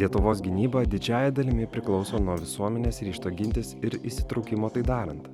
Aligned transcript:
Lietuvos 0.00 0.38
gynyba 0.40 0.80
didžiaja 0.88 1.32
dalimi 1.36 1.66
priklauso 1.68 2.16
nuo 2.24 2.38
visuomenės 2.40 3.02
ryšto 3.04 3.32
gintis 3.36 3.74
ir 3.84 3.98
įsitraukimo 4.00 4.70
tai 4.72 4.80
darant. 4.90 5.26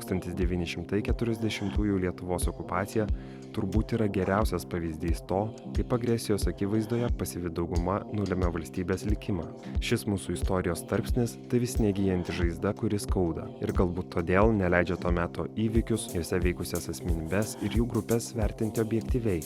1940 0.00 2.00
Lietuvos 2.04 2.48
okupacija 2.50 3.06
turbūt 3.54 3.94
yra 3.96 4.08
geriausias 4.10 4.66
pavyzdys 4.66 5.22
to, 5.28 5.40
kaip 5.76 5.92
agresijos 5.94 6.46
akivaizdoje 6.50 7.08
pasyvi 7.18 7.52
dauguma 7.54 8.00
nulėmė 8.16 8.50
valstybės 8.54 9.06
likimą. 9.08 9.46
Šis 9.84 10.06
mūsų 10.10 10.36
istorijos 10.38 10.84
tarpsnis 10.90 11.36
tai 11.50 11.60
vis 11.62 11.76
negyjanti 11.82 12.34
žaizda, 12.34 12.74
kuris 12.78 13.06
skauda 13.06 13.46
ir 13.62 13.74
galbūt 13.76 14.10
todėl 14.16 14.52
neleidžia 14.56 14.98
to 15.00 15.12
meto 15.14 15.46
įvykius, 15.54 16.10
juose 16.16 16.40
veikusias 16.44 16.90
asmenybės 16.92 17.56
ir 17.62 17.78
jų 17.78 17.88
grupės 17.94 18.32
vertinti 18.38 18.82
objektyviai. 18.82 19.44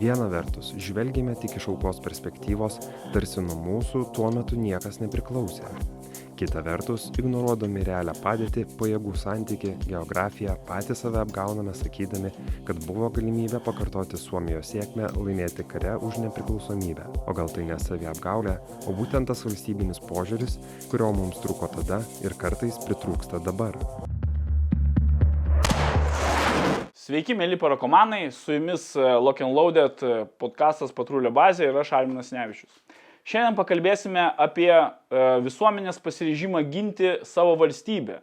Viena 0.00 0.30
vertus, 0.32 0.72
žvelgime 0.80 1.36
tik 1.40 1.58
iš 1.60 1.70
aukos 1.74 2.00
perspektyvos, 2.04 2.80
tarsi 3.14 3.44
nuo 3.44 3.58
mūsų 3.60 4.08
tuo 4.16 4.32
metu 4.34 4.58
niekas 4.60 5.02
nepriklausė 5.04 5.68
kita 6.40 6.62
vertus 6.64 7.10
ignoruodami 7.20 7.82
realią 7.84 8.14
padėtį 8.24 8.62
pajėgų 8.80 9.10
santykį 9.22 9.72
geografiją 9.90 10.54
patys 10.68 11.02
save 11.04 11.18
apgauname 11.20 11.74
sakydami 11.76 12.30
kad 12.68 12.80
buvo 12.86 13.10
galimybė 13.12 13.60
pakartoti 13.66 14.16
suomijos 14.20 14.70
sėkmę 14.72 15.10
laimėti 15.18 15.66
kare 15.68 15.98
už 16.06 16.22
nepriklausomybę 16.22 17.04
o 17.28 17.34
gal 17.36 17.52
tai 17.52 17.66
ne 17.68 17.76
saviapgaulė 17.84 18.56
o 18.88 18.94
būtent 18.96 19.28
tas 19.28 19.44
valstybinis 19.44 20.00
požiūris 20.08 20.56
kurio 20.88 21.10
mums 21.18 21.42
trūko 21.44 21.68
tada 21.76 22.00
ir 22.24 22.38
kartais 22.40 22.80
pritrūksta 22.86 23.42
dabar 23.44 23.76
Sveiki, 27.00 27.34
mėly 27.34 27.56
parakomanai, 27.60 28.28
su 28.30 28.54
jumis 28.54 28.94
Lock 28.96 29.40
and 29.44 29.52
Loaded 29.56 30.02
podcastas 30.40 30.92
Patrulio 30.94 31.32
bazė 31.34 31.68
ir 31.68 31.78
aš 31.80 31.96
Alminas 31.98 32.32
Nevičius. 32.32 32.80
Šiandien 33.28 33.56
pakalbėsime 33.58 34.22
apie 34.40 34.70
e, 34.72 34.84
visuomenės 35.44 36.00
pasiryžimą 36.02 36.62
ginti 36.72 37.18
savo 37.28 37.56
valstybę. 37.60 38.20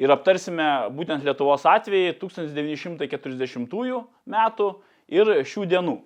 Ir 0.00 0.10
aptarsime 0.10 0.90
būtent 0.92 1.24
Lietuvos 1.24 1.64
atvejį 1.70 2.16
1940 2.20 4.02
metų 4.34 4.68
ir 5.08 5.32
šių 5.48 5.66
dienų. 5.70 5.96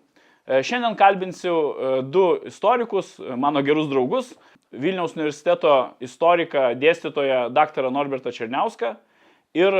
E, 0.47 0.62
šiandien 0.62 0.95
kalbinsiu 0.98 1.56
e, 1.56 1.91
du 2.06 2.28
istorikus, 2.48 3.17
mano 3.19 3.64
gerus 3.67 3.91
draugus, 3.91 4.33
Vilniaus 4.69 5.14
universiteto 5.17 5.95
istoriką, 6.05 6.75
dėstytoją 6.77 7.47
dr. 7.56 7.86
Norbertą 7.89 8.28
Černiauską 8.36 8.98
ir 9.56 9.73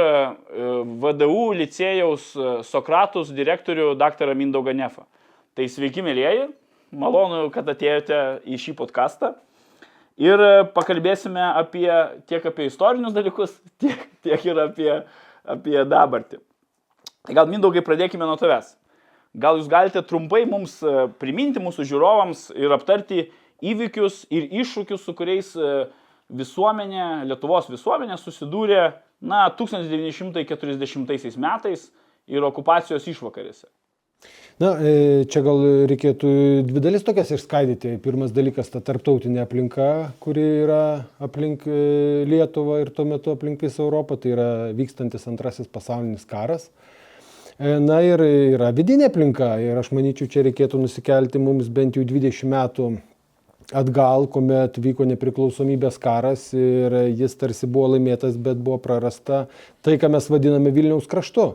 VDU 1.03 1.43
licėjaus 1.59 2.31
Sokratus 2.65 3.28
direktorių 3.37 3.91
dr. 4.00 4.33
Mindaugą 4.33 4.72
Nefą. 4.72 5.05
Tai 5.53 5.67
sveiki, 5.69 6.00
mėlyjeji, 6.06 6.47
malonu, 6.94 7.47
kad 7.55 7.69
atėjote 7.69 8.19
į 8.48 8.58
šį 8.61 8.75
podcastą. 8.78 9.34
Ir 10.19 10.41
pakalbėsime 10.75 11.44
apie, 11.61 11.86
tiek 12.27 12.47
apie 12.50 12.67
istorinius 12.67 13.14
dalykus, 13.14 13.55
tiek, 13.83 14.08
tiek 14.27 14.47
ir 14.50 14.62
apie, 14.64 14.91
apie 15.47 15.78
dabartį. 15.86 16.41
Tai 17.28 17.36
gal 17.36 17.50
mindaugai 17.50 17.84
pradėkime 17.86 18.27
nuo 18.27 18.39
tavęs. 18.41 18.75
Gal 19.39 19.61
jūs 19.61 19.69
galite 19.70 20.00
trumpai 20.03 20.47
mums 20.48 20.78
e, 20.83 21.06
priminti 21.20 21.61
mūsų 21.62 21.84
žiūrovams 21.91 22.48
ir 22.56 22.72
aptarti 22.75 23.27
įvykius 23.61 24.25
ir 24.33 24.48
iššūkius, 24.62 25.05
su 25.05 25.12
kuriais 25.14 25.53
e, 25.55 25.72
visuomenė, 26.41 27.28
Lietuvos 27.28 27.69
visuomenė 27.70 28.16
susidūrė, 28.19 28.83
na, 29.20 29.44
1940 29.59 31.39
metais 31.39 31.91
ir 32.27 32.44
okupacijos 32.48 33.06
išvakarėse. 33.12 33.69
Na, 34.59 34.73
e, 34.83 35.23
čia 35.31 35.45
gal 35.47 35.61
reikėtų 35.87 36.29
dvi 36.67 36.81
dalis 36.83 37.05
tokias 37.07 37.29
išskaidyti. 37.37 37.93
Pirmas 38.03 38.33
dalykas- 38.34 38.67
ta 38.75 38.81
tarptautinė 38.83 39.45
aplinka, 39.45 40.11
kuri 40.19 40.47
yra 40.65 41.06
aplink 41.23 41.62
e, 41.62 42.25
Lietuvą 42.27 42.81
ir 42.83 42.91
tuo 42.91 43.05
metu 43.07 43.31
aplink 43.31 43.62
visą 43.62 43.84
Europą, 43.87 44.19
tai 44.19 44.33
yra 44.34 44.49
vykstantis 44.75 45.28
antrasis 45.31 45.71
pasaulinis 45.71 46.27
karas. 46.27 46.71
E, 47.55 47.78
na 47.78 48.01
ir 48.03 48.19
yra 48.19 48.73
vidinė 48.75 49.07
aplinka 49.12 49.53
ir 49.62 49.78
aš 49.78 49.93
manyčiau, 49.95 50.27
čia 50.27 50.43
reikėtų 50.49 50.83
nusikelti 50.83 51.39
mums 51.39 51.71
bent 51.71 51.95
jau 51.95 52.03
20 52.03 52.51
metų 52.51 52.91
atgal, 53.71 54.27
kuomet 54.27 54.75
vyko 54.83 55.07
nepriklausomybės 55.07 56.03
karas 56.03 56.49
ir 56.57 56.99
jis 57.15 57.39
tarsi 57.39 57.71
buvo 57.71 57.95
laimėtas, 57.95 58.34
bet 58.34 58.59
buvo 58.59 58.83
prarasta 58.83 59.47
tai, 59.87 60.01
ką 60.03 60.11
mes 60.11 60.27
vadiname 60.27 60.75
Vilniaus 60.75 61.07
kraštu 61.07 61.53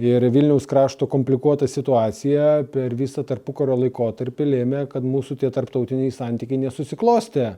ir 0.00 0.24
vilniaus 0.32 0.66
krašto 0.68 1.06
komplikuota 1.10 1.68
situacija 1.68 2.64
per 2.72 2.94
visą 2.96 3.24
tarpukario 3.26 3.76
laikotarpį 3.82 4.48
lėmė 4.54 4.86
kad 4.90 5.04
mūsų 5.04 5.36
tie 5.42 5.50
tarptautiniai 5.52 6.12
santykiai 6.14 6.62
nesusiklostė. 6.64 7.52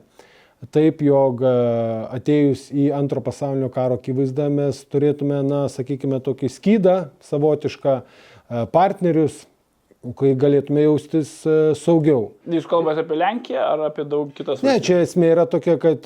Taip 0.71 1.01
jog 1.03 1.41
e, 1.43 1.53
atėjus 2.15 2.69
į 2.71 2.89
antro 2.95 3.23
pasaulinio 3.23 3.67
karo 3.73 3.97
akivaizdą 3.99 4.47
mes 4.51 4.79
turėtume 4.87 5.41
na 5.43 5.65
sakykime 5.71 6.21
tokį 6.23 6.51
skydą 6.51 6.95
savotišką 7.27 7.95
e, 7.99 8.03
partnerius 8.71 9.41
kai 10.19 10.33
galėtume 10.39 10.83
jaustis 10.83 11.31
e, 11.47 11.57
saugiau. 11.79 12.33
Jūs 12.51 12.67
kalbate 12.69 13.05
apie 13.05 13.19
Lenkiją 13.19 13.63
ar 13.63 13.87
apie 13.87 14.03
daug 14.03 14.33
kitas 14.35 14.59
valstybės? 14.59 14.69
Ne, 14.69 14.83
čia 14.83 14.99
esmė 15.05 15.31
yra 15.35 15.47
tokia, 15.49 15.79
kad 15.81 16.05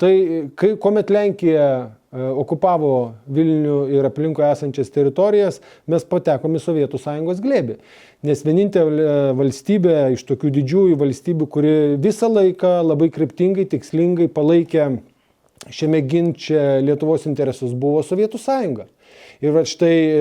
tai, 0.00 0.14
kai, 0.56 0.74
kuomet 0.80 1.12
Lenkija 1.12 1.68
E, 2.16 2.22
okupavo 2.40 2.90
Vilnių 3.34 3.78
ir 3.92 4.06
aplinkoje 4.08 4.48
esančias 4.54 4.92
teritorijas, 4.94 5.58
mes 5.90 6.04
patekome 6.08 6.60
į 6.60 6.62
Sovietų 6.64 7.00
sąjungos 7.02 7.42
glėbį. 7.44 7.76
Nes 8.26 8.44
vienintelė 8.46 9.34
valstybė 9.36 9.96
iš 10.14 10.24
tokių 10.28 10.52
didžiųjų 10.54 11.00
valstybių, 11.02 11.48
kuri 11.52 11.74
visą 12.02 12.30
laiką 12.32 12.78
labai 12.86 13.10
kryptingai, 13.12 13.66
tikslingai 13.72 14.30
palaikė 14.32 14.88
šiame 15.66 16.00
ginče 16.06 16.62
Lietuvos 16.86 17.26
interesus, 17.28 17.74
buvo 17.76 18.04
Sovietų 18.06 18.40
sąjunga. 18.40 18.86
Ir 19.44 19.52
va 19.52 19.66
štai 19.68 19.96
e, 19.96 20.20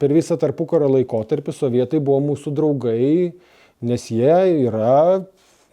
per 0.00 0.14
visą 0.14 0.38
tarpukario 0.40 0.88
laikotarpį 0.96 1.54
sovietai 1.54 2.00
buvo 2.02 2.18
mūsų 2.32 2.54
draugai, 2.54 3.32
nes 3.84 4.08
jie 4.10 4.34
yra 4.66 5.22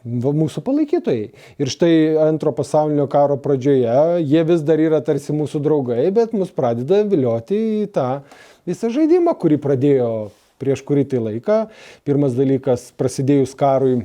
mūsų 0.06 0.64
palaikytojai. 0.66 1.32
Ir 1.62 1.72
štai 1.72 1.94
antro 2.22 2.54
pasaulinio 2.58 3.08
karo 3.12 3.38
pradžioje 3.42 4.22
jie 4.26 4.44
vis 4.50 4.64
dar 4.66 4.82
yra 4.82 5.02
tarsi 5.06 5.34
mūsų 5.36 5.62
draugai, 5.62 6.06
bet 6.14 6.34
mus 6.34 6.54
pradeda 6.54 7.04
vilioti 7.06 7.58
į 7.84 7.90
tą 7.94 8.10
visą 8.68 8.90
žaidimą, 8.94 9.36
kurį 9.38 9.62
pradėjo 9.62 10.12
prieš 10.62 10.84
kurį 10.86 11.06
tai 11.10 11.22
laiką. 11.22 11.60
Pirmas 12.06 12.36
dalykas, 12.38 12.92
prasidėjus 12.98 13.56
karui, 13.58 14.04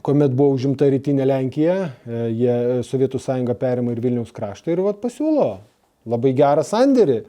kuomet 0.00 0.32
buvo 0.32 0.56
užimta 0.56 0.88
rytinė 0.92 1.28
Lenkija, 1.28 1.76
e, 2.08 2.22
jie 2.32 2.56
Sovietų 2.88 3.20
sąjunga 3.20 3.56
perima 3.60 3.92
ir 3.92 4.00
Vilniaus 4.04 4.32
kraštą 4.32 4.72
ir 4.72 4.84
vat 4.84 5.00
pasiūlo 5.04 5.50
labai 6.08 6.32
gerą 6.34 6.64
sandėrį 6.66 7.22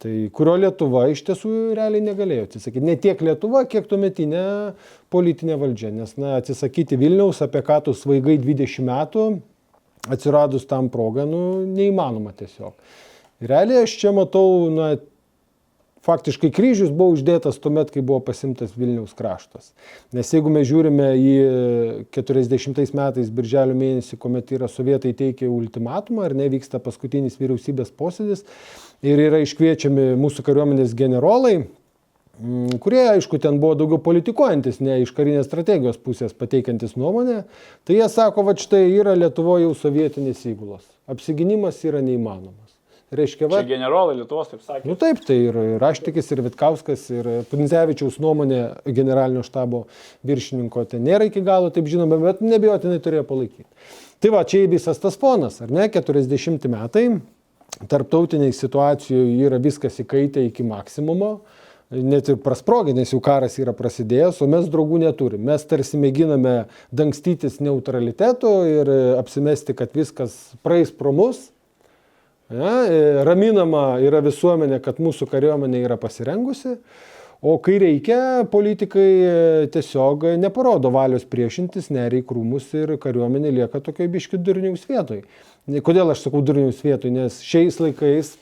tai 0.00 0.14
kurio 0.32 0.56
Lietuva 0.60 1.04
iš 1.12 1.22
tiesų 1.26 1.74
realiai 1.76 2.00
negalėjo 2.04 2.46
atsisakyti. 2.46 2.84
Ne 2.86 2.96
tiek 3.00 3.20
Lietuva, 3.24 3.66
kiek 3.68 3.88
tuometinė 3.90 4.44
politinė 5.12 5.58
valdžia. 5.60 5.92
Nes 5.92 6.16
na, 6.20 6.38
atsisakyti 6.40 6.98
Vilniaus, 7.00 7.42
apie 7.44 7.60
ką 7.66 7.82
tu 7.84 7.94
svaigai 7.96 8.38
20 8.40 8.86
metų, 8.88 9.26
atsiradus 10.08 10.64
tam 10.70 10.88
progą, 10.92 11.26
nu, 11.28 11.42
neįmanoma 11.68 12.32
tiesiog. 12.38 12.72
Realiai 13.44 13.84
aš 13.84 13.98
čia 14.00 14.14
matau, 14.16 14.68
na, 14.72 14.94
faktiškai 16.06 16.50
kryžius 16.54 16.92
buvo 16.94 17.14
uždėtas 17.16 17.58
tuomet, 17.60 17.90
kai 17.92 18.02
buvo 18.04 18.20
pasimtas 18.24 18.72
Vilniaus 18.76 19.12
kraštas. 19.16 19.72
Nes 20.16 20.30
jeigu 20.32 20.52
mes 20.52 20.68
žiūrime 20.68 21.10
į 21.20 21.34
40 22.16 22.94
metais, 22.96 23.32
birželio 23.34 23.76
mėnesį, 23.76 24.18
kuomet 24.20 24.54
yra 24.56 24.70
sovietai 24.70 25.12
teikia 25.16 25.50
ultimatumą 25.52 26.24
ar 26.28 26.36
nevyksta 26.38 26.80
paskutinis 26.82 27.36
vyriausybės 27.40 27.92
posėdis, 27.96 28.46
ir 29.04 29.20
yra 29.28 29.42
iškviečiami 29.44 30.14
mūsų 30.20 30.44
kariuomenės 30.46 30.96
generolai, 30.96 31.54
mm, 32.40 32.80
kurie, 32.80 33.02
aišku, 33.16 33.40
ten 33.42 33.60
buvo 33.60 33.76
daugiau 33.82 34.00
politikuojantis, 34.04 34.80
ne 34.84 35.00
iš 35.04 35.12
karinės 35.16 35.48
strategijos 35.48 36.00
pusės 36.00 36.36
pateikiantis 36.36 36.96
nuomonę, 37.00 37.44
tai 37.84 38.00
jie 38.00 38.08
sako, 38.12 38.48
va 38.48 38.56
štai 38.56 38.86
yra 38.88 39.16
Lietuvoje 39.18 39.68
jau 39.68 39.76
sovietinės 39.84 40.44
įgulos. 40.48 40.84
Apsiginimas 41.10 41.80
yra 41.84 42.04
neįmanomas. 42.04 42.59
Reiškia, 43.10 43.48
va. 43.50 43.58
Čia 43.58 43.72
generolai 43.72 44.14
Lietuvos 44.20 44.52
taip 44.52 44.60
sakė. 44.62 44.86
Nu 44.86 44.94
taip, 44.98 45.18
tai 45.26 45.34
ir 45.48 45.56
Raštikis, 45.82 46.28
ir 46.30 46.44
Vitkauskas, 46.46 47.08
ir 47.10 47.28
Punzevičiaus 47.50 48.20
nuomonė 48.22 48.60
generalinio 48.86 49.42
štabo 49.42 49.80
viršininko 50.30 50.84
ten 50.92 51.02
nėra 51.08 51.26
iki 51.26 51.42
galo, 51.42 51.72
taip 51.74 51.90
žinoma, 51.90 52.20
bet 52.22 52.44
nebijotinai 52.44 53.00
turėjo 53.02 53.24
palaikyti. 53.26 53.66
Tai 54.22 54.34
va, 54.36 54.44
čia 54.46 54.62
visas 54.70 55.02
tas 55.02 55.18
fonas, 55.18 55.58
ar 55.64 55.74
ne, 55.74 55.88
40 55.90 56.70
metai, 56.70 57.04
tarptautiniai 57.90 58.54
situacijoje 58.54 59.46
yra 59.48 59.58
viskas 59.62 59.98
įkaitę 60.04 60.46
iki 60.46 60.62
maksimumo, 60.70 61.34
net 61.90 62.30
ir 62.30 62.38
prasprogė, 62.44 62.94
nes 62.94 63.10
jau 63.10 63.18
karas 63.24 63.58
yra 63.58 63.74
prasidėjęs, 63.74 64.38
o 64.44 64.46
mes 64.50 64.70
draugų 64.70 65.00
neturim. 65.02 65.42
Mes 65.50 65.64
tarsi 65.66 65.98
mėginame 65.98 66.60
dangstytis 66.94 67.58
neutralitetu 67.58 68.52
ir 68.70 68.92
apsimesti, 69.18 69.74
kad 69.74 69.98
viskas 69.98 70.36
praeis 70.62 70.94
pro 70.94 71.10
mus. 71.16 71.48
Ja, 72.50 72.74
raminama 73.26 74.00
yra 74.02 74.18
visuomenė, 74.26 74.80
kad 74.82 74.98
mūsų 75.02 75.28
kariuomenė 75.30 75.84
yra 75.86 75.96
pasirengusi, 76.00 76.76
O 77.40 77.54
kai 77.56 77.78
reikia, 77.80 78.44
politikai 78.52 79.04
e, 79.24 79.68
tiesiog 79.72 80.26
neparodo 80.36 80.90
valios 80.92 81.22
priešintis, 81.24 81.86
nereikia 81.88 82.26
krūmus 82.28 82.66
ir 82.76 82.92
kariuomenė 83.00 83.52
lieka 83.62 83.80
tokio 83.80 84.04
biškių 84.12 84.40
durniaus 84.44 84.84
vietoj. 84.84 85.22
Kodėl 85.86 86.12
aš 86.12 86.26
sakau 86.26 86.42
durniaus 86.44 86.82
vietoj? 86.84 87.14
Nes 87.14 87.38
šiais 87.40 87.80
laikais, 87.80 88.34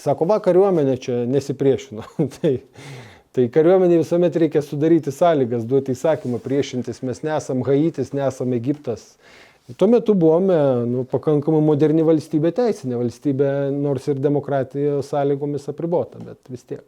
sako, 0.00 0.30
va, 0.32 0.40
kariuomenė 0.40 0.96
čia 1.04 1.18
nesipriešino. 1.28 2.06
tai, 2.38 2.54
tai 3.36 3.46
kariuomenė 3.52 4.00
visuomet 4.00 4.40
reikia 4.46 4.64
sudaryti 4.64 5.12
sąlygas, 5.12 5.68
duoti 5.68 5.92
įsakymą 5.92 6.40
priešintis. 6.40 7.04
Mes 7.04 7.20
nesam 7.28 7.60
Haitis, 7.68 8.14
nesam 8.16 8.56
Egiptas. 8.56 9.10
Tuo 9.76 9.86
metu 9.86 10.14
buvome 10.18 10.56
nu, 10.90 11.04
pakankamai 11.06 11.60
moderni 11.62 12.02
valstybė, 12.06 12.50
teisinė 12.56 12.98
valstybė, 12.98 13.50
nors 13.76 14.08
ir 14.10 14.18
demokratijos 14.18 15.12
sąlygomis 15.12 15.68
apribota, 15.70 16.18
bet 16.22 16.50
vis 16.50 16.66
tiek. 16.66 16.82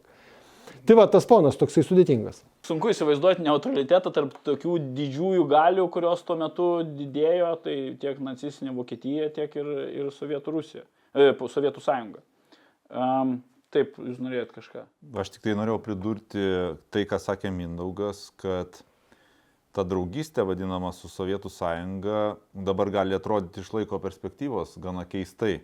Tai 0.85 0.97
va, 0.99 1.07
tas 1.09 1.25
ponas 1.25 1.55
toksai 1.57 1.81
sudėtingas. 1.81 2.43
Sunku 2.67 2.91
įsivaizduoti 2.91 3.41
neutralitetą 3.45 4.11
tarp 4.13 4.35
tokių 4.45 4.75
didžiųjų 4.97 5.47
galių, 5.49 5.87
kurios 5.93 6.21
tuo 6.27 6.35
metu 6.37 6.67
didėjo, 6.85 7.55
tai 7.63 7.75
tiek 8.01 8.19
nacistinė 8.21 8.75
Vokietija, 8.75 9.31
tiek 9.33 9.55
ir, 9.57 9.71
ir 10.03 10.11
Sovietų 10.13 10.53
Rusija, 10.59 10.83
e, 11.15 11.31
Sovietų 11.33 11.81
sąjunga. 11.81 12.21
Um, 12.91 13.39
taip, 13.73 13.97
jūs 13.97 14.19
norėjot 14.21 14.53
kažką. 14.59 14.83
Aš 15.23 15.33
tik 15.33 15.47
tai 15.47 15.55
norėjau 15.57 15.79
pridurti 15.87 16.45
tai, 16.93 17.07
ką 17.09 17.21
sakė 17.23 17.49
Mindaugas, 17.55 18.27
kad 18.41 18.83
ta 19.75 19.83
draugystė 19.83 20.45
vadinama 20.47 20.93
su 20.95 21.11
Sovietų 21.11 21.51
sąjunga 21.51 22.19
dabar 22.53 22.91
gali 22.93 23.17
atrodyti 23.17 23.63
iš 23.63 23.73
laiko 23.75 23.99
perspektyvos 24.03 24.77
gana 24.81 25.03
keistai. 25.09 25.59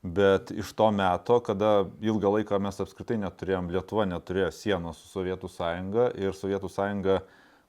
Bet 0.00 0.48
iš 0.56 0.72
to 0.76 0.86
meto, 0.96 1.36
kada 1.44 1.84
ilgą 2.00 2.30
laiką 2.38 2.56
mes 2.62 2.78
apskritai 2.80 3.18
neturėjom, 3.20 3.68
Lietuva 3.72 4.06
neturėjo 4.08 4.48
sienos 4.56 5.00
su 5.00 5.10
Sovietų 5.12 5.50
sąjunga 5.52 6.06
ir 6.16 6.36
Sovietų 6.36 6.70
sąjunga 6.72 7.18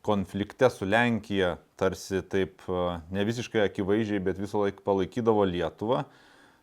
konflikte 0.02 0.70
su 0.72 0.88
Lenkija 0.88 1.58
tarsi 1.76 2.22
taip 2.32 2.64
ne 3.12 3.26
visiškai 3.28 3.66
akivaizdžiai, 3.68 4.24
bet 4.24 4.40
visą 4.40 4.64
laiką 4.64 4.84
palaikydavo 4.86 5.44
Lietuvą, 5.50 6.06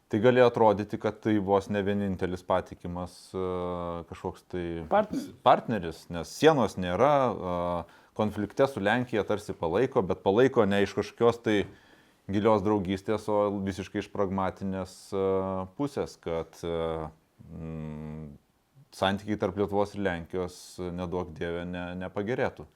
tai 0.08 0.20
galėjo 0.24 0.48
atrodyti, 0.48 0.98
kad 1.00 1.20
tai 1.20 1.36
vos 1.44 1.68
ne 1.68 1.82
vienintelis 1.84 2.42
patikimas 2.48 3.14
kažkoks 4.08 4.48
tai 4.48 4.64
partneris, 5.44 6.06
nes 6.08 6.32
sienos 6.32 6.78
nėra, 6.80 7.12
konflikte 8.18 8.66
su 8.66 8.82
Lenkija 8.82 9.22
tarsi 9.28 9.54
palaiko, 9.54 10.02
bet 10.02 10.24
palaiko 10.24 10.66
ne 10.66 10.82
iš 10.82 10.96
kažkokios 10.98 11.38
tai 11.44 11.58
gilios 12.28 12.64
draugystės, 12.64 13.28
o 13.30 13.48
visiškai 13.64 14.02
iš 14.02 14.10
pragmatinės 14.12 14.96
e, 15.16 15.22
pusės, 15.78 16.18
kad 16.20 16.58
e, 16.66 16.74
mm, 17.48 18.26
santykiai 18.98 19.38
tarp 19.40 19.56
Lietuvos 19.60 19.94
ir 19.94 20.04
Lenkijos 20.04 20.58
nedaug 20.98 21.32
dievė 21.38 21.64
ne, 21.68 21.84
nepagerėtų. 22.02 22.66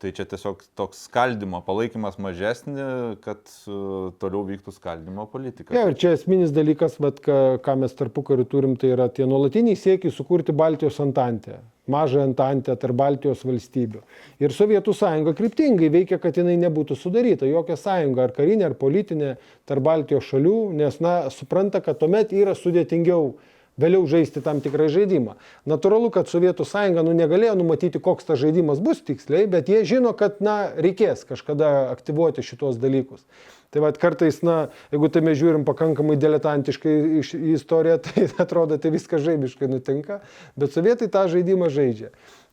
Tai 0.00 0.08
čia 0.16 0.24
tiesiog 0.24 0.62
toks 0.80 1.02
skaldimo 1.10 1.58
palaikymas 1.60 2.14
mažesnį, 2.24 2.84
kad 3.20 3.42
uh, 3.68 4.06
toliau 4.22 4.46
vyktų 4.48 4.72
skaldimo 4.72 5.26
politika. 5.28 5.74
Ja, 5.76 5.90
ir 5.90 5.96
čia 6.00 6.14
esminis 6.16 6.54
dalykas, 6.56 6.94
bet 7.04 7.18
ką, 7.20 7.58
ką 7.60 7.74
mes 7.82 7.92
tarpu 7.98 8.24
kariu 8.24 8.46
turim, 8.48 8.78
tai 8.80 8.94
yra 8.94 9.10
tie 9.12 9.26
nuolatiniai 9.28 9.76
siekiai 9.76 10.14
sukurti 10.16 10.54
Baltijos 10.56 10.96
antantę, 11.04 11.58
mažą 11.92 12.24
antantę 12.24 12.78
tarp 12.80 12.96
Baltijos 12.96 13.44
valstybių. 13.44 14.00
Ir 14.40 14.56
Sovietų 14.56 14.96
sąjunga 14.96 15.36
kryptingai 15.36 15.92
veikia, 15.92 16.16
kad 16.22 16.40
jinai 16.40 16.56
nebūtų 16.64 16.96
sudaryta. 16.96 17.44
Jokia 17.50 17.76
sąjunga, 17.76 18.30
ar 18.30 18.36
karinė, 18.40 18.70
ar 18.70 18.78
politinė, 18.80 19.34
tarp 19.68 19.84
Baltijos 19.84 20.32
šalių, 20.32 20.58
nes, 20.80 20.96
na, 21.04 21.18
supranta, 21.28 21.84
kad 21.84 22.00
tuomet 22.00 22.32
yra 22.32 22.56
sudėtingiau 22.56 23.34
vėliau 23.80 24.06
žaisti 24.10 24.42
tam 24.44 24.60
tikrą 24.64 24.88
žaidimą. 24.92 25.36
Natūralu, 25.70 26.10
kad 26.14 26.28
Sovietų 26.30 26.66
sąjunga 26.68 27.04
nu, 27.06 27.14
negalėjo 27.16 27.56
numatyti, 27.58 28.02
koks 28.02 28.28
tas 28.28 28.40
žaidimas 28.42 28.82
bus 28.84 29.00
tiksliai, 29.06 29.46
bet 29.50 29.70
jie 29.72 29.82
žino, 29.88 30.12
kad 30.16 30.42
na, 30.44 30.70
reikės 30.76 31.24
kažkada 31.28 31.90
aktyvuoti 31.94 32.44
šitos 32.46 32.80
dalykus. 32.80 33.24
Tai 33.70 33.84
vad 33.84 33.98
kartais, 34.02 34.40
na, 34.42 34.64
jeigu 34.90 35.08
tai 35.14 35.22
mes 35.22 35.38
žiūrim 35.38 35.62
pakankamai 35.66 36.16
diletantiškai 36.18 36.94
į 37.20 37.22
istoriją, 37.54 38.00
tai 38.06 38.26
atrodo, 38.42 38.78
tai 38.82 38.90
viskas 38.94 39.22
žaibiškai 39.26 39.70
nutinka, 39.70 40.20
bet 40.58 40.74
sovietai 40.74 41.10
tą 41.12 41.28
žaidimą 41.30 41.70
žaidžia. 41.70 42.10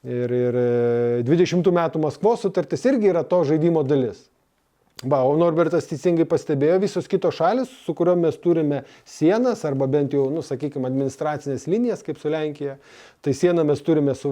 Ir, 0.08 0.32
ir 0.32 0.58
20 1.26 1.58
e, 1.58 1.74
metų 1.74 2.02
Maskvos 2.04 2.46
sutartis 2.46 2.86
irgi 2.86 3.10
yra 3.10 3.26
to 3.26 3.42
žaidimo 3.50 3.82
dalis. 3.84 4.28
Va, 5.06 5.20
o 5.22 5.36
Norbertas 5.38 5.86
teisingai 5.86 6.26
pastebėjo, 6.26 6.80
visos 6.82 7.06
kitos 7.06 7.36
šalis, 7.38 7.70
su 7.86 7.94
kuriuom 7.94 8.24
mes 8.26 8.38
turime 8.42 8.80
sienas, 9.06 9.62
arba 9.70 9.86
bent 9.94 10.16
jau, 10.16 10.24
nu, 10.34 10.42
sakykime, 10.42 10.90
administracinės 10.90 11.68
linijas, 11.70 12.02
kaip 12.02 12.18
su 12.18 12.32
Lenkija, 12.34 12.80
tai 13.22 13.36
sieną 13.38 13.62
mes 13.70 13.84
turime 13.86 14.16
su 14.18 14.32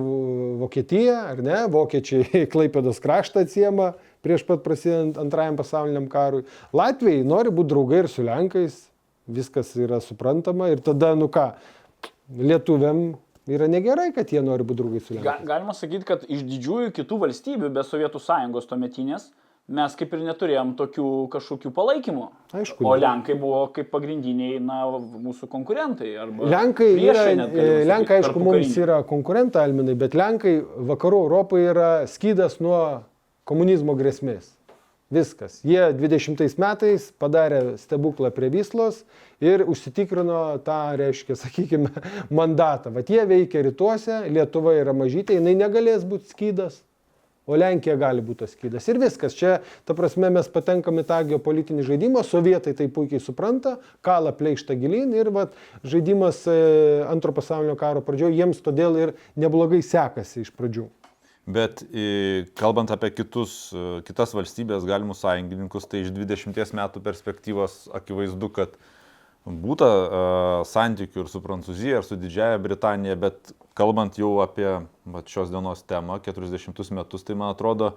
Vokietija, 0.63 1.19
ar 1.35 1.44
ne? 1.45 1.59
Vokiečiai 1.69 2.47
Klaipėdos 2.53 2.97
kraštą 3.03 3.45
atsiema 3.45 3.91
prieš 4.25 4.47
pat 4.47 4.65
prasidant 4.65 5.21
antrajam 5.21 5.59
pasauliniam 5.59 6.09
karui. 6.09 6.47
Latvijai 6.73 7.21
nori 7.29 7.53
būti 7.53 7.73
draugai 7.75 8.01
ir 8.01 8.09
su 8.09 8.25
Lenkais, 8.25 8.81
viskas 9.29 9.69
yra 9.77 10.01
suprantama 10.01 10.73
ir 10.73 10.81
tada, 10.81 11.13
nu 11.13 11.29
ką, 11.29 11.51
lietuviam 12.41 13.12
yra 13.45 13.69
negerai, 13.69 14.09
kad 14.17 14.33
jie 14.33 14.41
nori 14.41 14.65
būti 14.65 14.81
draugai 14.81 15.06
su 15.06 15.13
Lenkais. 15.13 15.45
Galima 15.45 15.77
sakyti, 15.77 16.09
kad 16.09 16.25
iš 16.25 16.41
didžiųjų 16.41 16.97
kitų 16.97 17.21
valstybių 17.29 17.75
be 17.77 17.85
Sovietų 17.85 18.25
sąjungos 18.31 18.65
tuometinės, 18.73 19.29
mes 19.65 19.95
kaip 19.97 20.12
ir 20.13 20.21
neturėjom 20.27 20.73
tokių 20.77 21.07
kažkokių 21.33 21.71
palaikymų. 21.73 22.25
Aišku. 22.56 22.85
O 22.85 22.94
Lenkai 23.00 23.38
buvo 23.39 23.63
kaip 23.73 23.89
pagrindiniai 23.94 24.59
na, 24.62 24.83
mūsų 24.94 25.50
konkurentai. 25.51 26.12
Lenkai, 26.45 26.91
yra, 27.01 27.25
e, 27.33 27.69
Lenkai 27.89 28.21
aišku, 28.21 28.41
mums 28.45 28.75
yra 28.77 29.01
konkurentai, 29.07 29.65
Alminai, 29.65 29.97
bet 29.97 30.17
Lenkai 30.17 30.59
vakarų 30.91 31.23
Europoje 31.25 31.71
yra 31.73 31.89
skydas 32.09 32.59
nuo 32.62 32.77
komunizmo 33.50 33.97
grėsmės. 33.97 34.53
Viskas. 35.13 35.59
Jie 35.62 35.91
20 35.94 36.57
metais 36.57 37.12
padarė 37.21 37.75
stebuklą 37.77 38.31
prie 38.33 38.50
Vyslos 38.50 39.03
ir 39.41 39.62
užsitikrino 39.69 40.57
tą, 40.65 40.79
reiškia, 40.97 41.38
sakykime, 41.44 41.91
mandatą. 42.33 42.94
Vat 42.94 43.09
jie 43.09 43.25
veikia 43.29 43.65
rytuose, 43.65 44.25
Lietuva 44.33 44.77
yra 44.77 44.94
mažytė, 44.97 45.39
jinai 45.39 45.57
negalės 45.57 46.06
būti 46.06 46.33
skydas 46.33 46.83
o 47.45 47.57
Lenkija 47.59 47.95
gali 48.00 48.24
būti 48.25 48.44
tas 48.44 48.56
skydas. 48.56 48.88
Ir 48.89 49.00
viskas. 49.01 49.36
Čia, 49.38 49.59
ta 49.86 49.95
prasme, 49.97 50.31
mes 50.33 50.50
patenkame 50.51 51.06
į 51.06 51.09
tą 51.09 51.21
geopolitinį 51.31 51.86
žaidimą, 51.88 52.25
sovietai 52.25 52.75
tai 52.77 52.89
puikiai 52.92 53.21
supranta, 53.24 53.77
kalą 54.06 54.33
pleištą 54.38 54.77
gilin 54.81 55.13
ir 55.18 55.31
vat, 55.36 55.56
žaidimas 55.86 56.44
e, 56.50 56.57
antro 57.09 57.36
pasaulinio 57.36 57.77
karo 57.80 58.03
pradžioje 58.06 58.38
jiems 58.39 58.62
todėl 58.65 59.00
ir 59.01 59.15
neblogai 59.39 59.84
sekasi 59.86 60.46
iš 60.46 60.53
pradžių. 60.58 60.89
Bet 61.46 61.84
kalbant 62.58 62.89
apie 62.89 63.12
kitus, 63.13 63.70
e, 63.70 64.01
kitas 64.08 64.34
valstybės 64.34 64.88
galimus 64.88 65.22
sąjungininkus, 65.22 65.86
tai 65.91 66.01
iš 66.01 66.12
20 66.15 66.77
metų 66.81 67.03
perspektyvos 67.05 67.84
akivaizdu, 67.93 68.50
kad 68.55 68.74
būta 69.46 69.86
uh, 69.86 70.63
santykių 70.65 71.22
ir 71.22 71.27
su 71.29 71.41
Prancūzija, 71.43 72.00
ir 72.00 72.05
su 72.08 72.17
Didžiaja 72.17 72.58
Britanija, 72.62 73.13
bet 73.13 73.53
kalbant 73.77 74.17
jau 74.20 74.38
apie 74.44 74.67
va, 75.05 75.24
šios 75.27 75.51
dienos 75.53 75.84
temą, 75.88 76.20
40 76.24 76.91
metus, 76.96 77.25
tai 77.27 77.38
man 77.38 77.53
atrodo, 77.53 77.94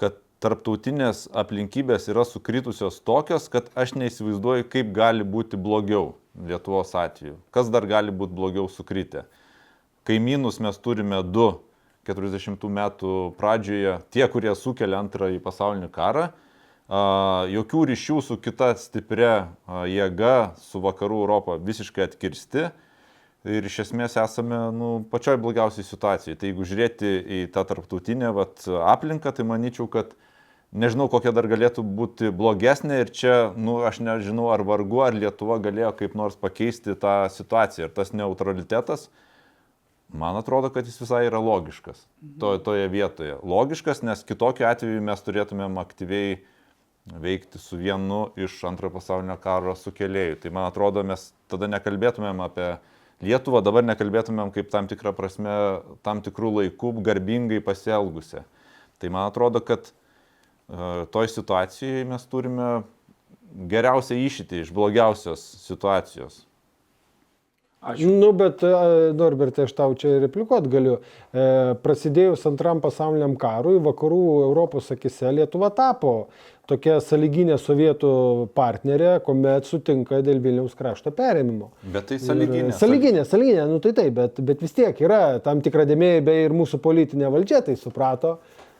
kad 0.00 0.18
tarptautinės 0.42 1.26
aplinkybės 1.34 2.06
yra 2.12 2.22
sukritusios 2.28 3.00
tokios, 3.02 3.48
kad 3.50 3.72
aš 3.78 3.96
neįsivaizduoju, 3.98 4.68
kaip 4.70 4.92
gali 4.96 5.26
būti 5.26 5.58
blogiau 5.60 6.14
Lietuvos 6.38 6.92
atveju. 6.94 7.34
Kas 7.50 7.66
dar 7.74 7.82
gali 7.90 8.12
būti 8.14 8.36
blogiau 8.36 8.68
sukritę? 8.70 9.24
Kaimynus 10.06 10.60
mes 10.62 10.76
turime 10.78 11.18
du 11.26 11.48
40 12.06 12.62
metų 12.70 13.14
pradžioje, 13.40 13.96
tie, 14.14 14.22
kurie 14.30 14.54
sukelia 14.56 15.00
antrąjį 15.02 15.42
pasaulinį 15.42 15.90
karą 15.92 16.28
jokių 16.88 17.84
ryšių 17.90 18.20
su 18.24 18.36
kita 18.40 18.72
stipria 18.80 19.50
jėga, 19.68 20.54
su 20.56 20.80
vakarų 20.80 21.20
Europą 21.26 21.58
visiškai 21.60 22.06
atkirsti. 22.06 22.70
Ir 23.48 23.66
iš 23.68 23.78
esmės 23.86 24.16
esame 24.20 24.58
nu, 24.76 24.88
pačioj 25.08 25.38
blogiausiai 25.40 25.86
situacijai. 25.86 26.36
Tai 26.38 26.50
jeigu 26.50 26.66
žiūrėti 26.68 27.12
į 27.38 27.38
tą 27.54 27.64
tarptautinę 27.68 28.32
vat, 28.36 28.64
aplinką, 28.68 29.32
tai 29.32 29.46
manyčiau, 29.48 29.86
kad 29.92 30.12
nežinau, 30.76 31.06
kokia 31.08 31.32
dar 31.32 31.48
galėtų 31.48 31.84
būti 31.84 32.32
blogesnė 32.34 33.00
ir 33.04 33.12
čia, 33.14 33.36
nu, 33.56 33.78
aš 33.88 34.02
nežinau, 34.04 34.50
ar 34.52 34.64
vargu, 34.68 35.00
ar 35.06 35.16
Lietuva 35.16 35.56
galėjo 35.64 35.94
kaip 36.02 36.18
nors 36.18 36.36
pakeisti 36.36 36.96
tą 37.00 37.22
situaciją. 37.32 37.88
Ir 37.88 37.96
tas 37.96 38.12
neutralitetas, 38.12 39.08
man 40.12 40.36
atrodo, 40.40 40.72
kad 40.74 40.88
jis 40.88 41.00
visai 41.00 41.24
yra 41.30 41.40
logiškas 41.40 42.04
to, 42.40 42.52
toje 42.64 42.90
vietoje. 42.92 43.40
Logiškas, 43.40 44.04
nes 44.04 44.24
kitokiu 44.28 44.68
atveju 44.68 45.00
mes 45.08 45.24
turėtumėm 45.24 45.80
aktyviai 45.80 46.38
veikti 47.08 47.60
su 47.60 47.78
vienu 47.80 48.28
iš 48.36 48.60
antrojo 48.68 48.98
pasaulinio 48.98 49.38
karo 49.40 49.72
sukėlėjų. 49.78 50.42
Tai 50.42 50.52
man 50.52 50.68
atrodo, 50.68 51.04
mes 51.06 51.30
tada 51.48 51.68
nekalbėtumėm 51.70 52.44
apie 52.44 52.68
Lietuvą, 53.24 53.62
dabar 53.66 53.82
nekalbėtumėm 53.82 54.52
kaip 54.54 54.68
tam 54.70 54.86
tikrą 54.90 55.12
prasme, 55.16 55.54
tam 56.06 56.22
tikrų 56.22 56.52
laikų 56.60 56.92
garbingai 57.02 57.58
pasielgusią. 57.64 58.44
Tai 58.98 59.10
man 59.14 59.26
atrodo, 59.30 59.62
kad 59.62 59.90
uh, 59.90 61.06
toj 61.10 61.30
situacijai 61.32 62.06
mes 62.06 62.26
turime 62.30 62.68
geriausią 63.70 64.18
išitį 64.26 64.62
iš 64.62 64.70
blogiausios 64.74 65.42
situacijos. 65.64 66.44
Ačiū. 67.78 68.08
Nu, 68.10 68.32
bet, 68.34 68.62
e, 68.66 69.12
Norbertai, 69.14 69.68
aš 69.68 69.72
tau 69.78 69.92
čia 69.94 70.16
replikuot 70.24 70.64
galiu. 70.66 70.96
E, 71.30 71.44
prasidėjus 71.78 72.42
antram 72.50 72.80
pasauliniam 72.82 73.36
karui, 73.38 73.76
vakarų 73.78 74.22
Europos 74.48 74.90
akise 74.90 75.30
Lietuva 75.30 75.70
tapo 75.70 76.14
tokia 76.68 76.98
saliginė 77.04 77.56
sovietų 77.60 78.12
partnerė, 78.56 79.16
kuomet 79.24 79.68
sutinka 79.68 80.20
dėl 80.24 80.42
Vilniaus 80.44 80.76
krašto 80.78 81.12
perėmimo. 81.16 81.70
Bet 81.94 82.10
tai 82.10 82.20
saliginė. 82.22 82.74
Saliginė, 82.76 83.24
saliginė, 83.28 83.64
nu 83.70 83.80
tai 83.84 83.94
taip, 83.96 84.12
bet, 84.18 84.40
bet 84.44 84.64
vis 84.64 84.76
tiek 84.76 85.00
yra 85.04 85.38
tam 85.44 85.62
tikra 85.64 85.86
dėmė, 85.88 86.18
beje, 86.26 86.48
ir 86.48 86.56
mūsų 86.56 86.80
politinė 86.84 87.32
valdžia 87.32 87.62
tai 87.64 87.78
suprato. 87.80 88.36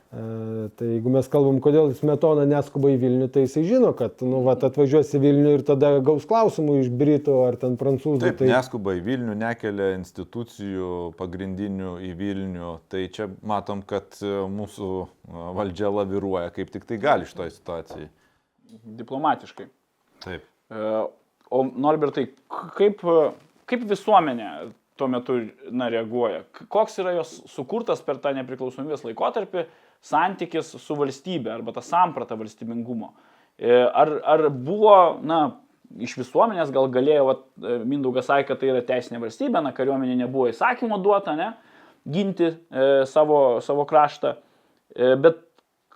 E, 0.08 0.68
tai 0.72 0.86
jeigu 0.94 1.10
mes 1.12 1.26
kalbam, 1.28 1.58
kodėl 1.60 1.90
Smetona 1.92 2.46
neskuba 2.48 2.94
į 2.94 2.96
Vilnių, 3.02 3.26
tai 3.32 3.42
jisai 3.44 3.66
žino, 3.68 3.90
kad 3.96 4.22
nu, 4.24 4.38
vat, 4.46 4.62
atvažiuos 4.64 5.10
į 5.18 5.20
Vilnių 5.20 5.50
ir 5.58 5.64
tada 5.68 5.90
gaus 6.04 6.24
klausimų 6.28 6.78
iš 6.80 6.88
Britų 6.96 7.34
ar 7.44 7.58
ten 7.60 7.76
prancūzų. 7.76 8.22
Taip, 8.22 8.38
tai... 8.40 8.48
neskuba 8.48 8.94
į 8.96 9.02
Vilnių, 9.04 9.34
nekelia 9.36 9.90
institucijų 9.98 10.92
pagrindinių 11.18 11.98
į 12.08 12.12
Vilnių. 12.22 12.70
Tai 12.88 13.02
čia 13.12 13.28
matom, 13.52 13.82
kad 13.84 14.16
e, 14.24 14.32
mūsų 14.48 14.88
e, 15.04 15.44
valdžia 15.58 15.92
laviruoja 15.92 16.54
kaip 16.56 16.72
tik 16.72 16.88
tai 16.88 16.96
gali 17.02 17.28
šitoje 17.28 17.52
situacijoje. 17.58 18.08
Diplomatiškai. 19.02 19.68
Taip. 20.24 20.48
O 21.52 21.60
Norbertai, 21.68 22.26
kaip, 22.76 23.04
kaip 23.68 23.84
visuomenė 23.88 24.48
tuo 24.98 25.08
metu 25.08 25.36
na, 25.70 25.88
reaguoja? 25.92 26.42
Koks 26.72 26.98
yra 27.00 27.14
jos 27.16 27.38
sukurtas 27.52 28.02
per 28.04 28.18
tą 28.22 28.34
nepriklausomybės 28.36 29.04
laikotarpį? 29.06 29.64
Santykis 30.04 30.74
su 30.78 30.96
valstybė 30.98 31.52
arba 31.56 31.74
ta 31.76 31.82
samprata 31.84 32.36
valstybingumo. 32.38 33.12
E, 33.58 33.72
ar, 33.72 34.12
ar 34.22 34.48
buvo, 34.54 35.18
na, 35.26 35.40
iš 35.98 36.14
visuomenės 36.20 36.70
gal 36.74 36.88
galėjo, 36.94 37.24
vat, 37.26 37.44
e, 37.58 37.78
Mindaugas 37.88 38.28
sakė, 38.30 38.52
kad 38.52 38.60
tai 38.60 38.72
yra 38.72 38.84
teisinė 38.86 39.20
valstybė, 39.24 39.62
na, 39.64 39.74
kariuomenė 39.74 40.18
nebuvo 40.20 40.48
įsakymo 40.52 41.00
duota, 41.02 41.34
ne, 41.38 41.52
ginti 42.08 42.48
e, 42.48 42.88
savo, 43.10 43.60
savo 43.64 43.86
kraštą, 43.88 44.36
e, 44.94 45.14
bet 45.20 45.42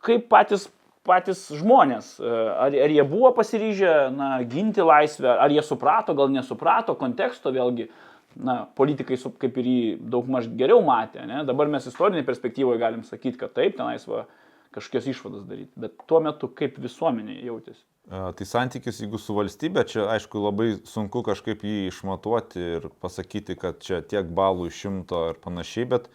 kaip 0.02 0.26
patys, 0.32 0.66
patys 1.06 1.44
žmonės, 1.54 2.16
e, 2.18 2.30
ar, 2.66 2.74
ar 2.86 2.94
jie 2.94 3.04
buvo 3.08 3.30
pasiryžę, 3.36 3.94
na, 4.16 4.32
ginti 4.48 4.84
laisvę, 4.86 5.30
ar 5.30 5.54
jie 5.54 5.62
suprato, 5.66 6.16
gal 6.18 6.32
nesuprato 6.34 6.96
konteksto 6.98 7.54
vėlgi, 7.54 7.88
na, 8.36 8.62
politikai 8.78 9.18
kaip 9.40 9.58
ir 9.60 9.68
jį 9.68 9.82
daug 10.12 10.28
maž 10.30 10.48
geriau 10.58 10.82
matė. 10.86 11.24
Ne? 11.28 11.42
Dabar 11.48 11.70
mes 11.72 11.86
istorinėje 11.88 12.26
perspektyvoje 12.28 12.80
galim 12.80 13.04
sakyti, 13.06 13.38
kad 13.40 13.54
taip, 13.56 13.76
tenais 13.78 14.06
va, 14.08 14.26
kažkokias 14.72 15.08
išvadas 15.12 15.46
daryti, 15.48 15.72
bet 15.80 15.96
tuo 16.08 16.20
metu 16.24 16.48
kaip 16.48 16.78
visuomenė 16.82 17.40
jautėsi. 17.44 17.82
Tai 18.10 18.46
santykis, 18.48 18.98
jeigu 19.04 19.18
su 19.20 19.34
valstybė, 19.36 19.84
čia 19.86 20.08
aišku 20.16 20.40
labai 20.42 20.72
sunku 20.90 21.22
kažkaip 21.22 21.62
jį 21.62 21.86
išmatuoti 21.86 22.64
ir 22.78 22.88
pasakyti, 23.02 23.54
kad 23.60 23.78
čia 23.84 24.00
tiek 24.02 24.26
balų 24.26 24.66
iš 24.72 24.80
šimto 24.82 25.20
ir 25.30 25.38
panašiai, 25.44 25.86
bet, 25.92 26.08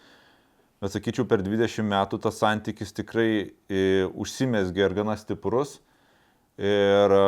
bet 0.82 0.92
sakyčiau, 0.92 1.24
per 1.30 1.40
20 1.46 1.88
metų 1.88 2.20
tas 2.26 2.42
santykis 2.42 2.92
tikrai 2.98 3.30
e, 3.40 3.80
užsimesgė 4.12 4.84
ir 4.84 4.98
gana 5.00 5.16
stiprus. 5.16 5.78
Ir 6.58 7.12
e, 7.14 7.26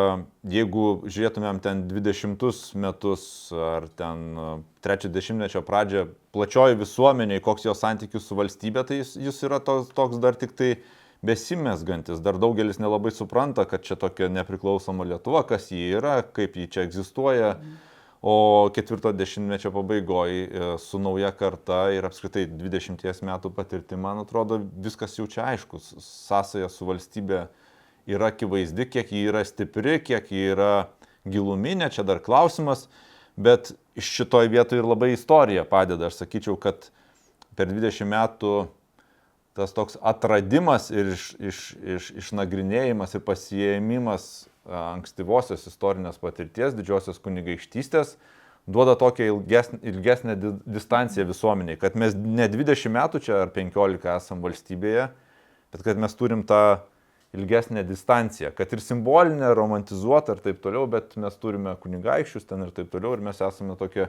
jeigu 0.50 0.84
žiūrėtumėm 1.06 1.60
ten 1.62 1.84
20 1.86 2.72
metus 2.82 3.24
ar 3.54 3.84
ten 3.94 4.32
30-mečio 4.82 5.60
e, 5.62 5.66
pradžią 5.68 6.02
plačioji 6.34 6.78
visuomeniai, 6.80 7.42
koks 7.44 7.68
jo 7.68 7.74
santykis 7.78 8.26
su 8.26 8.38
valstybė, 8.38 8.82
tai 8.88 8.98
jis, 9.04 9.12
jis 9.22 9.38
yra 9.46 9.60
toks, 9.62 9.92
toks 9.94 10.18
dar 10.18 10.34
tik 10.34 10.56
tai 10.58 10.72
besimesgantis. 11.22 12.18
Dar 12.24 12.40
daugelis 12.42 12.82
nelabai 12.82 13.12
supranta, 13.14 13.68
kad 13.70 13.86
čia 13.86 13.94
tokia 14.00 14.26
nepriklausoma 14.34 15.06
Lietuva, 15.06 15.44
kas 15.46 15.70
jį 15.70 15.86
yra, 16.00 16.16
kaip 16.26 16.58
jį 16.58 16.66
čia 16.74 16.88
egzistuoja. 16.88 17.54
O 18.20 18.68
ketvirto 18.74 19.14
dešimtmečio 19.16 19.70
pabaigoje 19.72 20.74
su 20.82 20.98
nauja 21.00 21.30
karta 21.32 21.86
ir 21.94 22.04
apskritai 22.04 22.48
20 22.50 23.22
metų 23.30 23.54
patirti, 23.56 23.96
man 23.96 24.20
atrodo, 24.26 24.58
viskas 24.82 25.14
jau 25.16 25.30
čia 25.30 25.46
aiškus. 25.54 25.94
Sąsaja 26.02 26.68
su 26.68 26.90
valstybė 26.90 27.46
yra 28.16 28.30
akivaizdi, 28.32 28.88
kiek 28.90 29.12
ji 29.12 29.26
yra 29.30 29.44
stipri, 29.46 29.98
kiek 30.04 30.30
ji 30.32 30.50
yra 30.54 30.72
giluminė, 31.28 31.90
čia 31.92 32.04
dar 32.06 32.20
klausimas, 32.24 32.86
bet 33.40 33.72
šitoj 34.00 34.50
vietoje 34.52 34.82
ir 34.82 34.88
labai 34.88 35.12
istorija 35.14 35.64
padeda. 35.68 36.08
Aš 36.08 36.22
sakyčiau, 36.22 36.56
kad 36.60 36.90
per 37.58 37.70
20 37.70 38.08
metų 38.08 38.54
tas 39.58 39.74
toks 39.76 39.98
atradimas 40.06 40.88
ir 40.94 41.12
iš, 41.14 41.24
iš, 41.38 41.62
iš, 41.96 42.10
išnagrinėjimas 42.22 43.16
ir 43.16 43.24
pasijėmimas 43.26 44.28
ankstyvosios 44.70 45.66
istorinės 45.68 46.20
patirties, 46.22 46.76
didžiosios 46.76 47.18
kunigaikštystės, 47.22 48.14
duoda 48.70 48.94
tokią 49.00 49.26
ilgesnę, 49.32 49.80
ilgesnę 49.90 50.36
distanciją 50.66 51.26
visuomeniai, 51.30 51.78
kad 51.80 51.96
mes 51.98 52.14
ne 52.14 52.46
20 52.52 52.94
metų 52.94 53.22
čia 53.24 53.40
ar 53.46 53.52
15 53.54 54.12
esam 54.14 54.44
valstybėje, 54.44 55.08
bet 55.72 55.84
kad 55.86 56.00
mes 56.00 56.14
turim 56.18 56.44
tą 56.46 56.80
ilgesnę 57.36 57.84
distanciją, 57.84 58.50
kad 58.54 58.72
ir 58.72 58.82
simbolinę, 58.82 59.54
romantizuotą 59.54 60.34
ir 60.34 60.42
taip 60.42 60.60
toliau, 60.64 60.86
bet 60.90 61.14
mes 61.20 61.36
turime 61.38 61.76
kunigaikščius 61.78 62.48
ten 62.48 62.66
ir 62.66 62.72
taip 62.74 62.90
toliau 62.90 63.14
ir 63.14 63.22
mes 63.28 63.38
esame 63.46 63.76
tokia 63.78 64.08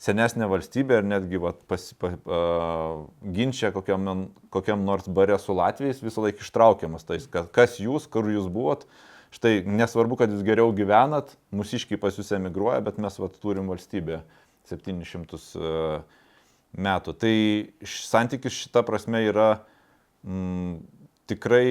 senesnė 0.00 0.48
valstybė 0.50 1.00
ir 1.00 1.08
netgi 1.08 1.40
vat, 1.40 1.60
pas, 1.70 1.84
pa, 2.00 2.14
uh, 2.24 3.02
ginčia 3.36 3.70
kokiam, 3.74 4.28
kokiam 4.52 4.84
nors 4.84 5.08
bare 5.08 5.36
su 5.40 5.56
Latvijais 5.56 6.00
visą 6.02 6.24
laiką 6.24 6.44
ištraukiamas 6.44 7.04
tais, 7.08 7.28
kas, 7.30 7.50
kas 7.54 7.76
jūs, 7.82 8.08
kur 8.10 8.28
jūs 8.32 8.48
buvot. 8.52 8.88
Štai 9.34 9.64
nesvarbu, 9.66 10.16
kad 10.20 10.30
jūs 10.30 10.44
geriau 10.46 10.70
gyvenat, 10.76 11.32
mūsiškai 11.54 11.98
pas 12.00 12.16
jūs 12.16 12.30
emigruoja, 12.36 12.80
bet 12.86 13.00
mes 13.02 13.16
vat, 13.18 13.38
turim 13.42 13.70
valstybę 13.70 14.22
700 14.70 15.40
uh, 15.58 16.24
metų. 16.74 17.14
Tai 17.20 17.34
santykis 17.84 18.64
šita 18.64 18.84
prasme 18.86 19.24
yra 19.28 19.48
mm, 20.24 20.76
tikrai 21.30 21.66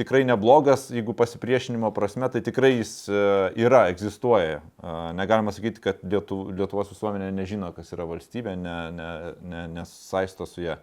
tikrai 0.00 0.22
neblogas, 0.24 0.88
jeigu 0.94 1.12
pasipriešinimo 1.16 1.90
prasme, 1.94 2.28
tai 2.32 2.40
tikrai 2.44 2.72
jis 2.78 2.92
e, 3.12 3.20
yra, 3.60 3.84
egzistuoja. 3.92 4.60
E, 4.60 4.94
negalima 5.18 5.52
sakyti, 5.52 5.82
kad 5.84 6.00
Lietu, 6.02 6.42
Lietuvos 6.56 6.92
visuomenė 6.94 7.28
nežino, 7.36 7.68
kas 7.76 7.92
yra 7.94 8.06
valstybė, 8.08 8.56
ne, 8.58 8.76
ne, 8.96 9.10
ne, 9.52 9.66
nesaisto 9.76 10.48
su 10.48 10.64
ją. 10.64 10.78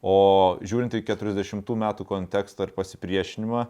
O 0.00 0.16
žiūrint 0.64 0.96
į 0.96 1.04
40 1.06 1.76
metų 1.84 2.06
kontekstą 2.08 2.66
ir 2.66 2.74
pasipriešinimą, 2.74 3.66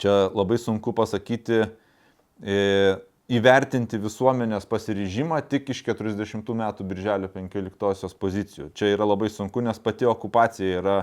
čia 0.00 0.14
labai 0.30 0.58
sunku 0.62 0.94
pasakyti, 0.96 1.66
e, 2.40 2.56
įvertinti 3.36 3.98
visuomenės 3.98 4.68
pasiryžimą 4.70 5.40
tik 5.50 5.72
iš 5.74 5.82
40 5.88 6.54
metų 6.56 6.86
birželio 6.86 7.30
15 7.32 8.16
pozicijų. 8.22 8.70
Čia 8.78 8.92
yra 8.94 9.08
labai 9.08 9.30
sunku, 9.32 9.62
nes 9.64 9.80
pati 9.82 10.06
okupacija 10.06 10.80
yra 10.80 10.98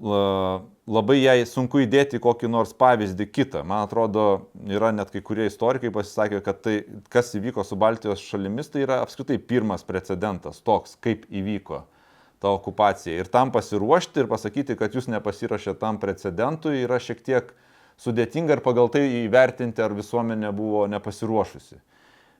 labai 0.00 1.16
jai 1.22 1.40
sunku 1.48 1.80
įdėti 1.84 2.20
kokį 2.22 2.50
nors 2.52 2.74
pavyzdį 2.76 3.26
kitą. 3.32 3.62
Man 3.64 3.86
atrodo, 3.86 4.48
yra 4.68 4.92
net 4.92 5.10
kai 5.12 5.22
kurie 5.24 5.46
istorikai 5.48 5.90
pasisakė, 5.94 6.42
kad 6.44 6.60
tai, 6.64 6.76
kas 7.12 7.32
įvyko 7.38 7.64
su 7.64 7.78
Baltijos 7.80 8.24
šalimis, 8.24 8.68
tai 8.72 8.84
yra 8.84 9.00
apskritai 9.04 9.38
pirmas 9.38 9.86
precedentas 9.88 10.60
toks, 10.60 10.96
kaip 11.00 11.24
įvyko 11.30 11.84
ta 12.42 12.52
okupacija. 12.52 13.16
Ir 13.16 13.30
tam 13.32 13.52
pasiruošti 13.54 14.20
ir 14.20 14.28
pasakyti, 14.28 14.76
kad 14.76 14.94
jūs 14.94 15.08
nepasirašė 15.08 15.76
tam 15.80 16.00
precedentui, 16.02 16.82
yra 16.84 17.00
šiek 17.00 17.22
tiek 17.24 17.54
sudėtinga 17.96 18.58
ir 18.58 18.64
pagal 18.64 18.90
tai 18.92 19.06
įvertinti, 19.24 19.80
ar 19.80 19.96
visuomenė 19.96 20.52
buvo 20.56 20.84
nepasiruošusi. 20.92 21.80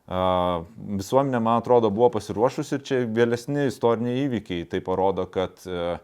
Visuomenė, 0.06 1.40
man 1.40 1.62
atrodo, 1.62 1.88
buvo 1.90 2.12
pasiruošusi 2.18 2.76
ir 2.76 2.84
čia 2.84 3.00
vėlesni 3.08 3.64
istoriniai 3.70 4.26
įvykiai 4.26 4.68
tai 4.70 4.78
parodo, 4.84 5.24
kad 5.32 5.64
uh, 5.66 5.96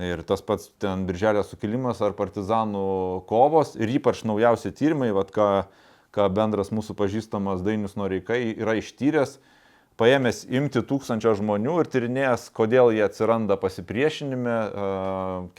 Ir 0.00 0.22
tas 0.24 0.40
pats 0.40 0.70
ten 0.80 1.04
birželio 1.04 1.42
sukilimas 1.44 1.98
ar 2.00 2.14
partizanų 2.16 3.26
kovos 3.28 3.74
ir 3.76 3.90
ypač 3.92 4.22
naujausi 4.24 4.72
tyrimai, 4.72 5.10
vat, 5.12 5.28
ką, 5.34 5.48
ką 6.16 6.28
bendras 6.32 6.72
mūsų 6.72 6.96
pažįstamas 6.96 7.60
Dainius 7.60 7.98
Noreikai 8.00 8.54
yra 8.54 8.78
ištyręs, 8.80 9.36
paėmęs 10.00 10.46
imti 10.48 10.80
tūkstančio 10.88 11.34
žmonių 11.36 11.82
ir 11.82 11.90
tyrinėjęs, 11.92 12.48
kodėl 12.56 12.94
jie 12.96 13.04
atsiranda 13.04 13.58
pasipriešinime 13.60 14.56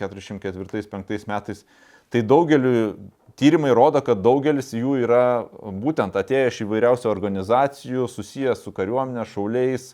404-5 0.02 1.30
metais. 1.30 1.62
Tai 2.10 2.26
daugeliu 2.26 2.96
tyrimai 3.38 3.70
rodo, 3.78 4.02
kad 4.06 4.26
daugelis 4.26 4.74
jų 4.74 4.98
yra 5.06 5.46
būtent 5.62 6.18
atėję 6.18 6.50
iš 6.50 6.60
įvairiausių 6.66 7.10
organizacijų, 7.14 8.10
susijęs 8.10 8.66
su 8.66 8.74
kariuomenė, 8.74 9.26
šauliais, 9.30 9.92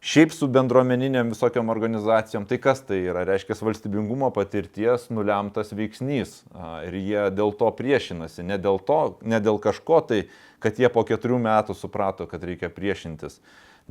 Šiaip 0.00 0.32
su 0.32 0.46
bendruomeninėm 0.48 1.28
visokiam 1.34 1.68
organizacijom, 1.68 2.46
tai 2.48 2.56
kas 2.56 2.78
tai 2.88 3.02
yra? 3.10 3.20
Reiškia 3.28 3.52
valstybingumo 3.60 4.30
patirties 4.32 5.10
nulemtas 5.12 5.74
veiksnys. 5.76 6.38
Ir 6.88 6.96
jie 6.96 7.26
dėl 7.36 7.52
to 7.60 7.68
priešinasi, 7.76 8.46
ne 8.48 8.56
dėl, 8.56 8.80
to, 8.80 9.18
ne 9.20 9.42
dėl 9.44 9.60
kažko 9.60 10.00
tai, 10.08 10.22
kad 10.64 10.80
jie 10.80 10.88
po 10.88 11.04
keturių 11.04 11.42
metų 11.44 11.76
suprato, 11.76 12.24
kad 12.30 12.48
reikia 12.48 12.72
priešintis, 12.72 13.42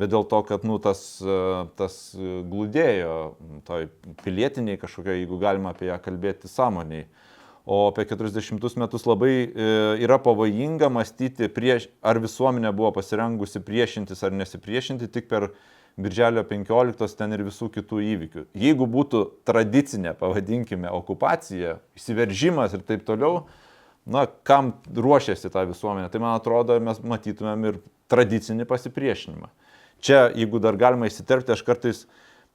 bet 0.01 0.09
dėl 0.09 0.25
to, 0.25 0.41
kad 0.49 0.65
nu, 0.65 0.81
tas, 0.81 1.21
tas 1.77 2.01
glūdėjo 2.17 3.15
toj 3.69 3.91
pilietiniai 4.25 4.81
kažkokia, 4.81 5.13
jeigu 5.21 5.37
galima 5.37 5.77
apie 5.77 5.91
ją 5.93 6.01
kalbėti, 6.01 6.49
sąmoniai. 6.49 7.05
O 7.69 7.83
apie 7.91 8.09
40 8.09 8.79
metus 8.81 9.03
labai 9.05 9.33
e, 9.45 9.73
yra 10.01 10.17
pavojinga 10.17 10.87
mąstyti, 10.89 11.51
prieš, 11.53 11.91
ar 12.01 12.17
visuomenė 12.17 12.71
buvo 12.73 12.95
pasirengusi 12.95 13.61
priešintis 13.61 14.25
ar 14.25 14.33
nesipriešinti 14.33 15.11
tik 15.13 15.29
per 15.29 15.51
Birželio 15.99 16.43
15 16.47 17.17
ten 17.19 17.35
ir 17.35 17.43
visų 17.47 17.69
kitų 17.75 18.01
įvykių. 18.13 18.43
Jeigu 18.55 18.87
būtų 18.87 19.23
tradicinė, 19.47 20.13
pavadinkime, 20.19 20.91
okupacija, 20.95 21.79
įsiveržimas 21.99 22.75
ir 22.77 22.85
taip 22.87 23.03
toliau, 23.07 23.47
na, 24.07 24.25
kam 24.47 24.73
ruošiasi 24.95 25.51
ta 25.51 25.65
visuomenė, 25.67 26.07
tai 26.13 26.21
man 26.23 26.37
atrodo, 26.37 26.77
mes 26.83 27.01
matytumėm 27.03 27.67
ir 27.71 27.81
tradicinį 28.11 28.67
pasipriešinimą. 28.69 29.51
Čia, 29.99 30.29
jeigu 30.31 30.61
dar 30.63 30.79
galima 30.79 31.09
įsiterpti, 31.11 31.51
aš 31.53 31.65
kartais 31.67 32.05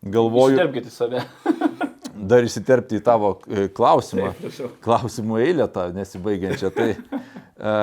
galvoju... 0.00 0.56
Įsiterpkite 0.56 0.94
save. 0.94 1.26
dar 2.14 2.46
įsiterpti 2.46 2.98
į 2.98 3.04
tavo 3.04 3.34
e, 3.48 3.66
klausimą. 3.74 4.32
Taip, 4.38 4.78
klausimų 4.84 5.40
eilę 5.44 5.66
tą 5.72 5.88
nesibaigiančią. 5.96 6.70
Tai, 6.74 6.88
e, 6.94 7.74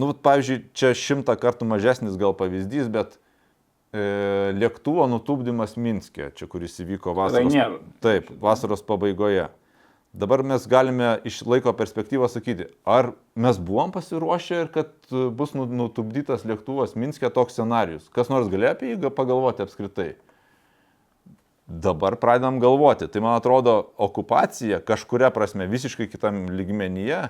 nu, 0.00 0.10
pavyzdžiui, 0.26 0.60
čia 0.76 0.92
šimtą 0.98 1.36
kartų 1.40 1.68
mažesnis 1.70 2.18
gal 2.20 2.36
pavyzdys, 2.38 2.90
bet 2.92 3.18
lėktuvo 4.58 5.04
nutupdymas 5.10 5.76
Minskė, 5.78 6.32
čia 6.34 6.48
kuris 6.50 6.80
įvyko 6.82 7.14
vasaros, 7.14 7.54
taip, 8.02 8.30
vasaros 8.42 8.82
pabaigoje. 8.82 9.48
Dabar 10.14 10.44
mes 10.46 10.62
galime 10.70 11.16
iš 11.26 11.40
laiko 11.42 11.72
perspektyvos 11.74 12.36
sakyti, 12.36 12.68
ar 12.86 13.12
mes 13.34 13.58
buvom 13.58 13.90
pasiruošę 13.90 14.60
ir 14.62 14.68
kad 14.70 14.92
e, 15.10 15.24
bus 15.34 15.56
nu- 15.58 15.66
nutupdytas 15.66 16.44
lėktuvas 16.46 16.94
Minskė 16.94 17.32
toks 17.34 17.56
scenarius. 17.58 18.06
Kas 18.14 18.30
nors 18.30 18.46
galėjo 18.52 18.76
apie 18.76 18.92
jį 18.92 19.10
pagalvoti 19.10 19.64
apskritai? 19.66 20.12
Dabar 21.66 22.14
pradedam 22.22 22.60
galvoti. 22.62 23.08
Tai 23.10 23.24
man 23.24 23.38
atrodo, 23.40 23.88
okupacija 23.98 24.78
kažkuria 24.86 25.32
prasme 25.34 25.66
visiškai 25.66 26.06
kitam 26.12 26.44
lygmenyje, 26.46 27.24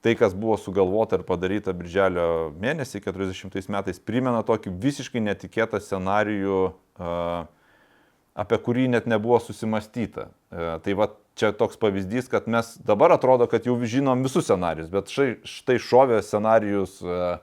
tai 0.00 0.14
kas 0.16 0.34
buvo 0.34 0.56
sugalvota 0.56 1.18
ir 1.18 1.24
padaryta 1.28 1.74
birželio 1.76 2.50
mėnesį 2.60 3.02
40 3.04 3.68
metais, 3.72 4.00
primena 4.00 4.42
tokį 4.46 4.72
visiškai 4.80 5.20
netikėtą 5.24 5.80
scenarijų, 5.84 6.60
apie 8.40 8.58
kurį 8.64 8.88
net 8.94 9.08
nebuvo 9.10 9.40
susimastyta. 9.42 10.30
E, 10.50 10.78
Tai 10.84 10.94
va 10.96 11.10
čia 11.36 11.52
toks 11.56 11.78
pavyzdys, 11.80 12.28
kad 12.32 12.48
mes 12.48 12.72
dabar 12.86 13.12
atrodo, 13.12 13.48
kad 13.50 13.66
jau 13.66 13.76
žinom 13.80 14.24
visus 14.24 14.46
scenarius, 14.46 14.90
bet 14.92 15.12
štai, 15.12 15.30
štai 15.44 15.76
šovė 15.82 16.20
scenarius 16.24 17.00
a, 17.04 17.38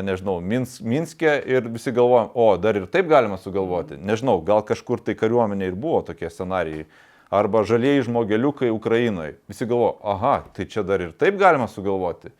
nežinau, 0.00 0.38
Mins, 0.40 0.78
Minske 0.80 1.34
ir 1.46 1.68
visi 1.68 1.92
galvojam, 1.92 2.30
o 2.34 2.56
dar 2.56 2.78
ir 2.78 2.86
taip 2.88 3.10
galima 3.10 3.36
sugalvoti. 3.40 3.98
Nežinau, 4.00 4.38
gal 4.44 4.62
kažkur 4.64 5.02
tai 5.04 5.16
kariuomenė 5.18 5.68
ir 5.68 5.76
buvo 5.76 6.00
tokie 6.06 6.30
scenarijai. 6.32 6.86
Arba 7.32 7.62
žalieji 7.64 8.04
žmogeliukai 8.08 8.68
Ukrainoje. 8.70 9.38
Visi 9.48 9.66
galvoja, 9.66 9.94
aha, 10.14 10.34
tai 10.52 10.66
čia 10.68 10.82
dar 10.84 11.00
ir 11.00 11.14
taip 11.16 11.38
galima 11.40 11.68
sugalvoti. 11.70 12.32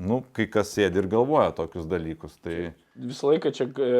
Nu, 0.00 0.22
kai 0.32 0.46
kas 0.48 0.70
sėdi 0.72 1.02
ir 1.02 1.10
galvoja 1.12 1.50
tokius 1.52 1.84
dalykus. 1.88 2.38
Tai 2.40 2.70
Visą 2.96 3.34
laiką 3.34 3.52
čia 3.52 3.66
e, 3.68 3.98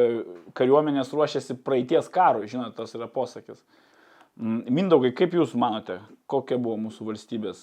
kariuomenės 0.57 1.13
ruošiasi 1.13 1.59
praeities 1.61 2.09
karui, 2.09 2.49
žinot, 2.49 2.73
tas 2.77 2.95
yra 2.97 3.05
posakis. 3.11 3.61
Mm, 4.39 4.63
Mindaugai, 4.73 5.13
kaip 5.13 5.35
Jūs 5.37 5.53
manote, 5.59 5.99
kokia 6.31 6.57
buvo 6.57 6.79
mūsų 6.87 7.11
valstybės 7.11 7.61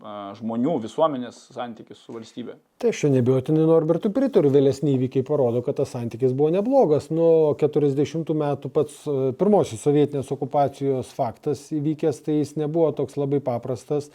žmonių, 0.00 0.78
visuomenės 0.80 1.38
santykis 1.54 2.00
su 2.00 2.14
valstybė? 2.14 2.56
Tai 2.80 2.88
aš 2.92 3.02
čia 3.02 3.10
nebijotinai 3.12 3.66
Norbertui 3.68 4.08
pritariu, 4.16 4.48
vėlesni 4.52 4.94
įvykiai 4.96 5.24
parodo, 5.28 5.60
kad 5.66 5.76
tas 5.76 5.92
santykis 5.92 6.32
buvo 6.36 6.48
neblogas. 6.54 7.10
Nuo 7.12 7.52
40 7.60 8.32
metų 8.40 8.70
pats 8.72 9.02
e, 9.04 9.16
pirmosios 9.36 9.82
sovietinės 9.84 10.32
okupacijos 10.32 11.10
faktas 11.16 11.66
įvykęs, 11.76 12.22
tai 12.24 12.38
jis 12.38 12.54
nebuvo 12.56 12.88
toks 12.96 13.20
labai 13.20 13.42
paprastas. 13.44 14.08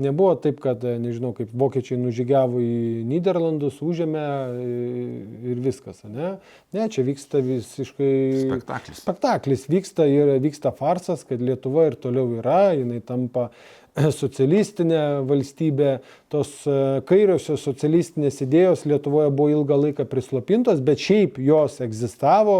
Nebuvo 0.00 0.36
taip, 0.40 0.62
kad, 0.62 0.86
e, 0.86 0.94
nežinau, 1.02 1.34
kaip 1.36 1.50
vokiečiai 1.50 1.98
nužygiavo 2.00 2.62
į 2.62 3.02
Niderlandus, 3.10 3.82
užėmė 3.82 4.22
e, 4.22 4.70
ir 5.52 5.66
viskas, 5.66 6.04
ne? 6.06 6.36
Ne, 6.72 6.86
čia 6.94 7.02
vyksta 7.04 7.42
visiškai... 7.42 8.14
Spektaklis. 8.46 9.02
Spektaklis 9.02 9.66
vyksta 9.72 10.06
ir 10.06 10.36
vyksta 10.46 10.70
farsas, 10.78 11.26
kad 11.26 11.42
Lietuva 11.42 11.90
ir 11.90 11.98
toliau 11.98 12.38
yra, 12.38 12.68
jinai 12.78 13.02
tampa 13.02 13.50
socialistinė 14.22 15.02
valstybė, 15.28 15.96
tos 16.32 16.54
e, 16.64 16.76
kairiosios 17.08 17.64
socialistinės 17.66 18.40
idėjos 18.46 18.86
Lietuvoje 18.88 19.32
buvo 19.34 19.52
ilgą 19.52 19.78
laiką 19.86 20.06
prislopintos, 20.08 20.80
bet 20.84 21.02
šiaip 21.02 21.40
jos 21.42 21.80
egzistavo, 21.84 22.58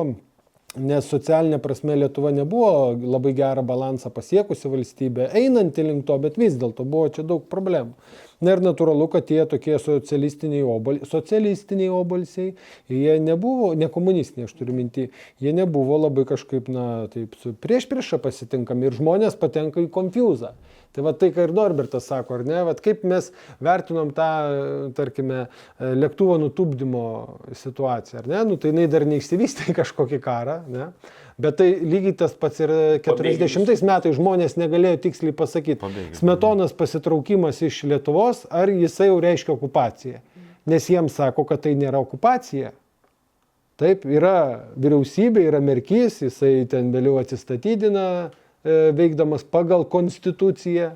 nes 0.77 1.09
socialinė 1.09 1.61
prasme 1.63 1.97
Lietuva 2.01 2.33
nebuvo 2.37 2.93
labai 2.97 3.35
gerą 3.37 3.65
balansą 3.65 4.13
pasiekusi 4.13 4.71
valstybė, 4.73 5.31
einanti 5.37 5.85
link 5.85 6.07
to, 6.09 6.19
bet 6.21 6.39
vis 6.41 6.57
dėlto 6.61 6.85
buvo 6.89 7.09
čia 7.13 7.25
daug 7.25 7.49
problemų. 7.53 7.97
Na 8.43 8.57
ir 8.57 8.63
natūralu, 8.65 9.07
kad 9.13 9.29
tie 9.29 9.45
tokie 9.47 9.77
socialistiniai, 9.79 10.65
obal, 10.67 10.99
socialistiniai 11.07 11.93
obalsiai, 11.95 12.53
jie 12.91 13.17
nebuvo, 13.23 13.73
ne 13.79 13.87
komunistiniai, 13.93 14.49
aš 14.51 14.57
turiu 14.59 14.75
minti, 14.75 15.09
jie 15.43 15.55
nebuvo 15.55 16.01
labai 16.03 16.27
kažkaip, 16.27 16.67
na, 16.73 16.87
taip, 17.13 17.37
prieš 17.63 17.87
priešą 17.91 18.19
pasitinkami 18.25 18.91
ir 18.91 18.99
žmonės 18.99 19.39
patenka 19.39 19.83
į 19.83 19.91
konfuzą. 19.95 20.57
Tai 20.93 21.07
va 21.07 21.15
tai, 21.17 21.31
ką 21.33 21.47
ir 21.47 21.55
Norbertas 21.57 22.05
sako, 22.11 22.37
ar 22.37 22.43
ne, 22.45 22.59
va 22.69 22.75
kaip 22.77 23.07
mes 23.09 23.31
vertinom 23.65 24.11
tą, 24.17 24.29
tarkime, 24.99 25.47
lėktuvo 25.81 26.37
nutupdymo 26.43 27.07
situaciją, 27.57 28.21
ar 28.21 28.29
ne, 28.29 28.43
nu 28.51 28.59
tai 28.61 28.75
jinai 28.75 28.91
dar 28.93 29.07
neišsivystė 29.09 29.71
į 29.73 29.79
kažkokį 29.79 30.21
karą, 30.25 30.59
ne. 30.69 30.91
Bet 31.43 31.57
tai 31.59 31.69
lygiai 31.81 32.15
tas 32.19 32.35
pats 32.39 32.61
ir 32.63 32.73
40 33.05 33.83
metais 33.89 34.15
žmonės 34.19 34.55
negalėjo 34.61 35.01
tiksliai 35.07 35.35
pasakyti. 35.37 35.81
Pabėgėliai. 35.81 36.19
Smetonas 36.19 36.75
pasitraukimas 36.77 37.63
iš 37.67 37.83
Lietuvos, 37.91 38.45
ar 38.51 38.71
jisai 38.71 39.11
jau 39.11 39.19
reiškia 39.23 39.55
okupaciją. 39.57 40.23
Nes 40.71 40.87
jiems 40.87 41.17
sako, 41.19 41.45
kad 41.49 41.65
tai 41.65 41.75
nėra 41.79 41.99
okupacija. 42.05 42.71
Taip, 43.81 44.05
yra 44.07 44.69
vyriausybė, 44.79 45.43
yra 45.49 45.59
merkys, 45.65 46.21
jisai 46.23 46.69
ten 46.71 46.93
vėliau 46.95 47.17
atsistatydina, 47.19 48.05
e, 48.63 48.77
veikdamas 48.95 49.43
pagal 49.43 49.83
konstituciją 49.91 50.93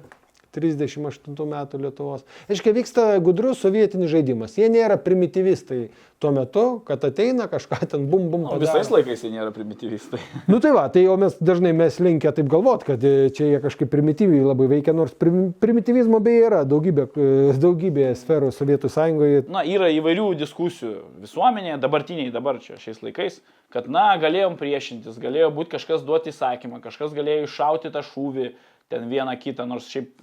38 0.56 1.36
metų 1.52 1.80
Lietuvos. 1.84 2.26
Aiškiai, 2.48 2.74
vyksta 2.80 3.06
gudrus 3.24 3.60
sovietinis 3.62 4.10
žaidimas. 4.12 4.56
Jie 4.58 4.70
nėra 4.72 4.96
primityvistai 5.00 5.86
tuo 6.18 6.32
metu, 6.32 6.64
kad 6.88 7.02
ateina 7.04 7.44
kažką 7.50 7.86
ten 7.90 8.06
bum 8.08 8.30
bum. 8.32 8.46
O 8.48 8.56
visais 8.60 8.88
laikais 8.92 9.20
jie 9.24 9.30
nėra 9.34 9.52
primityvistai. 9.54 10.20
Nu 10.50 10.60
tai 10.64 10.72
va, 10.72 10.86
tai 10.92 11.02
jau 11.04 11.16
mes 11.20 11.34
dažnai 11.42 11.74
mes 11.76 11.98
linkę 12.00 12.32
taip 12.32 12.48
galvot, 12.50 12.86
kad 12.86 13.02
e, 13.04 13.28
čia 13.36 13.50
jie 13.50 13.58
kažkaip 13.64 13.90
primityviai 13.92 14.46
labai 14.46 14.68
veikia, 14.70 14.94
nors 14.96 15.12
prim, 15.18 15.50
primityvizmo 15.60 16.20
beje 16.24 16.46
yra 16.48 16.62
daugybė, 16.68 17.08
e, 17.12 17.56
daugybė 17.60 18.08
sferų 18.16 18.52
Sovietų 18.56 18.90
sąjungoje. 18.92 19.44
Na, 19.52 19.64
yra 19.68 19.90
įvairių 19.92 20.30
diskusijų 20.40 20.94
visuomenėje, 21.26 21.80
dabartiniai 21.84 22.32
dabar 22.34 22.62
čia 22.64 22.78
šiais 22.80 23.02
laikais, 23.04 23.42
kad, 23.74 23.90
na, 23.92 24.08
galėjom 24.22 24.56
priešintis, 24.60 25.20
galėjo 25.20 25.50
būti 25.56 25.74
kažkas 25.76 26.06
duoti 26.06 26.32
įsakymą, 26.32 26.80
kažkas 26.84 27.12
galėjo 27.16 27.44
iššauti 27.50 27.92
tą 27.92 28.04
šūvį, 28.06 28.50
ten 28.92 29.08
vieną 29.10 29.34
kitą, 29.42 29.66
nors 29.68 29.88
šiaip 29.90 30.14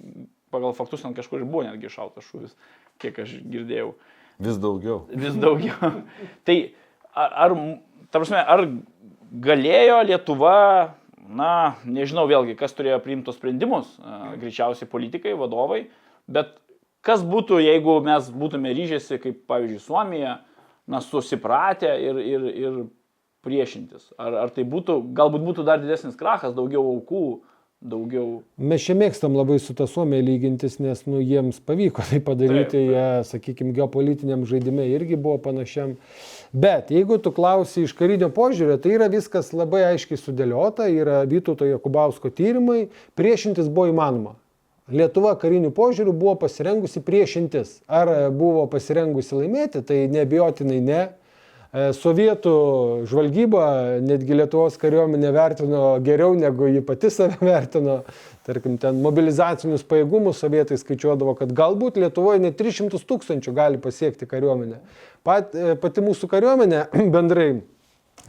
pagal 0.54 0.74
faktus 0.76 1.02
ten 1.02 1.14
kažkur 1.16 1.42
ir 1.42 1.48
buvo 1.48 1.64
netgi 1.66 1.88
iššautas 1.90 2.26
šūvis, 2.30 2.54
kiek 3.02 3.18
aš 3.24 3.36
girdėjau. 3.42 3.94
vis 4.38 4.58
daugiau. 4.58 5.04
Vis 5.10 5.36
daugiau. 5.38 6.02
tai 6.46 6.58
ar, 7.14 7.30
ar, 7.46 7.56
ta 8.10 8.20
prasme, 8.20 8.40
ar 8.40 8.66
galėjo 9.44 10.00
Lietuva, 10.08 10.56
na, 11.24 11.76
nežinau 11.88 12.26
vėlgi, 12.30 12.56
kas 12.58 12.74
turėjo 12.76 13.00
priimtos 13.04 13.38
sprendimus, 13.38 13.96
greičiausiai 14.40 14.90
politikai, 14.90 15.34
vadovai, 15.38 15.86
bet 16.30 16.58
kas 17.04 17.24
būtų, 17.26 17.60
jeigu 17.64 17.98
mes 18.04 18.28
būtume 18.32 18.72
ryžęsi, 18.76 19.20
kaip 19.22 19.40
pavyzdžiui, 19.50 19.82
Suomija, 19.82 20.36
na, 20.90 21.00
susipratę 21.04 21.94
ir, 22.00 22.20
ir, 22.20 22.46
ir 22.66 22.78
priešintis. 23.44 24.10
Ar, 24.20 24.36
ar 24.44 24.52
tai 24.54 24.64
būtų, 24.68 25.00
galbūt 25.16 25.44
būtų 25.44 25.66
dar 25.66 25.80
didesnis 25.82 26.16
krachas, 26.20 26.54
daugiau 26.56 26.84
aukų, 26.94 27.24
daugiau... 27.84 28.42
Mes 28.56 28.82
čia 28.84 28.96
mėgstam 28.98 29.36
labai 29.36 29.58
su 29.62 29.74
ta 29.76 29.86
Suomija 29.90 30.24
lygintis, 30.24 30.78
nes 30.82 31.04
nu, 31.06 31.20
jiems 31.22 31.60
pavyko 31.64 32.04
tai 32.08 32.20
padaryti, 32.24 32.78
Taip, 32.78 32.92
jie, 32.94 33.06
sakykime, 33.28 33.74
geopolitiniam 33.76 34.46
žaidime 34.48 34.86
irgi 34.94 35.18
buvo 35.20 35.36
panašiam. 35.44 35.94
Bet 36.54 36.92
jeigu 36.94 37.18
tu 37.22 37.32
klausi 37.34 37.84
iš 37.84 37.94
karinio 37.98 38.30
požiūrio, 38.34 38.78
tai 38.80 38.94
yra 38.96 39.10
viskas 39.12 39.52
labai 39.56 39.84
aiškiai 39.92 40.20
sudėliota, 40.20 40.88
yra 40.90 41.22
Vytauto 41.28 41.68
Jakubausko 41.68 42.32
tyrimai, 42.34 42.88
priešintis 43.18 43.68
buvo 43.68 43.90
įmanoma. 43.92 44.38
Lietuva 44.92 45.32
karinių 45.40 45.70
požiūrių 45.72 46.12
buvo 46.12 46.34
pasirengusi 46.42 47.00
priešintis. 47.04 47.78
Ar 47.88 48.10
buvo 48.36 48.66
pasirengusi 48.68 49.38
laimėti, 49.38 49.80
tai 49.80 50.02
nebejotinai 50.12 50.80
ne. 50.84 51.04
E, 51.74 51.88
Sovietų 51.96 52.54
žvalgyba 53.10 53.64
netgi 54.04 54.36
Lietuvos 54.38 54.76
kariuomenė 54.78 55.32
vertino 55.34 55.82
geriau 56.06 56.36
negu 56.38 56.68
ji 56.70 56.84
pati 56.86 57.10
save 57.10 57.40
vertino. 57.50 58.02
Tarkim, 58.46 58.76
ten 58.78 59.00
mobilizacinius 59.02 59.82
pajėgumus 59.88 60.42
sovietai 60.44 60.78
skaičiuodavo, 60.78 61.34
kad 61.38 61.54
galbūt 61.56 61.98
Lietuvoje 61.98 62.44
net 62.44 62.58
300 62.60 63.00
tūkstančių 63.08 63.54
gali 63.56 63.80
pasiekti 63.82 64.28
kariuomenė. 64.30 64.78
Pat, 65.26 65.54
e, 65.56 65.74
pati 65.80 66.04
mūsų 66.04 66.30
kariuomenė 66.30 66.86
bendrai 67.14 67.48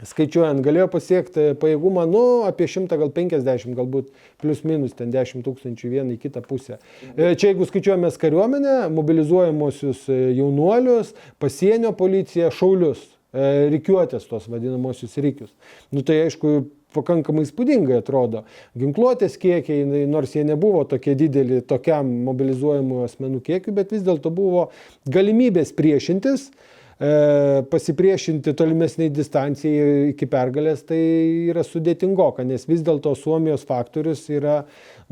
skaičiuojant, 0.02 0.60
galėjo 0.66 0.88
pasiekti 0.92 1.44
pajėgumą, 1.60 2.02
nu, 2.10 2.22
apie 2.48 2.66
100, 2.68 2.98
gal 2.98 3.12
50, 3.14 3.76
galbūt 3.78 4.10
plus 4.42 4.64
minus 4.66 4.96
ten 4.98 5.14
10 5.14 5.46
tūkstančių 5.46 5.92
vieną 5.92 6.16
į 6.16 6.22
kitą 6.26 6.42
pusę. 6.44 6.80
E, 7.14 7.36
Čia 7.38 7.52
jeigu 7.52 7.68
skaičiuojame 7.70 8.10
kariuomenę, 8.10 8.78
mobilizuojamosius 8.96 10.08
jaunuolius, 10.10 11.14
pasienio 11.38 11.94
policiją, 11.96 12.50
šaulius, 12.50 13.12
e, 13.36 13.68
rikiuotės 13.74 14.26
tos 14.30 14.48
vadinamosius 14.50 15.16
rykius. 15.22 15.52
Nu 15.92 16.04
tai 16.06 16.22
aišku, 16.24 16.56
pakankamai 16.96 17.44
įspūdingai 17.44 18.00
atrodo. 18.00 18.44
Ginkluotės 18.78 19.36
kiekiai, 19.42 19.84
nors 20.08 20.32
jie 20.36 20.46
nebuvo 20.48 20.86
tokie 20.88 21.16
dideli 21.18 21.60
tokiam 21.68 22.08
mobilizuojamų 22.28 23.02
asmenų 23.04 23.42
kiekiu, 23.44 23.76
bet 23.76 23.92
vis 23.92 24.06
dėlto 24.06 24.32
buvo 24.34 24.70
galimybės 25.12 25.74
priešintis, 25.76 26.48
e, 26.48 26.75
pasipriešinti 26.96 28.54
tolimesniai 28.56 29.10
distancijai 29.12 30.12
iki 30.14 30.28
pergalės, 30.32 30.80
tai 30.88 31.00
yra 31.50 31.60
sudėtingoka, 31.66 32.44
nes 32.48 32.64
vis 32.64 32.80
dėlto 32.86 33.12
Suomijos 33.18 33.66
faktorius 33.68 34.22
yra 34.32 34.62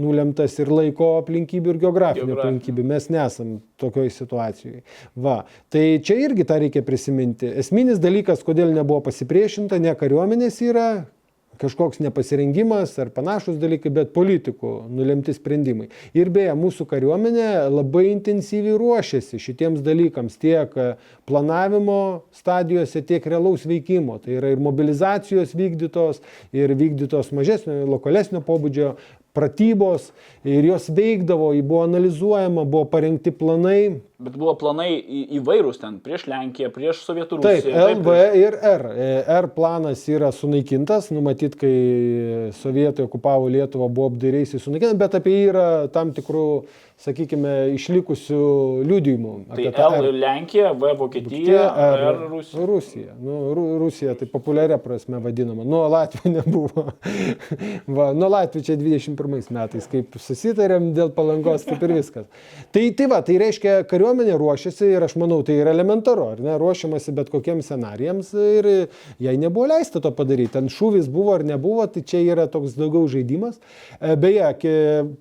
nulemtas 0.01 0.57
ir 0.63 0.73
laiko 0.73 1.19
aplinkybių, 1.21 1.75
ir 1.75 1.81
geografinių 1.83 2.39
aplinkybių. 2.39 2.87
Mes 2.89 3.11
nesam 3.13 3.59
tokioj 3.81 4.09
situacijai. 4.17 4.81
Va. 5.27 5.43
Tai 5.69 5.85
čia 6.01 6.17
irgi 6.25 6.49
tą 6.49 6.63
reikia 6.65 6.85
prisiminti. 6.87 7.53
Esminis 7.53 8.01
dalykas, 8.01 8.47
kodėl 8.47 8.73
nebuvo 8.73 9.03
pasipriešinta, 9.11 9.77
ne 9.83 9.93
kariuomenės 9.99 10.63
yra 10.65 10.89
kažkoks 11.61 12.01
nepasirengimas 12.05 12.95
ar 13.03 13.11
panašus 13.15 13.59
dalykai, 13.63 13.93
bet 13.95 14.13
politikų 14.17 14.73
nulemti 14.93 15.35
sprendimai. 15.37 15.89
Ir 16.17 16.31
beje, 16.35 16.55
mūsų 16.59 16.87
kariuomenė 16.91 17.49
labai 17.73 18.07
intensyviai 18.13 18.77
ruošiasi 18.81 19.41
šitiems 19.43 19.83
dalykams 19.85 20.39
tiek 20.43 20.75
e, 20.79 20.89
planavimo 21.29 21.99
stadijose, 22.35 23.05
tiek 23.07 23.27
realaus 23.31 23.67
veikimo. 23.69 24.21
Tai 24.23 24.39
yra 24.39 24.55
ir 24.55 24.63
mobilizacijos 24.63 25.55
vykdytos, 25.59 26.23
ir 26.57 26.75
vykdytos 26.79 27.33
mažesnio, 27.37 27.83
lokalesnio 27.91 28.43
pobūdžio 28.45 28.95
pratybos, 29.35 30.13
ir 30.47 30.65
jos 30.69 30.87
veikdavo, 30.95 31.51
buvo 31.67 31.83
analizuojama, 31.89 32.65
buvo 32.65 32.87
parengti 32.93 33.33
planai, 33.35 33.99
Bet 34.25 34.39
buvo 34.41 34.55
planai 34.59 34.89
įvairūs 35.39 35.81
ten 35.83 35.99
prieš 36.05 36.27
Lenkiją, 36.31 36.71
prieš 36.73 37.03
Sovietų 37.05 37.41
Taip, 37.45 37.67
Rusiją. 37.67 37.89
LV 37.99 38.15
ir 38.41 38.57
R. 38.71 38.87
E, 38.95 39.11
R 39.37 39.51
planas 39.53 40.07
yra 40.09 40.31
sunaikintas, 40.33 41.11
numatyt, 41.15 41.59
kai 41.61 41.75
sovietai 42.57 43.05
okupavo 43.05 43.51
Lietuvą, 43.53 43.91
buvo 43.93 44.09
apdairiaisiai 44.13 44.63
sunaikintas, 44.63 44.97
bet 45.01 45.19
apie 45.21 45.37
jį 45.37 45.45
yra 45.53 45.67
tam 45.93 46.15
tikrų, 46.17 46.47
sakykime, 47.05 47.75
išlikusių 47.75 48.41
liudijimų. 48.87 49.33
Tai 49.51 49.65
L 49.67 49.97
R. 49.99 50.09
Lenkija, 50.15 50.71
V 50.79 50.93
Vokietija, 50.99 51.65
R 51.85 52.21
Rusija. 52.31 52.67
Rusija. 52.71 53.17
Nu, 53.21 53.53
Ru, 53.55 53.65
Rusija 53.83 54.15
tai 54.19 54.29
populiaria 54.31 54.79
prasme 54.81 55.19
vadinama. 55.23 55.67
Nuo 55.69 55.83
Latvijų 55.91 56.33
nebuvo. 56.39 56.87
Va, 57.91 58.13
nuo 58.17 58.31
Latvijų 58.33 58.69
čia 58.71 58.79
21 58.81 59.51
metais, 59.59 59.89
kaip 59.91 60.17
susitarėm 60.23 60.93
dėl 60.97 61.11
palangos, 61.17 61.67
kaip 61.67 61.83
ir 61.85 61.97
viskas. 61.99 62.31
Tai, 62.73 62.87
tai 62.97 63.11
va, 63.11 63.21
tai 63.27 63.41
reiškia, 63.43 63.81
kariuomenė 63.91 64.14
ruošiasi 64.23 64.87
ir 64.95 65.03
aš 65.03 65.17
manau, 65.21 65.41
tai 65.47 65.57
yra 65.63 65.73
elementaru, 65.75 66.29
ar 66.35 66.43
ne, 66.45 66.55
ruošiamasi 66.61 67.15
bet 67.17 67.31
kokiems 67.33 67.67
scenarijams 67.67 68.31
ir 68.39 68.69
jai 69.23 69.35
nebuvo 69.41 69.67
leista 69.73 70.01
to 70.01 70.13
padaryti. 70.15 70.53
Ten 70.55 70.71
šūvis 70.73 71.09
buvo 71.11 71.35
ar 71.35 71.45
nebuvo, 71.45 71.87
tai 71.91 72.05
čia 72.07 72.23
yra 72.23 72.47
toks 72.51 72.77
daugiau 72.79 73.09
žaidimas. 73.11 73.59
E, 74.01 74.15
Beje, 74.21 74.53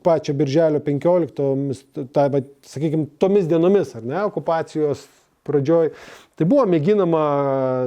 pačio 0.04 0.36
birželio 0.38 0.84
15, 0.84 2.06
ta, 2.14 2.28
sakykime, 2.70 3.10
tomis 3.18 3.50
dienomis, 3.50 3.96
ar 3.98 4.06
ne, 4.06 4.22
okupacijos 4.30 5.08
pradžioj. 5.48 5.92
Tai 6.40 6.48
buvo 6.50 6.68
mėginama 6.70 7.24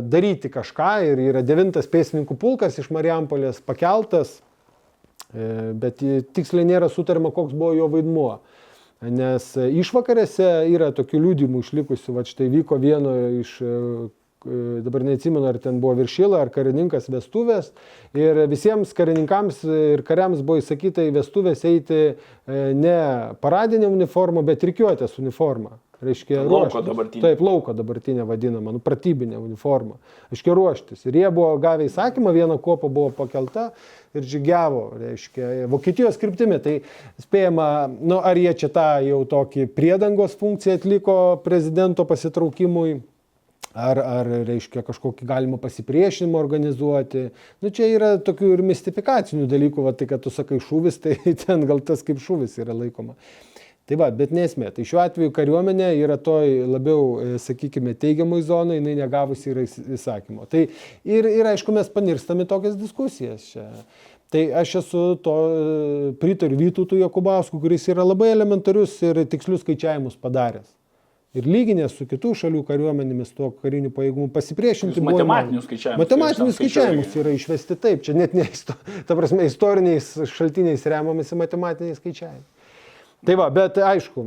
daryti 0.07 0.51
kažką 0.53 0.91
ir 1.09 1.23
yra 1.31 1.43
devintas 1.47 1.89
pėsininkų 1.91 2.37
pulkas 2.39 2.77
iš 2.79 2.91
Marijampolės 2.95 3.63
pakeltas, 3.65 4.37
e, 5.33 5.73
bet 5.75 6.03
tiksliai 6.37 6.69
nėra 6.69 6.91
sutarima, 6.93 7.33
koks 7.35 7.57
buvo 7.57 7.73
jo 7.79 7.89
vaidmuo. 7.95 8.37
Nes 9.05 9.51
e, 9.61 9.67
išvakarėse 9.83 10.47
yra 10.73 10.89
tokių 10.97 11.21
liūdimų 11.21 11.61
išlikusių, 11.61 12.15
va 12.17 12.23
štai 12.25 12.49
vyko 12.49 12.79
vieno 12.81 13.13
iš, 13.43 13.51
e, 13.61 13.73
e, 14.49 14.61
dabar 14.87 15.05
neatsimenu, 15.05 15.45
ar 15.45 15.59
ten 15.61 15.83
buvo 15.83 15.99
viršyla, 15.99 16.41
ar 16.41 16.51
karininkas 16.55 17.11
vestuvės. 17.13 17.75
Ir 18.17 18.47
visiems 18.49 18.95
karininkams 18.97 19.61
ir 19.69 20.05
kariams 20.07 20.41
buvo 20.41 20.63
įsakyta 20.63 21.05
į 21.05 21.13
vestuvės 21.19 21.67
eiti 21.69 22.17
ne 22.47 22.99
paradinė 23.45 23.91
uniforma, 23.93 24.41
bet 24.47 24.65
rikiuotės 24.65 25.19
uniforma. 25.21 25.77
Reiškia, 26.05 26.43
Lauko 26.43 26.67
ruoštis. 26.67 26.85
dabartinė. 26.85 27.23
Taip, 27.25 27.41
lauko 27.41 27.73
dabartinė 27.73 28.27
vadinama, 28.29 28.75
nu, 28.77 28.81
pratybinė 28.85 29.39
uniforma. 29.41 29.97
Aiškiai 30.29 30.57
ruoštis. 30.59 31.07
Ir 31.09 31.17
jie 31.17 31.31
buvo 31.33 31.55
gavę 31.63 31.87
įsakymą, 31.89 32.35
viena 32.37 32.59
kopa 32.61 32.91
buvo 32.93 33.15
pakelta 33.17 33.71
ir 34.17 34.27
žygiavo, 34.29 34.83
reiškia, 35.01 35.49
Vokietijos 35.73 36.21
kryptimi. 36.21 36.61
Tai 36.61 36.77
spėjama, 37.25 37.69
nu, 37.97 38.21
ar 38.21 38.37
jie 38.37 38.53
čia 38.61 38.71
tą 38.77 38.87
jau 39.07 39.23
tokį 39.31 39.71
priedangos 39.73 40.37
funkciją 40.37 40.77
atliko 40.77 41.19
prezidento 41.47 42.05
pasitraukimui. 42.09 42.99
Ar, 43.77 43.99
ar, 44.01 44.29
reiškia, 44.49 44.81
kažkokį 44.87 45.27
galima 45.29 45.59
pasipriešinimą 45.61 46.39
organizuoti. 46.41 47.27
Nu, 47.61 47.69
čia 47.69 47.91
yra 47.93 48.15
tokių 48.25 48.55
ir 48.55 48.63
mistifikacinių 48.65 49.45
dalykų, 49.51 49.85
va, 49.85 49.93
tai 49.93 50.09
kad 50.09 50.23
tu 50.25 50.33
sakai 50.33 50.63
šūvis, 50.65 50.97
tai 51.05 51.19
ten 51.45 51.67
gal 51.69 51.85
tas 51.85 52.01
kaip 52.05 52.21
šūvis 52.25 52.57
yra 52.65 52.77
laikoma. 52.77 53.17
Tai 53.87 53.95
va, 54.01 54.09
bet 54.11 54.33
nesmė. 54.35 54.73
Tai 54.75 54.83
šiuo 54.83 54.99
atveju 54.99 55.31
kariuomenė 55.35 55.93
yra 56.01 56.17
toj 56.19 56.65
labiau, 56.67 57.03
e, 57.23 57.37
sakykime, 57.39 57.93
teigiamoj 57.95 58.43
zonai, 58.49 58.81
jinai 58.81 58.97
negavusi 58.99 59.53
yra 59.53 59.63
įs- 59.63 59.79
įsakymo. 59.95 60.49
Tai 60.51 60.65
ir, 61.07 61.29
ir 61.31 61.47
aišku, 61.53 61.71
mes 61.75 61.91
panirstame 61.95 62.49
tokias 62.51 62.75
diskusijas 62.81 63.47
čia. 63.53 63.69
Tai 64.35 64.43
aš 64.59 64.73
esu 64.81 65.03
to, 65.23 65.35
e, 65.55 66.09
pritariu 66.19 66.59
Vytūtui 66.59 66.99
Jokubausku, 66.99 67.61
kuris 67.63 67.87
yra 67.87 68.03
labai 68.03 68.33
elementarius 68.35 68.97
ir 69.07 69.23
tikslius 69.31 69.63
skaičiavimus 69.63 70.19
padaręs. 70.19 70.67
Ir 71.37 71.47
lyginės 71.47 71.95
su 71.95 72.09
kitų 72.11 72.33
šalių 72.41 72.65
kariuomenėmis 72.67 73.31
tuo 73.37 73.53
kariniu 73.63 73.93
pajėgumu 73.95 74.33
pasipriešinti. 74.35 74.99
Buvo 74.99 75.21
matematinius 75.21 75.69
skaičiavimus 75.69 76.01
Matematinius 76.03 76.59
skaičiavimus 76.59 77.17
yra 77.23 77.35
išvesti 77.37 77.77
taip, 77.79 78.03
čia 78.03 78.17
net 78.19 78.35
ne, 78.35 78.49
ta 79.07 79.15
prasme, 79.15 79.47
istoriniais 79.47 80.11
šaltiniais 80.33 80.83
remiamasi 80.91 81.39
matematiniais 81.39 82.01
skaičiavimais. 82.01 82.56
Tai 83.25 83.37
va, 83.39 83.47
bet 83.55 83.79
aišku, 83.81 84.27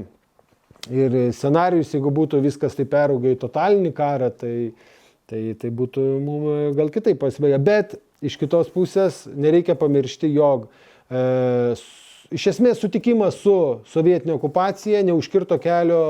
ir 0.87 1.17
scenarius, 1.35 1.93
jeigu 1.93 2.11
būtų 2.13 2.41
viskas 2.43 2.77
tai 2.77 2.87
perauga 2.89 3.31
į 3.33 3.39
totalinį 3.41 3.91
karą, 3.95 4.31
tai, 4.33 4.71
tai, 5.29 5.41
tai 5.59 5.71
būtų 5.75 6.05
mums 6.23 6.77
gal 6.77 6.91
kitaip 6.93 7.19
pasibaigę. 7.21 7.59
Bet 7.61 7.97
iš 8.25 8.37
kitos 8.39 8.71
pusės 8.73 9.23
nereikia 9.29 9.77
pamiršti, 9.79 10.31
jog 10.33 10.67
e, 11.11 11.75
iš 12.35 12.49
esmės 12.53 12.81
sutikimas 12.81 13.39
su 13.43 13.55
sovietinė 13.91 14.35
okupacija 14.35 15.03
neužkirto 15.07 15.59
kelio 15.61 16.03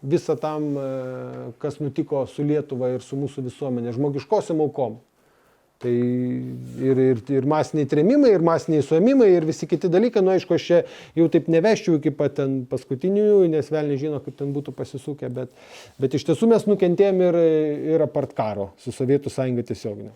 visą 0.00 0.36
tam, 0.40 0.70
e, 0.76 1.52
kas 1.60 1.80
nutiko 1.82 2.24
su 2.30 2.46
Lietuva 2.46 2.94
ir 2.94 3.04
su 3.04 3.18
mūsų 3.20 3.44
visuomenė, 3.50 3.94
žmogiškosiam 3.96 4.62
aukom. 4.64 5.00
Tai 5.80 5.90
ir, 5.90 6.98
ir, 7.00 7.20
ir 7.32 7.46
masiniai 7.48 7.88
trėmimai, 7.88 8.34
ir 8.36 8.42
masiniai 8.44 8.84
suėmimai, 8.84 9.30
ir 9.32 9.46
visi 9.48 9.64
kiti 9.64 9.88
dalykai, 9.88 10.20
nu 10.20 10.34
aišku, 10.34 10.58
aš 10.58 10.66
čia 10.68 10.80
jau 11.16 11.24
taip 11.32 11.48
neveščiau 11.48 11.96
iki 11.96 12.12
pat 12.18 12.34
ten 12.36 12.58
paskutinių, 12.68 13.46
nes 13.48 13.70
vėl 13.72 13.88
nežino, 13.88 14.18
kaip 14.20 14.36
ten 14.36 14.52
būtų 14.52 14.74
pasisukę, 14.76 15.30
bet, 15.32 15.54
bet 15.96 16.18
iš 16.18 16.26
tiesų 16.28 16.50
mes 16.52 16.68
nukentėjom 16.68 17.22
ir, 17.30 17.38
ir 17.94 18.04
apart 18.04 18.36
karo 18.36 18.74
su 18.84 18.92
Sovietų 18.92 19.32
sąjunga 19.32 19.64
tiesioginė. 19.72 20.12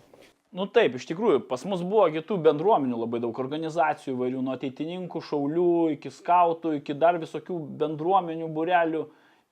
Nu 0.55 0.69
taip, 0.71 0.93
iš 0.95 1.09
tikrųjų, 1.09 1.41
pas 1.49 1.65
mus 1.67 1.81
buvo 1.83 2.05
kitų 2.13 2.37
bendruomenių 2.45 3.01
labai 3.01 3.25
daug 3.25 3.41
organizacijų, 3.41 4.13
įvairių 4.13 4.43
nuo 4.45 4.53
ateitininkų, 4.53 5.25
šaulių, 5.31 5.73
iki 5.97 6.13
skautų, 6.13 6.77
iki 6.77 6.93
dar 6.95 7.17
visokių 7.19 7.57
bendruomenių, 7.81 8.53
burelių. 8.53 9.01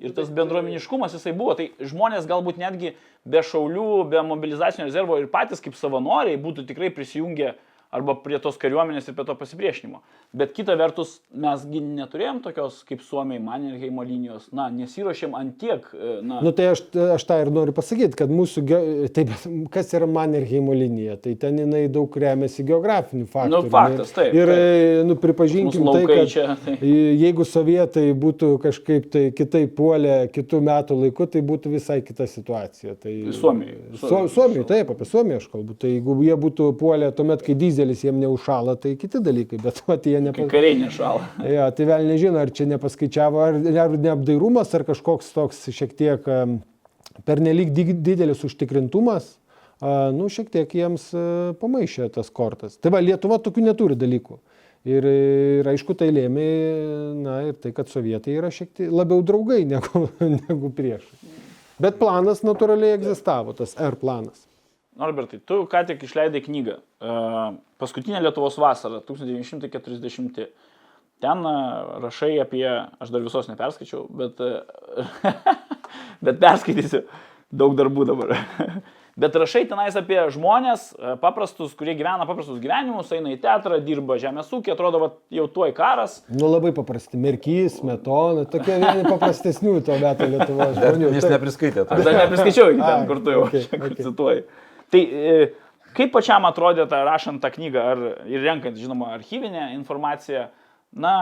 Ir 0.02 0.14
tas 0.18 0.32
bendruomeniškumas 0.34 1.14
jisai 1.14 1.36
buvo. 1.38 1.54
Tai 1.60 1.70
žmonės 1.80 2.26
galbūt 2.30 2.58
netgi 2.62 2.96
be 3.30 3.44
šaulių, 3.46 4.06
be 4.10 4.24
mobilizacinio 4.26 4.88
rezervo 4.90 5.20
ir 5.22 5.30
patys 5.32 5.62
kaip 5.64 5.78
savanoriai 5.80 6.40
būtų 6.42 6.66
tikrai 6.70 6.90
prisijungę 6.96 7.54
arba 7.94 8.16
prie 8.24 8.40
tos 8.42 8.58
kariuomenės 8.62 9.08
ir 9.12 9.16
prie 9.18 9.26
to 9.28 9.36
pasipriešinimo. 9.40 10.02
Bet 10.34 10.54
kita 10.58 10.74
vertus, 10.80 11.20
mesgi 11.38 11.80
neturėjom 11.86 12.40
tokios 12.42 12.80
kaip 12.90 13.04
Suomiai 13.06 13.38
Mannerheimo 13.44 14.02
linijos, 14.08 14.48
na, 14.56 14.66
nesiuošėm 14.74 15.36
ant 15.38 15.58
tiek, 15.62 15.86
e, 15.94 16.16
na, 16.26 16.40
Nu 16.42 16.52
tai 16.58 16.72
aš, 16.74 16.82
aš 17.16 17.26
tą 17.30 17.38
ir 17.44 17.52
noriu 17.54 17.76
pasakyti, 17.78 18.18
kad 18.18 18.34
mūsų, 18.34 18.64
ge- 18.66 19.10
taip, 19.14 19.30
kas 19.74 19.94
yra 19.94 20.08
Mannerheimo 20.10 20.74
linija, 20.74 21.20
tai 21.22 21.36
ten 21.40 21.60
jinai 21.62 21.84
daug 21.94 22.18
remiasi 22.18 22.66
geografinių 22.66 23.28
faktų. 23.30 23.52
Nu, 23.54 23.62
faktas, 23.70 24.12
taip, 24.16 24.34
Ir, 24.34 24.50
taip. 24.50 25.06
nu, 25.12 25.16
pripažinkim 25.22 25.86
tai, 25.94 26.04
kad 26.10 26.32
čia, 26.34 26.48
tai- 26.66 26.78
jeigu 27.22 27.46
sovietai 27.46 28.08
būtų 28.18 28.52
kažkaip 28.66 29.10
tai 29.14 29.24
kitaip 29.38 29.76
puolę 29.78 30.18
kitų 30.34 30.64
metų 30.66 30.98
laiku, 31.04 31.28
tai 31.30 31.42
būtų 31.46 31.72
visai 31.78 32.02
kita 32.02 32.26
situacija. 32.28 32.96
Tai, 33.00 33.14
Suomijoj. 33.38 33.78
Su, 34.02 34.10
Suomijoj, 34.34 34.66
taip, 34.70 34.90
apie 34.96 35.06
Suomiją 35.06 35.38
aš 35.44 35.48
kalbu. 35.54 35.78
Tai 35.78 35.90
jeigu 35.94 36.18
jie 36.26 36.36
būtų 36.42 36.72
puolę 36.80 37.12
tuomet, 37.16 37.42
kai 37.46 37.54
dizelis 37.84 38.04
jiem 38.04 38.20
neužšala, 38.22 38.76
tai 38.80 38.96
kiti 38.98 39.20
dalykai, 39.24 39.60
bet 39.62 39.82
vat, 39.88 40.06
jie 40.06 40.18
kai 40.18 40.26
nepa... 40.28 40.48
kariai 40.52 40.80
nešala. 40.80 41.28
Ja, 41.56 41.70
tai 41.72 41.88
vėl 41.90 42.08
nežino, 42.08 42.40
ar 42.40 42.52
čia 42.52 42.68
nepaskaičiavo, 42.72 43.42
ar, 43.44 43.60
ar 43.86 43.98
neapdairumas, 43.98 44.74
ar 44.74 44.86
kažkoks 44.88 45.34
toks 45.36 45.68
šiek 45.74 45.96
tiek 45.98 46.28
pernelyg 47.28 47.74
didelis 47.76 48.44
užtikrintumas, 48.46 49.36
nu, 50.16 50.30
šiek 50.32 50.50
tiek 50.54 50.72
jiems 50.72 51.10
a, 51.18 51.52
pamaišė 51.60 52.08
tas 52.16 52.30
kortas. 52.32 52.78
Tai 52.80 52.94
va, 52.94 53.02
Lietuva 53.04 53.40
tokių 53.44 53.66
neturi 53.68 53.98
dalykų. 54.00 54.40
Ir, 54.88 55.06
ir 55.08 55.68
aišku, 55.72 55.96
tai 55.96 56.10
lėmė, 56.12 56.48
na 57.24 57.36
ir 57.50 57.58
tai, 57.60 57.72
kad 57.76 57.92
sovietai 57.92 58.36
yra 58.36 58.50
šiek 58.52 58.72
tiek 58.76 58.92
labiau 58.92 59.24
draugai 59.24 59.64
negu, 59.74 60.08
negu 60.22 60.72
priešai. 60.76 61.36
Bet 61.84 62.00
planas 62.00 62.44
natūraliai 62.46 62.96
egzistavo, 62.96 63.56
tas 63.58 63.76
R 63.82 63.98
planas. 64.00 64.46
Norbertai, 65.00 65.40
tu 65.42 65.64
ką 65.70 65.82
tik 65.90 66.04
išleidai 66.06 66.44
knygą. 66.46 66.78
Uh, 67.02 67.56
paskutinė 67.82 68.22
Lietuvos 68.22 68.60
vasara, 68.62 69.02
1940. 69.08 70.44
Ten 71.24 71.46
uh, 71.48 72.00
rašai 72.04 72.36
apie, 72.44 72.66
aš 73.02 73.14
dar 73.14 73.24
visos 73.26 73.50
neperskaičiau, 73.50 74.06
bet, 74.14 74.42
uh, 74.44 75.48
bet 76.26 76.42
perskaitysiu, 76.44 77.08
daug 77.50 77.74
darbų 77.80 78.06
dabar. 78.12 78.36
bet 79.24 79.38
rašai 79.42 79.64
tenais 79.70 79.98
apie 79.98 80.20
žmonės, 80.36 80.92
paprastus, 81.22 81.74
kurie 81.78 81.96
gyvena 81.98 82.28
paprastus 82.30 82.60
gyvenimus, 82.62 83.10
eina 83.18 83.34
į 83.34 83.40
teatrą, 83.42 83.80
dirba 83.86 84.20
žemės 84.22 84.52
ūkį, 84.54 84.74
atrodo, 84.76 85.02
va, 85.02 85.10
jau 85.34 85.48
tuoj 85.56 85.74
karas. 85.78 86.20
Nu 86.30 86.52
labai 86.52 86.74
paprasti, 86.76 87.18
Merkys, 87.22 87.80
Metona, 87.86 88.46
tokie 88.50 88.78
vieni 88.78 89.06
paprastesnių 89.10 89.80
to 89.90 89.98
meto 90.02 90.30
Lietuvos 90.30 90.78
žmonių. 90.78 91.16
Jis 91.18 91.30
nepriskaitė. 91.34 91.88
Aš 91.90 92.06
dar 92.06 92.20
nepriskaičiau 92.28 92.76
iki 92.76 92.86
ten, 92.86 93.06
kur 93.10 93.24
tu 93.26 93.34
jau 93.34 93.48
okay, 93.48 93.66
okay, 93.70 93.82
okay. 93.90 94.06
cituoji. 94.12 94.46
Tai 94.94 95.02
e, 95.02 95.38
kaip 95.98 96.14
pačiam 96.14 96.46
atrodė 96.50 96.86
ta 96.90 97.04
rašant 97.08 97.42
tą 97.44 97.50
knygą 97.54 97.88
ar, 97.94 98.04
ir 98.30 98.46
renkant, 98.46 98.78
žinoma, 98.80 99.14
archyvinę 99.18 99.72
informaciją, 99.78 100.48
na, 100.94 101.16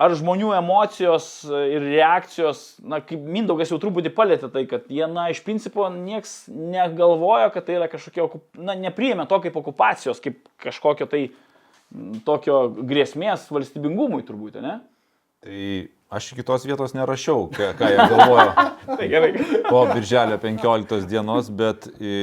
ar 0.00 0.14
žmonių 0.16 0.54
emocijos 0.56 1.28
ir 1.50 1.84
reakcijos, 1.84 2.62
na, 2.80 3.02
kaip 3.04 3.20
Mindaugas 3.20 3.72
jau 3.72 3.80
truputį 3.82 4.12
palėtė 4.16 4.48
tai, 4.52 4.64
kad 4.70 4.88
jie, 4.88 5.04
na, 5.12 5.28
iš 5.32 5.42
principo 5.44 5.90
nieks 5.92 6.46
negalvojo, 6.48 7.50
kad 7.52 7.68
tai 7.68 7.76
yra 7.76 7.90
kažkokia, 7.92 8.28
na, 8.56 8.76
nepriėmė 8.88 9.28
to 9.28 9.40
kaip 9.44 9.60
okupacijos, 9.60 10.22
kaip 10.24 10.40
kažkokio 10.64 11.08
tai 11.10 11.26
tokio 12.24 12.68
grėsmės 12.86 13.48
valstybingumui 13.50 14.24
turbūt, 14.24 14.60
ne? 14.62 14.78
Tai 15.44 15.60
aš 16.16 16.32
iki 16.34 16.44
tos 16.46 16.64
vietos 16.68 16.92
nerašiau, 16.96 17.48
ką, 17.52 17.72
ką 17.78 17.92
jie 17.92 18.08
galvojo 18.12 18.48
Tai 19.00 19.06
gerai. 19.08 19.30
po 19.68 19.84
birželio 19.90 20.40
15 20.40 21.08
dienos, 21.10 21.48
bet 21.52 21.88
į, 22.00 22.16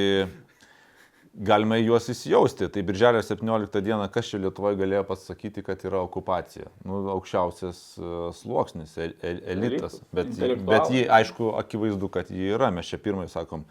galima 1.38 1.78
į 1.78 1.88
juos 1.92 2.08
įsijausti. 2.12 2.68
Tai 2.74 2.84
birželio 2.88 3.22
17 3.24 3.82
dieną, 3.86 4.08
kas 4.14 4.32
čia 4.32 4.42
Lietuvoje 4.42 4.80
galėjo 4.80 5.04
pasakyti, 5.08 5.64
kad 5.66 5.84
yra 5.88 6.02
okupacija? 6.06 6.70
Nu, 6.88 7.04
aukščiausias 7.14 7.82
uh, 8.02 8.16
sluoksnis, 8.36 8.96
el, 9.02 9.14
el, 9.22 9.42
elitas. 9.54 10.00
Bet, 10.16 10.34
bet 10.38 10.94
jį, 10.94 11.06
aišku, 11.20 11.52
akivaizdu, 11.62 12.10
kad 12.14 12.32
jį 12.34 12.56
yra. 12.58 12.72
Mes 12.74 12.90
čia 12.90 13.00
pirmai 13.02 13.28
sakom, 13.32 13.68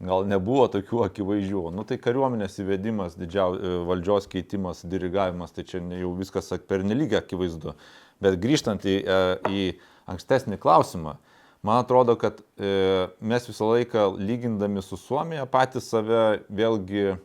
gal 0.00 0.24
nebuvo 0.28 0.66
tokių 0.72 1.04
akivaizdžių. 1.10 1.64
Nu, 1.76 1.84
tai 1.88 2.00
kariuomenės 2.00 2.60
įvedimas, 2.62 3.18
didžiau, 3.20 3.56
e, 3.56 3.72
valdžios 3.88 4.28
keitimas, 4.32 4.84
dirigavimas, 4.88 5.52
tai 5.56 5.66
čia 5.68 5.82
jau 6.00 6.14
viskas 6.16 6.48
per 6.68 6.86
nelygiai 6.86 7.20
akivaizdu. 7.20 7.76
Bet 8.24 8.40
grįžtant 8.40 8.86
į, 8.88 8.96
e, 9.04 9.18
į 9.50 9.66
ankstesnį 10.10 10.56
klausimą, 10.60 11.18
man 11.66 11.82
atrodo, 11.84 12.16
kad 12.20 12.40
e, 12.56 13.08
mes 13.20 13.48
visą 13.48 13.70
laiką 13.72 14.14
lygindami 14.18 14.82
su 14.82 14.98
Suomija 15.00 15.46
patys 15.50 15.90
save 15.92 16.40
vėlgi 16.48 17.16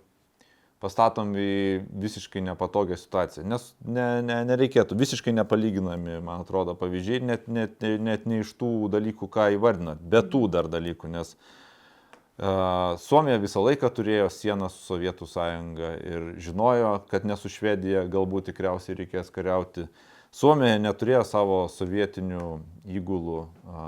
pastatom 0.83 1.31
į 1.39 1.85
visiškai 2.03 2.43
nepatogią 2.45 2.97
situaciją. 2.99 3.45
Nes 3.49 3.71
ne, 3.81 4.21
ne, 4.25 4.41
nereikėtų, 4.51 4.97
visiškai 4.99 5.33
nepalyginami, 5.33 6.19
man 6.23 6.43
atrodo, 6.45 6.75
pavyzdžiai, 6.77 7.23
net, 7.25 7.47
net, 7.47 7.79
net 7.81 8.25
ne 8.29 8.41
iš 8.43 8.53
tų 8.59 8.89
dalykų, 8.93 9.29
ką 9.31 9.49
įvardinat, 9.55 10.03
bet 10.03 10.29
tų 10.33 10.45
dar 10.53 10.69
dalykų, 10.69 11.09
nes 11.15 11.33
uh, 11.33 11.53
Suomija 12.99 13.39
visą 13.39 13.61
laiką 13.63 13.87
turėjo 13.95 14.27
sieną 14.33 14.67
su 14.67 14.81
Sovietų 14.83 15.27
sąjunga 15.31 15.93
ir 16.03 16.25
žinojo, 16.43 16.97
kad 17.07 17.23
ne 17.23 17.37
su 17.39 17.47
Švedija 17.47 18.03
galbūt 18.11 18.49
tikriausiai 18.49 18.97
reikės 18.99 19.31
kariauti. 19.31 19.85
Suomija 20.35 20.75
neturėjo 20.83 21.21
savo 21.23 21.57
sovietinių 21.71 22.47
įgulų 22.97 23.37
a, 23.71 23.83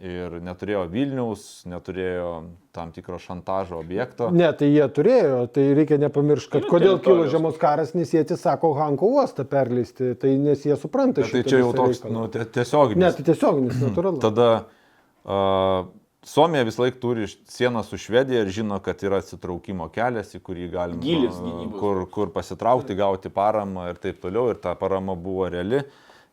ir 0.00 0.38
neturėjo 0.46 0.86
Vilniaus, 0.88 1.42
neturėjo 1.68 2.30
tam 2.72 2.92
tikro 2.94 3.18
šantažo 3.20 3.76
objekto. 3.82 4.30
Ne, 4.32 4.48
tai 4.56 4.70
jie 4.72 4.86
turėjo, 4.96 5.42
tai 5.52 5.66
reikia 5.76 5.98
nepamiršti, 6.00 6.54
kad 6.54 6.64
Yra 6.64 6.72
kodėl 6.72 6.98
kilo 7.04 7.26
žiemos 7.28 7.60
karas, 7.60 7.92
nes 7.98 8.14
jie 8.14 8.22
atsisako 8.24 8.72
Hanko 8.78 9.10
uostą 9.18 9.44
perleisti, 9.50 10.14
tai 10.16 10.32
nes 10.40 10.64
jie 10.64 10.78
supranta 10.80 11.20
tai 11.20 11.28
šitą 11.34 11.52
čia 11.52 11.60
jau 11.66 11.72
toks 11.76 12.00
reikalą. 12.00 12.14
nu, 12.16 12.26
tie- 12.32 12.48
tiesioginis. 12.56 13.02
Ne, 13.04 13.12
tai 13.18 13.26
tiesioginis, 13.28 13.80
natūralu. 13.84 14.22
Tada 14.24 14.48
a, 15.24 15.84
Suomija 16.26 16.66
vis 16.68 16.76
laik 16.76 16.98
turi 17.00 17.24
sieną 17.48 17.80
su 17.84 17.96
Švedija 17.98 18.42
ir 18.44 18.50
žino, 18.52 18.76
kad 18.84 19.00
yra 19.06 19.22
atsitraukimo 19.22 19.86
kelias, 19.88 20.34
į 20.36 20.40
kurį 20.44 20.66
galima 20.74 21.00
Gylis 21.00 21.38
gynybos. 21.40 21.78
kur, 21.80 22.02
kur 22.12 22.32
pasitraukti, 22.34 22.94
gauti 22.98 23.32
paramą 23.32 23.86
ir 23.88 24.00
taip 24.02 24.20
toliau. 24.20 24.50
Ir 24.52 24.60
ta 24.60 24.74
parama 24.76 25.16
buvo 25.16 25.48
reali. 25.48 25.80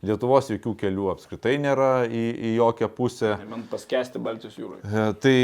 Lietuvos 0.04 0.50
jokių 0.52 0.74
kelių 0.78 1.08
apskritai 1.14 1.56
nėra 1.58 2.04
į, 2.04 2.20
į 2.36 2.52
jokią 2.58 2.90
pusę. 2.94 3.32
Man 3.48 3.64
paskesti 3.70 4.20
Baltijos 4.22 4.60
jūroje. 4.60 4.84
E, 4.84 5.08
Tai, 5.24 5.38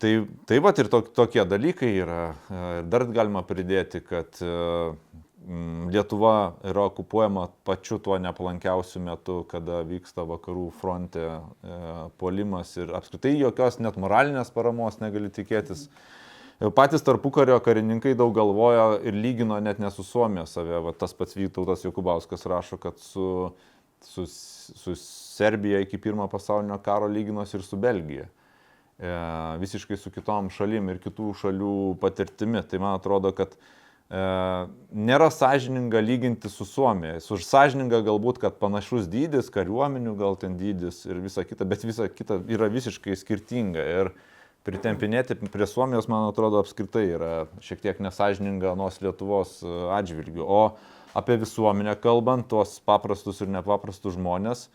tai, 0.00 0.12
tai 0.48 0.60
va 0.64 0.72
ir 0.78 0.88
tok, 0.92 1.10
tokie 1.18 1.42
dalykai 1.44 1.90
yra. 1.98 2.22
E, 2.48 2.62
Ir 2.78 2.88
dar 2.94 3.04
galima 3.18 3.42
pridėti, 3.44 4.00
kad 4.06 4.38
e, 4.46 4.94
Lietuva 5.46 6.56
yra 6.66 6.88
okupuojama 6.88 7.44
pačiu 7.64 8.00
tuo 8.02 8.16
nepalankiausiu 8.18 8.98
metu, 9.04 9.36
kada 9.46 9.84
vyksta 9.86 10.24
vakarų 10.26 10.64
fronte 10.74 11.22
e, 11.22 11.76
puolimas 12.18 12.72
ir 12.80 12.90
apskritai 12.98 13.36
jokios 13.38 13.78
net 13.78 13.94
moralinės 14.02 14.50
paramos 14.50 14.98
negali 14.98 15.30
tikėtis. 15.30 15.84
E, 16.58 16.66
Patys 16.74 17.06
tarpukario 17.06 17.60
karininkai 17.62 18.16
daug 18.18 18.34
galvojo 18.34 18.96
ir 19.06 19.14
lygino 19.14 19.60
net 19.62 19.78
ne 19.78 19.92
su 19.94 20.02
Suomija 20.02 20.48
save. 20.50 20.82
Va, 20.82 20.96
tas 20.98 21.14
pats 21.14 21.38
Vytautas 21.38 21.86
Jokubauskas 21.86 22.42
rašo, 22.50 22.80
kad 22.82 22.98
su, 22.98 23.52
su, 24.02 24.26
su 24.26 24.96
Serbija 24.98 25.84
iki 25.86 26.02
pirmo 26.02 26.26
pasaulinio 26.32 26.80
karo 26.82 27.06
lyginosi 27.06 27.60
ir 27.60 27.62
su 27.62 27.78
Belgija. 27.78 28.26
E, 28.98 29.14
visiškai 29.62 29.94
su 29.94 30.10
kitom 30.10 30.50
šalim 30.50 30.90
ir 30.90 30.98
kitų 31.06 31.30
šalių 31.38 31.80
patirtimi. 32.02 32.66
Tai 32.66 32.82
man 32.82 32.98
atrodo, 32.98 33.30
kad 33.30 33.54
nėra 34.10 35.30
sąžininga 35.34 35.98
lyginti 36.00 36.50
su 36.50 36.64
Suomija. 36.64 37.18
Su 37.20 37.38
sąžininga 37.42 38.04
galbūt, 38.06 38.38
kad 38.38 38.58
panašus 38.60 39.08
dydis, 39.10 39.50
kariuomenių 39.50 40.14
gal 40.18 40.38
ten 40.38 40.56
dydis 40.56 41.04
ir 41.06 41.18
visa 41.24 41.42
kita, 41.44 41.66
bet 41.66 41.82
visa 41.84 42.06
kita 42.08 42.38
yra 42.46 42.70
visiškai 42.70 43.16
skirtinga. 43.18 43.82
Ir 43.82 44.12
pritempinėti 44.66 45.34
prie 45.50 45.66
Suomijos, 45.66 46.06
man 46.10 46.28
atrodo, 46.30 46.62
apskritai 46.62 47.06
yra 47.16 47.32
šiek 47.62 47.82
tiek 47.82 47.98
nesažininga 48.02 48.74
nuos 48.78 49.00
Lietuvos 49.02 49.60
e, 49.62 49.74
atžvilgių. 49.98 50.42
O 50.42 50.62
apie 51.18 51.38
visuomenę 51.42 51.96
kalbant, 51.98 52.46
tuos 52.50 52.78
paprastus 52.86 53.42
ir 53.42 53.50
nepaprastus 53.50 54.14
žmonės, 54.14 54.68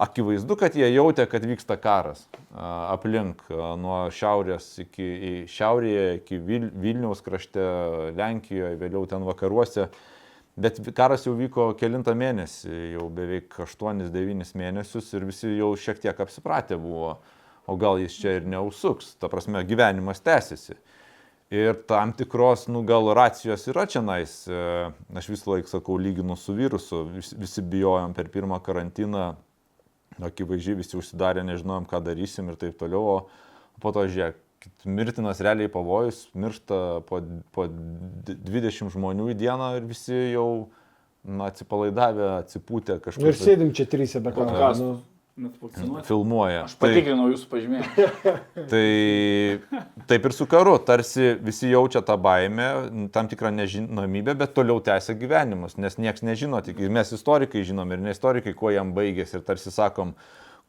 akivaizdu, 0.00 0.56
kad 0.58 0.74
jie 0.74 0.88
jautė, 0.90 1.26
kad 1.30 1.44
vyksta 1.46 1.76
karas 1.80 2.24
aplink 2.54 3.44
nuo 3.50 4.04
šiaurės 4.14 4.66
iki 4.82 5.44
šiaurėje, 5.50 6.08
iki 6.20 6.40
Vil, 6.42 6.66
Vilniaus 6.82 7.22
krašte, 7.24 7.62
Lenkijoje, 8.16 8.74
vėliau 8.80 9.06
ten 9.10 9.26
vakaruose. 9.26 9.88
Bet 10.54 10.78
karas 10.94 11.24
jau 11.26 11.34
vyko 11.34 11.72
kilintą 11.78 12.14
mėnesį, 12.14 12.74
jau 12.94 13.08
beveik 13.10 13.56
8-9 13.64 14.54
mėnesius 14.54 15.10
ir 15.16 15.26
visi 15.26 15.50
jau 15.56 15.72
šiek 15.74 15.98
tiek 16.02 16.20
apsipratę 16.22 16.78
buvo, 16.78 17.16
o 17.66 17.74
gal 17.80 17.98
jis 17.98 18.14
čia 18.20 18.36
ir 18.38 18.46
neužsuks, 18.46 19.16
ta 19.18 19.30
prasme 19.32 19.64
gyvenimas 19.66 20.22
tęsiasi. 20.22 20.78
Ir 21.54 21.74
tam 21.86 22.14
tikros, 22.16 22.68
nu 22.72 22.82
gal 22.86 23.10
racijos 23.14 23.66
yra 23.70 23.84
čia 23.90 24.00
nais, 24.02 24.32
aš 24.48 25.26
visą 25.30 25.52
laiką 25.52 25.70
sakau, 25.70 25.98
lyginu 26.00 26.38
su 26.38 26.54
virusu, 26.56 27.02
visi 27.14 27.62
bijojom 27.62 28.14
per 28.16 28.30
pirmą 28.32 28.58
karantiną, 28.64 29.34
akivaizdžiai 30.22 30.78
visi 30.78 30.96
užsidarė, 30.98 31.42
nežinojom, 31.46 31.86
ką 31.90 32.00
darysim 32.04 32.48
ir 32.52 32.56
taip 32.60 32.78
toliau, 32.78 33.02
o 33.02 33.80
po 33.82 33.92
to 33.92 34.04
žiūrėk, 34.06 34.38
mirtinas 34.88 35.40
realiai 35.44 35.68
pavojus, 35.68 36.28
miršta 36.34 37.02
po, 37.08 37.20
po 37.52 37.66
d- 37.68 38.36
20 38.46 38.92
žmonių 38.94 39.30
į 39.32 39.38
dieną 39.42 39.72
ir 39.80 39.88
visi 39.88 40.14
jau 40.34 40.68
na, 41.24 41.50
atsipalaidavę, 41.50 42.30
atsipūtę 42.44 42.98
kažkur 43.04 43.28
Ir 43.28 43.36
sėdim 43.36 43.72
čia 43.76 43.84
trysia 43.88 44.20
be. 44.24 44.32
Podcast. 44.36 44.80
Nu. 44.80 45.00
Filmuoja. 46.06 46.64
Aš 46.68 46.76
patikrinau 46.78 47.26
jūsų 47.32 47.48
pažymėjimą. 47.50 48.34
Tai 48.70 50.04
taip 50.10 50.28
ir 50.28 50.36
su 50.36 50.46
karu, 50.50 50.76
tarsi 50.86 51.32
visi 51.42 51.72
jaučia 51.72 52.04
tą 52.06 52.16
baimę, 52.22 52.68
tam 53.14 53.28
tikrą 53.30 53.50
nežinomybę, 53.54 54.36
bet 54.38 54.54
toliau 54.54 54.78
tęsia 54.84 55.16
gyvenimus, 55.18 55.74
nes 55.80 55.98
niekas 55.98 56.22
nežino, 56.26 56.62
tik 56.64 56.78
mes 56.86 57.10
istorikai 57.16 57.64
žinom 57.66 57.94
ir 57.94 58.04
ne 58.04 58.14
istorikai, 58.14 58.54
kuo 58.54 58.70
jam 58.74 58.94
baigėsi 58.94 59.40
ir 59.40 59.46
tarsi 59.46 59.74
sakom, 59.74 60.14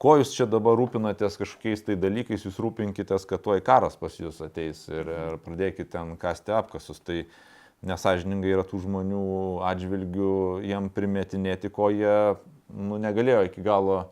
ko 0.02 0.18
jūs 0.20 0.34
čia 0.36 0.50
dabar 0.50 0.78
rūpinatės 0.82 1.38
kažkokiais 1.42 1.86
tai 1.86 2.00
dalykais, 2.02 2.48
jūs 2.48 2.58
rūpinkitės, 2.62 3.28
kad 3.30 3.46
tuoj 3.46 3.62
karas 3.66 4.00
pas 4.02 4.18
jūs 4.18 4.42
ateis 4.44 4.88
ir, 4.90 5.06
ir 5.06 5.38
pradėkite 5.46 5.94
ten 5.94 6.18
kasti 6.20 6.56
apkasus. 6.58 7.00
Tai 7.06 7.22
nesažiningai 7.86 8.50
yra 8.56 8.64
tų 8.66 8.82
žmonių 8.82 9.24
atžvilgių 9.68 10.36
jiem 10.66 10.90
primetinėti, 10.90 11.70
ko 11.70 11.92
jie 11.94 12.18
nu, 12.74 12.98
negalėjo 12.98 13.46
iki 13.52 13.62
galo 13.62 14.08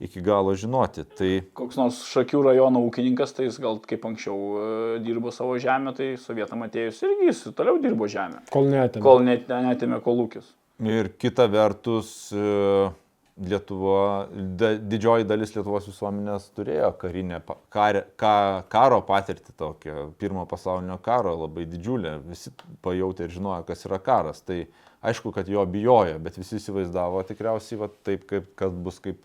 iki 0.00 0.20
galo 0.20 0.54
žinoti. 0.58 1.06
Tai 1.16 1.30
Koks 1.56 1.78
nors 1.80 2.02
Šakių 2.10 2.42
rajono 2.50 2.82
ūkininkas, 2.88 3.32
tai 3.36 3.48
jis 3.48 3.60
gal 3.62 3.80
kaip 3.84 4.04
anksčiau 4.08 4.36
e, 4.36 4.66
dirbo 5.04 5.32
savo 5.34 5.56
žemę, 5.62 5.94
tai 5.96 6.12
sovietam 6.20 6.66
atėjus 6.66 7.00
irgi 7.06 7.30
jis 7.30 7.42
toliau 7.56 7.80
dirbo 7.82 8.08
žemę. 8.10 8.44
Kol 8.52 8.70
netėmė. 8.72 9.04
Kol 9.06 9.24
net, 9.26 9.48
netėmė 9.48 10.02
kolūkis. 10.04 10.52
ir 10.92 11.12
kita 11.16 11.48
vertus, 11.48 12.12
e, 12.36 12.92
Lietuva, 13.36 14.28
da, 14.32 14.70
didžioji 14.80 15.26
dalis 15.28 15.50
Lietuvos 15.52 15.84
visuomenės 15.90 16.46
turėjo 16.56 16.88
karinę, 16.96 17.42
karė, 17.68 18.06
ka, 18.16 18.64
karo 18.72 19.02
patirtį 19.04 19.52
tokią, 19.60 20.06
pirmo 20.16 20.46
pasaulinio 20.48 20.96
karo 21.04 21.34
labai 21.42 21.66
didžiulę, 21.68 22.14
visi 22.24 22.54
pajutė 22.80 23.26
ir 23.26 23.34
žinojo, 23.34 23.66
kas 23.68 23.84
yra 23.84 23.98
karas. 24.00 24.40
Tai 24.40 24.62
aišku, 25.04 25.34
kad 25.36 25.52
jo 25.52 25.66
bijojo, 25.68 26.16
bet 26.24 26.40
visi 26.40 26.56
įsivaizdavo 26.56 27.20
tikriausiai 27.28 27.82
va, 27.82 27.90
taip, 28.08 28.24
kaip, 28.30 28.48
kad 28.56 28.80
bus 28.86 29.02
kaip 29.04 29.20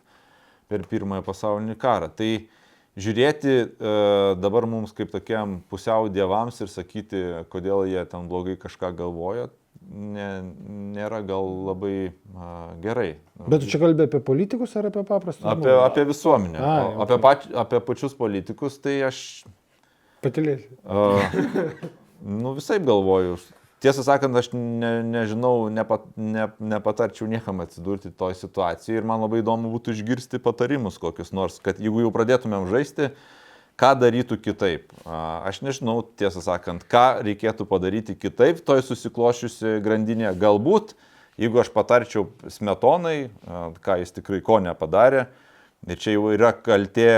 per 0.71 0.87
pirmąją 0.89 1.23
pasaulinį 1.27 1.77
karą. 1.81 2.09
Tai 2.15 2.31
žiūrėti 2.99 3.55
e, 3.61 3.95
dabar 4.41 4.67
mums 4.69 4.95
kaip 4.95 5.11
tokiam 5.13 5.59
pusiau 5.71 6.09
dievams 6.11 6.59
ir 6.63 6.71
sakyti, 6.71 7.23
kodėl 7.51 7.85
jie 7.91 8.03
ten 8.11 8.27
blogai 8.31 8.57
kažką 8.59 8.93
galvoja, 8.99 9.49
ne, 9.91 10.27
nėra 10.97 11.21
gal 11.27 11.47
labai 11.69 11.95
a, 12.35 12.49
gerai. 12.83 13.13
Bet 13.47 13.63
tu 13.63 13.71
čia 13.71 13.79
kalbė 13.81 14.07
apie 14.09 14.21
politikus 14.23 14.75
ar 14.79 14.89
apie 14.91 15.03
paprastus? 15.07 15.45
Apie, 15.47 15.71
apie 15.83 16.05
visuomenę. 16.11 16.59
Ai, 16.59 16.91
O 16.95 17.05
apie, 17.05 17.17
pač, 17.23 17.47
apie 17.63 17.81
pačius 17.83 18.15
politikus, 18.17 18.77
tai 18.83 18.99
aš 19.07 19.23
Patilėsi. 20.21 20.67
uh, 20.85 21.17
nu, 22.21 22.53
visai 22.53 22.77
galvoju. 22.83 23.39
Tiesą 23.81 24.03
sakant, 24.05 24.35
aš 24.37 24.51
ne, 24.53 24.91
nežinau, 25.01 25.65
nepat, 25.73 26.03
ne, 26.13 26.45
nepatarčiau 26.61 27.25
niekam 27.29 27.63
atsidurti 27.63 28.11
toj 28.13 28.35
situacijai 28.37 28.99
ir 28.99 29.07
man 29.09 29.23
labai 29.23 29.39
įdomu 29.41 29.71
būtų 29.73 29.95
išgirsti 29.95 30.37
patarimus 30.43 30.99
kokius 31.01 31.33
nors, 31.33 31.57
kad 31.65 31.81
jeigu 31.81 32.03
jau 32.03 32.11
pradėtumėm 32.13 32.67
žaisti, 32.69 33.09
ką 33.81 33.95
darytų 33.97 34.37
kitaip. 34.45 34.93
Aš 35.09 35.63
nežinau, 35.65 36.03
tiesą 36.21 36.43
sakant, 36.45 36.85
ką 36.85 37.23
reikėtų 37.25 37.65
padaryti 37.65 38.13
kitaip 38.13 38.61
toj 38.67 38.83
susiklošiusi 38.85 39.79
grandinė. 39.81 40.35
Galbūt, 40.37 40.93
jeigu 41.41 41.63
aš 41.63 41.73
patarčiau 41.73 42.27
smetonai, 42.53 43.31
ką 43.81 43.97
jis 44.03 44.13
tikrai 44.19 44.43
ko 44.45 44.59
nepadarė, 44.61 45.25
ir 45.89 45.97
čia 45.97 46.13
jau 46.13 46.29
yra 46.35 46.53
kaltė, 46.53 47.09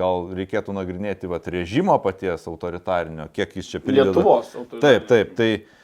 gal 0.00 0.32
reikėtų 0.40 0.72
nagrinėti 0.72 1.28
vat, 1.28 1.52
režimo 1.52 1.98
paties 2.00 2.48
autoritarinio, 2.48 3.28
kiek 3.36 3.52
jis 3.60 3.74
čia 3.74 3.84
prideda. 3.84 4.08
Lietuvos. 4.08 4.54
autoritetas. 4.56 4.88
Taip, 4.88 5.08
taip, 5.12 5.36
tai 5.36 5.81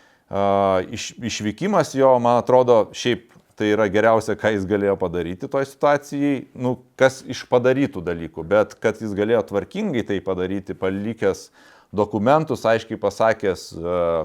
iš, 0.92 1.12
išvykimas 1.24 1.94
jo, 1.96 2.10
man 2.20 2.42
atrodo, 2.42 2.88
šiaip 2.92 3.32
tai 3.58 3.72
yra 3.74 3.88
geriausia, 3.90 4.36
ką 4.38 4.52
jis 4.54 4.66
galėjo 4.68 4.94
padaryti 5.00 5.48
toj 5.50 5.66
situacijai, 5.66 6.44
nu, 6.54 6.76
kas 6.98 7.24
iš 7.26 7.42
padarytų 7.50 8.04
dalykų, 8.06 8.44
bet 8.46 8.76
kad 8.78 9.00
jis 9.02 9.16
galėjo 9.18 9.42
tvarkingai 9.48 10.04
tai 10.06 10.20
padaryti, 10.22 10.76
palikęs 10.78 11.48
dokumentus, 11.90 12.62
aiškiai 12.68 13.00
pasakęs, 13.00 13.64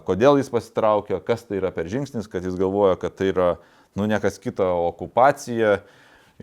kodėl 0.05 0.37
jis 0.41 0.51
pasitraukė, 0.53 1.17
kas 1.25 1.47
tai 1.47 1.61
yra 1.61 1.71
per 1.73 1.89
žingsnis, 1.89 2.29
kad 2.29 2.45
jis 2.45 2.59
galvoja, 2.59 2.99
kad 3.01 3.15
tai 3.17 3.31
yra, 3.31 3.49
nu, 3.97 4.05
ne 4.09 4.19
kas 4.21 4.37
kita, 4.43 4.67
okupacija. 4.91 5.79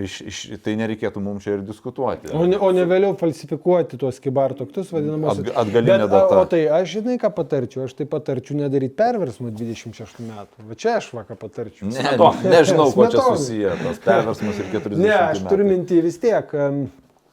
Iš, 0.00 0.14
iš, 0.24 0.36
tai 0.64 0.76
nereikėtų 0.80 1.20
mums 1.20 1.44
čia 1.44 1.56
ir 1.58 1.64
diskutuoti. 1.66 2.30
O 2.32 2.46
ne, 2.48 2.56
o 2.56 2.70
ne 2.72 2.86
vėliau 2.88 3.16
falsifikuoti 3.20 3.98
tuos 4.00 4.20
kibartoktus 4.22 4.92
vadinamus. 4.94 5.34
Atga- 5.34 5.56
atgalinė 5.64 6.06
data. 6.08 6.38
O 6.40 6.46
tai 6.48 6.62
aš 6.78 6.94
žinai, 6.96 7.18
ką 7.20 7.32
patarčiau? 7.36 7.84
Aš 7.88 7.96
tai 7.98 8.06
patarčiau 8.08 8.56
nedaryti 8.62 8.96
perversmo 8.96 9.50
26 9.52 10.22
metų. 10.24 10.64
Va 10.70 10.78
čia 10.78 10.96
aš 11.00 11.10
va 11.18 11.26
ką 11.28 11.36
patarčiau. 11.42 11.90
Ne, 11.90 11.98
Smetonai. 12.00 12.54
nežinau, 12.54 12.88
kuo 12.96 13.10
čia 13.12 13.26
susiję 13.26 13.76
tas 13.82 14.00
perversmas 14.06 14.62
ir 14.62 14.72
40 14.72 15.04
Ne, 15.04 15.14
aš 15.18 15.44
turiu 15.50 15.68
mintį 15.68 16.00
vis 16.06 16.20
tiek. 16.22 16.56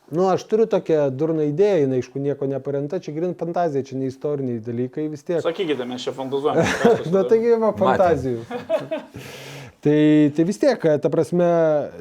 Nu, 0.08 0.30
aš 0.32 0.46
turiu 0.48 0.64
tokią 0.72 1.10
durną 1.12 1.44
idėją, 1.50 1.82
jinai 1.84 1.98
aišku 2.00 2.20
nieko 2.24 2.48
neparemta, 2.48 2.96
čia 3.04 3.12
grin 3.12 3.34
fantazija, 3.36 3.84
čia 3.84 3.98
ne 4.00 4.08
istoriniai 4.08 4.62
dalykai 4.64 5.10
vis 5.12 5.26
tiek. 5.28 5.42
Sakykite, 5.44 5.84
mes 5.84 6.06
čia 6.06 6.14
fantazuojame. 6.16 6.64
Na 7.16 7.26
taigi, 7.28 7.52
va, 7.60 7.74
fantazijų. 7.76 8.46
tai, 9.88 10.32
tai 10.36 10.43
vis 10.43 10.60
tiek, 10.60 10.82
ta 11.02 11.10
prasme, 11.12 11.47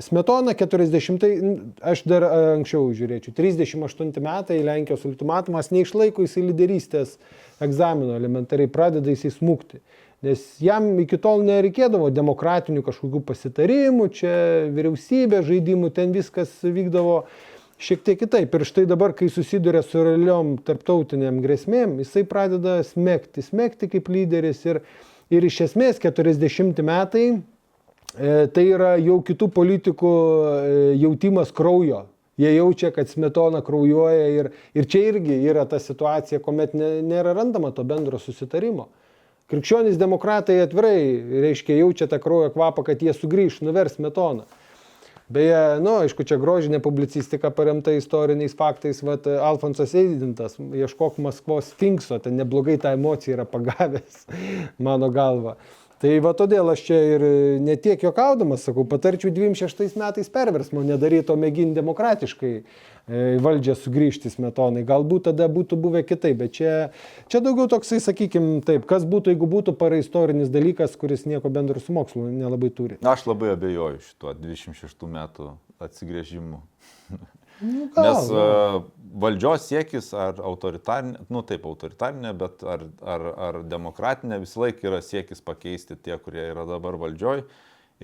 Smetona 0.03 0.55
40, 0.59 1.27
aš 1.87 2.03
dar 2.11 2.27
anksčiau 2.57 2.89
žiūrėčiau, 2.97 3.35
38 3.37 4.11
metai 4.25 4.59
Lenkijos 4.67 5.07
ultimatumas, 5.07 5.71
neišlaiko 5.71 6.27
jisai 6.27 6.49
lyderystės 6.49 7.15
egzamino, 7.63 8.17
elementariai 8.19 8.71
pradeda 8.73 9.15
jisai 9.15 9.31
smūgti. 9.37 9.81
Nes 10.27 10.43
jam 10.65 10.89
iki 10.99 11.19
tol 11.23 11.45
nereikėdavo 11.47 12.09
demokratinių 12.11 12.83
kažkokių 12.87 13.23
pasitarimų, 13.29 14.09
čia 14.17 14.37
vyriausybė, 14.75 15.45
žaidimų, 15.47 15.93
ten 15.95 16.15
viskas 16.17 16.55
vykdavo 16.65 17.21
šiek 17.79 18.03
tiek 18.03 18.19
kitaip. 18.25 18.55
Ir 18.57 18.65
štai 18.67 18.87
dabar, 18.89 19.15
kai 19.15 19.29
susiduria 19.31 19.85
su 19.87 20.03
realiom 20.03 20.57
tarptautiniam 20.67 21.39
grėsmėm, 21.45 22.01
jisai 22.03 22.25
pradeda 22.27 22.81
smekti, 22.89 23.45
smekti 23.45 23.93
kaip 23.93 24.09
lyderis. 24.11 24.65
Ir, 24.67 24.81
ir 25.31 25.47
iš 25.47 25.61
esmės 25.69 26.01
40 26.03 26.83
metai 26.87 27.27
tai 28.53 28.67
yra 28.73 28.97
jau 28.97 29.19
kitų 29.25 29.49
politikų 29.53 30.13
e, 30.13 30.77
jautimas 31.03 31.53
kraujo. 31.57 32.07
Jie 32.41 32.51
jaučia, 32.53 32.91
kad 32.93 33.09
smetona 33.09 33.63
kraujuoja 33.65 34.27
ir, 34.35 34.51
ir 34.77 34.89
čia 34.93 35.07
irgi 35.11 35.39
yra 35.49 35.65
ta 35.69 35.81
situacija, 35.81 36.41
kuomet 36.45 36.75
ne, 36.77 36.99
nėra 37.05 37.33
randama 37.37 37.73
to 37.73 37.85
bendro 37.89 38.21
susitarimo. 38.21 38.91
Krikščionys 39.49 39.97
demokratai 39.97 40.59
atvirai, 40.65 40.99
reiškia, 41.47 41.79
jaučia 41.79 42.09
tą 42.11 42.19
kraujo 42.21 42.51
kvapą, 42.53 42.85
kad 42.89 43.03
jie 43.05 43.15
sugrįž, 43.17 43.61
nuvers 43.65 43.97
metoną. 44.03 44.45
Beje, 45.33 45.81
nu, 45.83 45.97
aišku, 46.05 46.23
čia 46.27 46.37
grožinė 46.39 46.79
publicistika 46.83 47.51
paremta 47.55 47.95
istoriniais 47.97 48.53
faktais, 48.59 49.01
vat 49.07 49.25
Alfonsas 49.27 49.95
Eidintas, 49.99 50.55
ieškok 50.59 51.17
Maskvos 51.23 51.73
Sfinkso, 51.73 52.21
ten 52.23 52.37
neblogai 52.39 52.77
tą 52.83 52.93
emociją 52.95 53.41
yra 53.41 53.47
pagavęs, 53.51 54.21
mano 54.87 55.11
galva. 55.15 55.57
Tai 56.03 56.11
va 56.21 56.35
todėl 56.37 56.69
aš 56.69 56.83
čia 56.91 56.97
ir 57.15 57.23
ne 57.65 57.77
tiek 57.81 58.03
juokaudamas 58.05 58.67
sakau, 58.69 58.85
patarčiau 58.89 59.31
26 59.33 59.97
metais 59.97 60.29
perversmo 60.33 60.83
nedaryti, 60.85 61.33
o 61.33 61.37
mėginti 61.41 61.79
demokratiškai 61.79 62.51
e, 62.53 62.65
valdžią 63.41 63.77
sugrįžti 63.81 64.33
smetonai. 64.35 64.85
Galbūt 64.89 65.31
tada 65.31 65.49
būtų 65.53 65.79
buvę 65.81 66.03
kitaip, 66.05 66.37
bet 66.43 66.53
čia, 66.59 66.75
čia 67.33 67.41
daugiau 67.45 67.65
toksai, 67.73 68.03
sakykime, 68.05 68.59
taip, 68.69 68.85
kas 68.91 69.09
būtų, 69.09 69.33
jeigu 69.33 69.49
būtų 69.57 69.73
paraistorinis 69.81 70.53
dalykas, 70.53 70.99
kuris 71.01 71.25
nieko 71.25 71.49
bendro 71.53 71.81
su 71.81 71.97
mokslu 71.97 72.29
nelabai 72.29 72.69
turi. 72.77 73.01
Aš 73.01 73.25
labai 73.31 73.55
abejoju 73.55 74.05
šituo 74.11 74.37
26 74.37 75.09
metų 75.17 75.55
atsigrėžimu. 75.89 76.61
Nu, 77.61 77.87
gal, 77.95 78.11
Nes 78.11 78.31
uh, 78.33 78.83
valdžios 79.17 79.65
siekis 79.71 80.11
ar 80.17 80.41
autoritarinė, 80.45 81.25
nu 81.33 81.43
taip, 81.47 81.65
autoritarinė, 81.69 82.35
bet 82.37 82.65
ar, 82.67 82.85
ar, 83.01 83.27
ar 83.49 83.61
demokratinė 83.69 84.41
visą 84.43 84.67
laiką 84.67 84.91
yra 84.91 85.01
siekis 85.05 85.43
pakeisti 85.45 85.97
tie, 85.97 86.19
kurie 86.21 86.51
yra 86.51 86.67
dabar 86.69 86.99
valdžioj. 87.01 87.47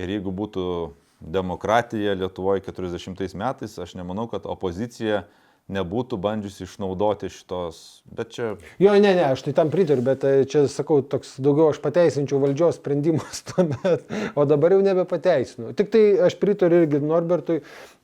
Ir 0.00 0.14
jeigu 0.14 0.32
būtų 0.32 0.64
demokratija 1.22 2.16
Lietuvoje 2.16 2.64
40 2.64 3.36
metais, 3.38 3.78
aš 3.78 3.94
nemanau, 3.98 4.26
kad 4.30 4.48
opozicija 4.48 5.26
nebūtų 5.72 6.18
bandžiusi 6.20 6.64
išnaudoti 6.66 7.30
šitos, 7.30 7.76
bet 8.10 8.32
čia 8.34 8.48
Jo, 8.82 8.96
ne, 8.98 9.12
ne, 9.14 9.24
aš 9.30 9.44
tai 9.46 9.54
tam 9.56 9.70
pritariu, 9.72 10.02
bet 10.04 10.24
e, 10.26 10.32
čia 10.50 10.64
sakau, 10.70 10.98
toks 11.06 11.36
daugiau 11.42 11.70
aš 11.70 11.78
pateisinčiau 11.84 12.40
valdžios 12.42 12.80
sprendimus 12.80 13.44
tuomet, 13.52 14.04
o 14.34 14.46
dabar 14.48 14.74
jau 14.74 14.82
nebepateisinu. 14.84 15.72
Tik 15.78 15.92
tai 15.94 16.04
aš 16.28 16.36
pritariu 16.42 16.82
irgi 16.82 17.00
Norbertui, 17.04 17.60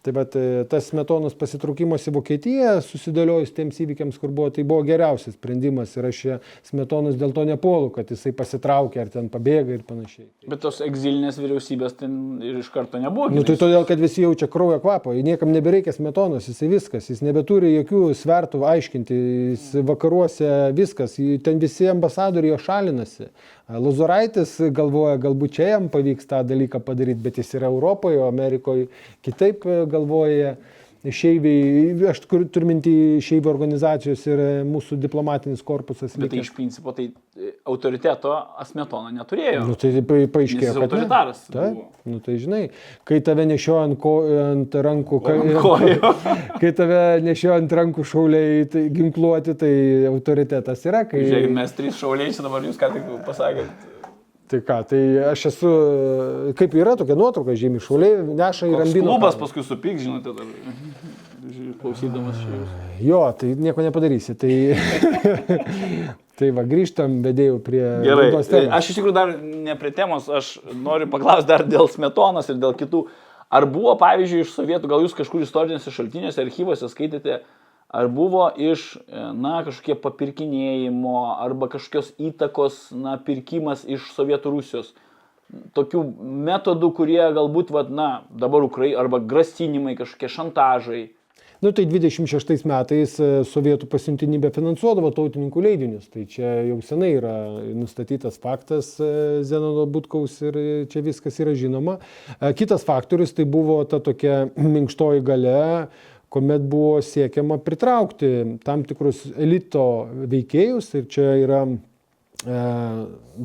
tai 0.06 0.14
bet 0.14 0.36
tas 0.70 0.90
metonos 0.96 1.34
pasitraukimas 1.38 2.06
į 2.08 2.14
Vokietiją, 2.14 2.76
susidėliojus 2.86 3.52
tiems 3.56 3.80
įvykiams, 3.82 4.18
kur 4.20 4.30
buvo, 4.34 4.52
tai 4.54 4.64
buvo 4.68 4.84
geriausias 4.86 5.36
sprendimas 5.36 5.96
ir 5.98 6.08
aš 6.08 6.20
čia 6.22 6.38
smetonos 6.66 7.18
dėl 7.18 7.34
to 7.36 7.44
nepolu, 7.48 7.90
kad 7.94 8.10
jisai 8.12 8.32
pasitraukė 8.36 9.02
ar 9.02 9.12
ten 9.12 9.28
pabėga 9.32 9.74
ir 9.76 9.84
panašiai. 9.88 10.28
Bet 10.48 10.62
tos 10.64 10.80
egzilinės 10.84 11.40
vyriausybės 11.42 11.98
ten 11.98 12.14
ir 12.44 12.60
iš 12.62 12.70
karto 12.74 13.00
nebuvo. 13.02 13.28
Nu, 13.34 13.44
tai 13.48 13.58
todėl, 13.60 13.84
kad 13.88 14.00
visi 14.00 14.24
jaučia 14.24 14.48
kraujo 14.50 14.78
kvapą, 14.84 15.16
niekam 15.26 15.52
nebereikia 15.54 15.94
smetonos, 15.96 16.48
jisai 16.50 16.70
viskas, 16.72 17.10
jis 17.10 17.22
nebeturi 17.26 17.74
jokių 17.74 18.06
svertų 18.18 18.64
aiškinti, 18.70 19.20
jis 19.52 19.68
vakaruose 19.88 20.72
viskas, 20.78 21.18
ten 21.44 21.62
visi 21.62 21.90
ambasadoriai 21.90 22.54
jo 22.54 22.62
šalinasi. 22.68 23.32
Luzoraitis 23.68 24.54
galvoja, 24.72 25.18
galbūt 25.20 25.58
čia 25.58 25.66
jam 25.74 25.90
pavyks 25.92 26.24
tą 26.30 26.38
dalyką 26.48 26.80
padaryti, 26.86 27.20
bet 27.20 27.36
jis 27.36 27.50
yra 27.58 27.68
Europoje, 27.68 28.16
o 28.16 28.24
Amerikoje 28.24 28.86
kitaip 29.26 29.66
e, 29.68 29.82
galvoja. 29.92 30.56
Šeiviai, 30.98 31.92
aš 32.10 32.24
turiu 32.26 32.66
minti 32.66 32.90
šeivių 33.22 33.46
organizacijos 33.52 34.24
ir 34.26 34.40
e, 34.42 34.46
mūsų 34.66 34.96
diplomatinis 34.98 35.60
korpusas. 35.62 36.16
Bet 36.18 36.32
tai 36.32 36.40
iš 36.42 36.48
principo 36.56 36.90
tai 36.92 37.04
e, 37.38 37.52
autoriteto 37.70 38.32
asmetona 38.58 39.12
neturėjo. 39.14 39.60
Nu, 39.68 39.76
tai 39.78 39.92
paaiškėjo, 40.02 40.72
jis 40.72 40.80
autoritaras 40.82 41.44
buvo. 41.54 41.84
nu 42.02 42.18
tai 42.24 42.34
žinai, 42.42 42.60
kai 43.06 43.20
tave 43.24 43.46
nešioja 43.46 43.84
ant, 43.86 43.98
ko, 44.02 44.14
ant 44.42 44.74
rankų, 44.88 45.20
ka- 45.22 45.36
Ant 45.38 45.60
kojų. 45.62 46.12
kai 46.64 46.72
tave 46.82 46.98
nešioja 47.28 47.60
ant 47.62 47.76
rankų 47.78 48.06
šauliai 48.16 48.66
tai, 48.74 48.88
ginkluoti, 48.98 49.54
tai 49.62 49.72
autoritetas 50.10 50.82
yra. 50.90 51.04
Kai... 51.06 51.22
Žiūrėkit, 51.30 51.54
mes 51.62 51.78
trys 51.78 52.02
šauliai 52.02 52.34
čia 52.34 52.42
dabar 52.48 52.66
jūs 52.66 52.82
ką 52.82 52.90
tik 52.98 53.06
pasakėt. 53.30 53.87
Tai 54.48 54.60
ką, 54.64 54.76
tai 54.88 55.00
aš 55.28 55.42
esu, 55.50 55.70
kaip 56.56 56.72
yra 56.78 56.94
tokia 56.96 57.16
nuotrauka, 57.18 57.56
žymiai 57.58 57.82
šauliai, 57.84 58.22
neša 58.38 58.68
į 58.68 58.72
Koks 58.72 58.80
rambino. 58.80 59.10
klubas 59.10 59.36
paskui 59.36 59.64
supyk, 59.66 59.98
žinote, 60.00 60.32
dar 60.32 60.48
klausydamas 61.82 62.38
jūs. 62.40 62.72
Jo, 63.04 63.20
tai 63.38 63.52
nieko 63.60 63.84
nepadarysi. 63.84 64.34
Tai, 64.38 64.54
tai 66.40 66.50
va, 66.56 66.64
grįžtam, 66.68 67.20
bedėjau 67.24 67.58
prie... 67.64 67.84
Gerai, 68.06 68.30
temos. 68.32 68.50
aš 68.80 68.90
iš 68.90 68.98
tikrųjų 68.98 69.16
dar 69.16 69.34
ne 69.38 69.76
prie 69.78 69.92
temos, 69.94 70.28
aš 70.40 70.54
noriu 70.72 71.10
paklausti 71.12 71.50
dar 71.50 71.66
dėl 71.68 71.90
smetonos 71.92 72.48
ir 72.48 72.60
dėl 72.62 72.76
kitų. 72.78 73.04
Ar 73.48 73.64
buvo, 73.68 73.94
pavyzdžiui, 74.00 74.42
iš 74.44 74.56
sovietų, 74.56 74.90
gal 74.90 75.04
jūs 75.04 75.16
kažkur 75.16 75.44
istorinėse 75.44 75.92
šaltiniuose, 75.92 76.42
archyvose 76.42 76.90
skaitėte, 76.92 77.40
ar 77.88 78.08
buvo 78.08 78.48
iš, 78.56 78.94
e, 79.08 79.26
na, 79.34 79.58
kažkokie 79.66 79.96
papirkinėjimo 80.02 81.18
arba 81.40 81.70
kažkokios 81.72 82.12
įtakos, 82.20 82.80
na, 82.92 83.16
pirkimas 83.16 83.84
iš 83.88 84.10
Sovietų 84.16 84.52
Rusijos. 84.58 84.94
Tokių 85.76 86.02
metodų, 86.44 86.90
kurie 86.92 87.22
galbūt, 87.32 87.70
vad, 87.72 87.88
na, 87.88 88.08
dabar 88.28 88.66
Ukrai, 88.66 88.92
arba 88.92 89.22
grasinimai, 89.24 89.96
kažkokie 89.96 90.28
šantažai. 90.28 91.06
Nu, 91.58 91.72
tai 91.74 91.88
26 91.90 92.62
metais 92.70 93.16
e, 93.18 93.28
sovietų 93.48 93.88
pasiuntinybė 93.90 94.52
finansuodavo 94.54 95.08
tautininkų 95.16 95.64
leidinius. 95.64 96.04
Tai 96.12 96.22
čia 96.30 96.52
jau 96.68 96.76
senai 96.86 97.08
yra 97.16 97.32
nustatytas 97.74 98.36
faktas 98.38 98.92
e, 99.02 99.08
Zenono 99.48 99.88
Butkaus 99.90 100.36
ir 100.44 100.60
čia 100.92 101.02
viskas 101.02 101.40
yra 101.42 101.56
žinoma. 101.58 101.96
Kitas 102.54 102.86
faktorius 102.86 103.34
tai 103.34 103.48
buvo 103.48 103.80
ta 103.90 103.98
tokia 103.98 104.44
minkštoji 104.76 105.24
gale, 105.26 105.88
kuomet 106.28 106.64
buvo 106.68 107.02
siekiama 107.02 107.58
pritraukti 107.64 108.30
tam 108.64 108.84
tikrus 108.88 109.24
elito 109.36 109.84
veikėjus 110.28 110.90
ir 111.00 111.06
čia 111.12 111.28
yra 111.40 111.62
e, 111.64 112.60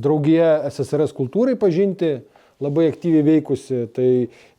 draugija 0.06 0.56
SSRS 0.70 1.16
kultūrai 1.16 1.56
pažinti 1.60 2.18
labai 2.62 2.88
aktyviai 2.92 3.24
veikusi. 3.26 3.88
Tai 3.96 4.08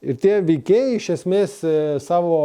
ir 0.05 0.19
tie 0.21 0.41
veikėjai 0.45 0.97
iš 0.99 1.11
esmės 1.19 1.59
e, 1.65 1.75
savo, 2.05 2.37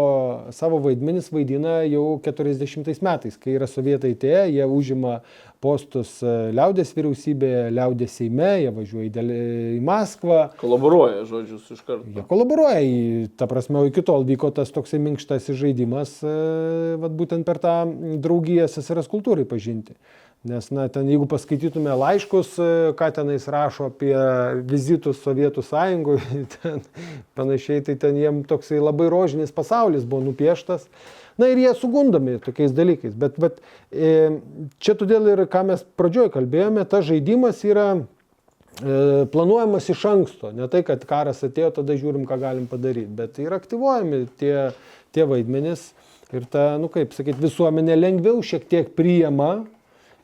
savo 0.56 0.80
vaidmenis 0.84 1.32
vaidina 1.34 1.82
jau 1.90 2.20
40 2.24 3.02
metais, 3.06 3.38
kai 3.40 3.56
yra 3.58 3.68
sovietai 3.68 4.14
tie, 4.20 4.36
jie 4.54 4.66
užima 4.66 5.20
postus 5.60 6.22
e, 6.24 6.34
liaudės 6.56 6.94
vyriausybėje, 6.96 7.66
liaudės 7.76 8.14
seime, 8.22 8.52
jie 8.64 8.70
važiuoja 8.78 9.10
į, 9.10 9.12
Del- 9.18 9.34
į 9.80 9.82
Maskvą. 9.84 10.38
Kolaboruoja, 10.62 11.26
žodžius, 11.28 11.66
iš 11.76 11.82
karto. 11.84 12.08
Jie 12.16 12.24
kolaboruoja, 12.30 12.80
į- 12.86 13.28
ta 13.36 13.50
prasme, 13.52 13.84
iki 13.90 14.06
tol 14.08 14.24
vyko 14.30 14.54
tas 14.56 14.72
toksai 14.72 15.02
minkštasis 15.04 15.60
žaidimas, 15.60 16.16
e, 16.24 16.96
vat 17.02 17.12
būtent 17.20 17.44
per 17.48 17.60
tą 17.60 17.76
draugiją 18.24 18.70
SSRS 18.72 19.12
kultūrai 19.12 19.44
pažinti. 19.50 19.98
Nes, 20.44 20.70
na, 20.72 20.86
ten 20.88 21.04
jeigu 21.12 21.26
paskaitytume 21.28 21.92
laiškus, 22.00 22.54
e, 22.64 22.66
ką 22.96 23.10
tenais 23.12 23.44
rašo 23.52 23.90
apie 23.90 24.14
vizitus 24.64 25.18
Sovietų 25.20 25.60
sąjungoje, 25.68 26.44
ten 26.56 26.78
panašiai, 27.36 27.82
tai 27.84 27.98
ten 28.00 28.16
jiem 28.16 28.38
toksai 28.48 28.78
labai 28.80 29.10
rožinis 29.12 29.52
pasaulis 29.52 30.06
buvo 30.08 30.24
nupieštas. 30.30 30.86
Na 31.40 31.50
ir 31.52 31.60
jie 31.60 31.74
sugundomi 31.76 32.38
tokiais 32.44 32.72
dalykais. 32.72 33.18
Bet, 33.20 33.36
bet 33.36 33.60
e, 33.92 34.14
čia 34.80 34.96
todėl 34.96 35.28
ir 35.34 35.42
ką 35.52 35.66
mes 35.74 35.84
pradžioj 36.00 36.32
kalbėjome, 36.32 36.86
tas 36.88 37.04
žaidimas 37.10 37.60
yra 37.68 37.88
e, 37.98 39.26
planuojamas 39.34 39.90
iš 39.92 40.06
anksto. 40.08 40.54
Ne 40.56 40.70
tai, 40.72 40.86
kad 40.88 41.04
karas 41.10 41.44
atėjo, 41.44 41.74
tada 41.82 41.98
žiūrim, 42.00 42.24
ką 42.30 42.38
galim 42.40 42.70
padaryti. 42.72 43.12
Bet 43.18 43.42
yra 43.44 43.60
aktyvuojami 43.60 44.22
tie, 44.40 44.70
tie 45.12 45.28
vaidmenys. 45.28 45.90
Ir 46.32 46.48
ta, 46.48 46.78
nu 46.80 46.88
kaip 46.94 47.12
sakyti, 47.12 47.42
visuomenė 47.44 48.00
lengviau 48.00 48.40
šiek 48.46 48.70
tiek 48.72 48.96
priima 48.96 49.66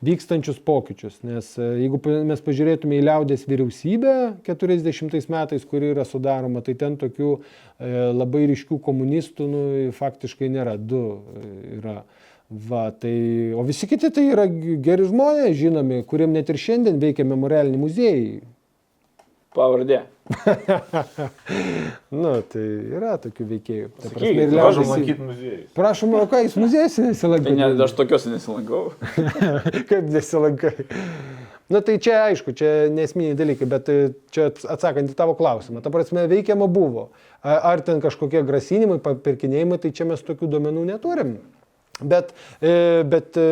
vykstančius 0.04 0.58
pokyčius. 0.64 1.20
Nes 1.26 1.52
e, 1.58 1.68
jeigu 1.82 2.00
mes 2.28 2.42
pažiūrėtume 2.44 2.98
į 2.98 3.06
liaudės 3.06 3.46
vyriausybę 3.48 4.16
40 4.46 5.30
metais, 5.32 5.64
kuri 5.68 5.92
yra 5.94 6.04
sudaroma, 6.08 6.62
tai 6.64 6.76
ten 6.78 6.98
tokių 7.00 7.32
e, 7.36 7.42
labai 8.12 8.46
ryškių 8.52 8.80
komunistų 8.84 9.48
nu, 9.50 9.64
faktiškai 9.96 10.50
nėra. 10.52 10.76
Du 10.76 11.02
e, 11.16 11.46
yra. 11.80 12.00
Va, 12.46 12.92
tai, 12.94 13.50
o 13.58 13.64
visi 13.66 13.88
kiti 13.90 14.06
tai 14.14 14.28
yra 14.30 14.44
geri 14.46 15.08
žmonės, 15.08 15.56
žinomi, 15.58 16.04
kuriem 16.06 16.30
net 16.30 16.52
ir 16.52 16.60
šiandien 16.62 17.00
veikia 17.02 17.26
memorialiniai 17.26 17.80
muziejai. 17.80 18.36
Pavardė. 19.56 20.02
Nu, 22.10 22.32
tai 22.50 22.64
yra 22.96 23.14
tokių 23.22 23.46
veikėjų. 23.50 23.88
Ta 24.02 24.10
prasme, 24.10 24.44
ir 24.46 24.54
prašom 24.54 24.88
lankyti 24.90 25.22
muziejus. 25.22 25.66
Prašom, 25.76 26.14
o 26.18 26.24
ką 26.30 26.40
jūs 26.46 26.56
muziejus 26.58 26.96
Tai 26.98 27.04
nesilankote? 27.10 27.54
ne, 27.58 27.68
aš 27.86 27.94
tokiuose 27.98 28.32
nesilankau. 28.32 28.82
Kaip 29.90 30.08
nesilankai? 30.14 30.72
Na 31.72 31.80
tai 31.82 31.96
čia 32.02 32.20
aišku, 32.28 32.54
čia 32.58 32.72
nesminiai 32.94 33.34
dalykai, 33.38 33.66
bet 33.70 33.88
e, 33.90 33.96
čia 34.34 34.48
atsakant 34.70 35.10
į 35.10 35.16
tavo 35.18 35.34
klausimą. 35.38 35.82
Ta 35.82 35.90
prasme, 35.94 36.26
veikiama 36.30 36.68
buvo. 36.70 37.08
Ar 37.42 37.82
ten 37.86 37.98
kažkokie 38.02 38.44
grasinimai, 38.46 39.00
papirkinėjimai, 39.02 39.80
tai 39.82 39.90
čia 39.94 40.06
mes 40.06 40.22
tokių 40.26 40.46
duomenų 40.52 40.86
neturim. 40.92 41.36
Bet, 42.02 42.30
e, 42.60 43.02
bet 43.08 43.38
e, 43.40 43.48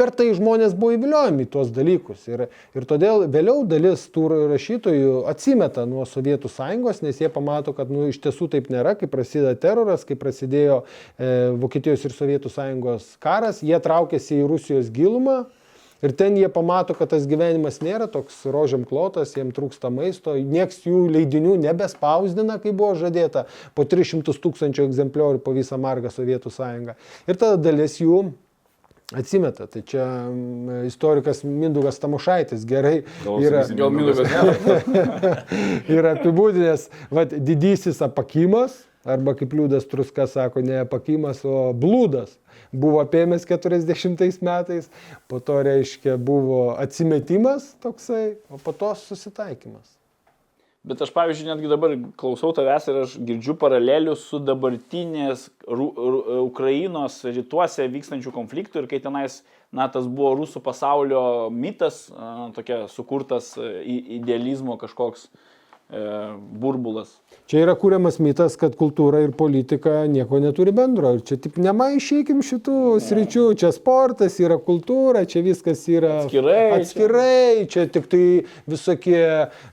per 0.00 0.08
tai 0.16 0.30
žmonės 0.32 0.72
buvo 0.78 0.94
įviliojami 0.96 1.44
į 1.44 1.50
tuos 1.52 1.70
dalykus. 1.76 2.24
Ir, 2.30 2.46
ir 2.72 2.88
todėl 2.88 3.26
vėliau 3.28 3.66
dalis 3.68 4.06
tų 4.14 4.30
rašytojų 4.54 5.26
atsimeta 5.28 5.84
nuo 5.88 6.06
Sovietų 6.08 6.48
sąjungos, 6.48 7.02
nes 7.04 7.20
jie 7.20 7.28
pamato, 7.32 7.74
kad 7.76 7.92
nu, 7.92 8.06
iš 8.08 8.22
tiesų 8.24 8.48
taip 8.54 8.70
nėra, 8.72 8.96
kai 8.96 9.10
prasideda 9.12 9.52
teroras, 9.60 10.06
kai 10.08 10.16
prasidėjo 10.16 10.80
e, 10.80 11.30
Vokietijos 11.60 12.08
ir 12.08 12.16
Sovietų 12.16 12.52
sąjungos 12.56 13.12
karas, 13.20 13.60
jie 13.60 13.76
traukėsi 13.76 14.40
į 14.40 14.48
Rusijos 14.48 14.88
gilumą. 14.94 15.42
Ir 16.00 16.14
ten 16.16 16.32
jie 16.40 16.48
pamato, 16.48 16.94
kad 16.96 17.10
tas 17.12 17.26
gyvenimas 17.28 17.82
nėra 17.84 18.06
toks 18.08 18.38
rožiam 18.48 18.86
klotas, 18.88 19.34
jiems 19.36 19.52
trūksta 19.52 19.90
maisto, 19.92 20.32
nieks 20.32 20.86
jų 20.86 21.04
leidinių 21.12 21.58
nebespausdina, 21.60 22.56
kaip 22.62 22.78
buvo 22.78 22.94
žadėta, 22.96 23.44
po 23.76 23.84
300 23.84 24.32
tūkstančių 24.32 24.88
egzempliorių 24.88 25.44
po 25.44 25.52
visą 25.52 25.76
margą 25.76 26.08
Sovietų 26.14 26.56
sąjungą. 26.56 26.96
Ir 27.28 27.36
tada 27.36 27.60
dalis 27.60 28.00
jų 28.00 28.30
atsimeta. 29.16 29.66
Tai 29.66 29.82
čia 29.82 30.04
mm, 30.04 30.84
istorikas 30.86 31.42
Mindugas 31.44 31.98
Tamušaitis 31.98 32.66
gerai 32.66 33.02
yra, 33.26 33.64
yra 35.98 36.14
apibūdinęs, 36.18 36.86
vad, 37.10 37.34
didysis 37.34 38.02
apakimas, 38.06 38.80
arba 39.04 39.34
kaip 39.38 39.54
liūdas 39.56 39.88
truska 39.90 40.26
sako, 40.30 40.64
ne 40.64 40.82
apakimas, 40.84 41.44
o 41.44 41.70
blūdas. 41.76 42.36
Buvo 42.70 43.00
apėmęs 43.02 43.48
40 43.50 44.44
metais, 44.46 44.90
po 45.26 45.40
to 45.42 45.58
reiškia 45.66 46.14
buvo 46.16 46.76
atsimetimas 46.78 47.72
toksai, 47.82 48.36
o 48.50 48.60
po 48.62 48.76
to 48.76 48.92
susitaikymas. 48.94 49.99
Bet 50.80 51.02
aš, 51.04 51.10
pavyzdžiui, 51.12 51.44
netgi 51.50 51.68
dabar 51.68 51.92
klausau 52.16 52.54
tavęs 52.56 52.86
ir 52.88 52.98
aš 53.02 53.14
girdžiu 53.28 53.52
paralelių 53.60 54.14
su 54.16 54.38
dabartinės 54.40 55.50
Ru, 55.68 55.90
Ru, 55.92 56.20
Ukrainos 56.46 57.18
rytuose 57.26 57.84
vykstančių 57.92 58.32
konfliktų 58.32 58.80
ir 58.80 58.88
kai 58.88 59.02
tenais, 59.04 59.42
na, 59.76 59.90
tas 59.92 60.08
buvo 60.08 60.32
rusų 60.38 60.62
pasaulio 60.64 61.22
mitas, 61.52 62.06
tokia 62.56 62.86
sukurtas 62.88 63.52
idealizmo 63.60 64.78
kažkoks 64.80 65.28
e, 65.28 65.59
burbulas. 65.90 67.16
Čia 67.50 67.64
yra 67.64 67.74
kūriamas 67.74 68.20
mitas, 68.22 68.54
kad 68.58 68.76
kultūra 68.78 69.24
ir 69.24 69.32
politika 69.34 70.04
nieko 70.06 70.38
neturi 70.42 70.70
bendro. 70.74 71.16
Ir 71.16 71.24
čia 71.26 71.38
tik 71.42 71.56
nemaišykim 71.58 72.44
šitų 72.46 72.76
sričių. 73.02 73.46
Čia 73.58 73.72
sportas, 73.74 74.38
yra 74.42 74.60
kultūra, 74.62 75.24
čia 75.26 75.42
viskas 75.42 75.82
yra 75.90 76.20
Atskirai 76.20 76.60
čia. 76.60 76.78
Atskirai, 76.78 77.66
čia 77.72 77.86
tik 77.90 78.06
tai 78.12 78.22
visokie, 78.70 79.24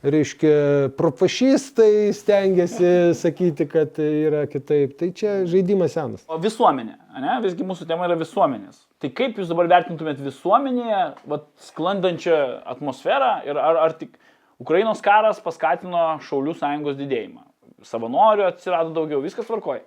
reiškia, 0.02 0.56
profašistai 0.98 2.10
stengiasi 2.18 2.94
sakyti, 3.18 3.70
kad 3.70 3.94
tai 4.00 4.10
yra 4.26 4.46
kitaip. 4.50 4.98
Tai 4.98 5.12
čia 5.18 5.40
žaidimas 5.50 5.94
senas. 5.98 6.26
O 6.26 6.42
visuomenė, 6.42 6.98
ne? 7.22 7.38
visgi 7.46 7.68
mūsų 7.68 7.86
tema 7.90 8.10
yra 8.10 8.18
visuomenės. 8.18 8.88
Tai 8.98 9.12
kaip 9.14 9.38
jūs 9.38 9.52
dabar 9.52 9.70
vertintumėt 9.70 10.18
visuomenėje 10.26 11.02
vat, 11.30 11.46
sklandančią 11.68 12.38
atmosferą 12.74 13.36
ir 13.46 13.62
ar, 13.62 13.84
ar 13.86 13.94
tik 14.00 14.18
Ukrainos 14.62 15.04
karas 15.06 15.42
paskatino 15.44 16.18
Šaulių 16.26 16.56
sąjungos 16.58 16.98
didėjimą? 16.98 17.44
Savanorių 17.86 18.48
atsirado 18.48 18.94
daugiau, 18.96 19.22
viskas 19.22 19.46
tvarkoja. 19.50 19.84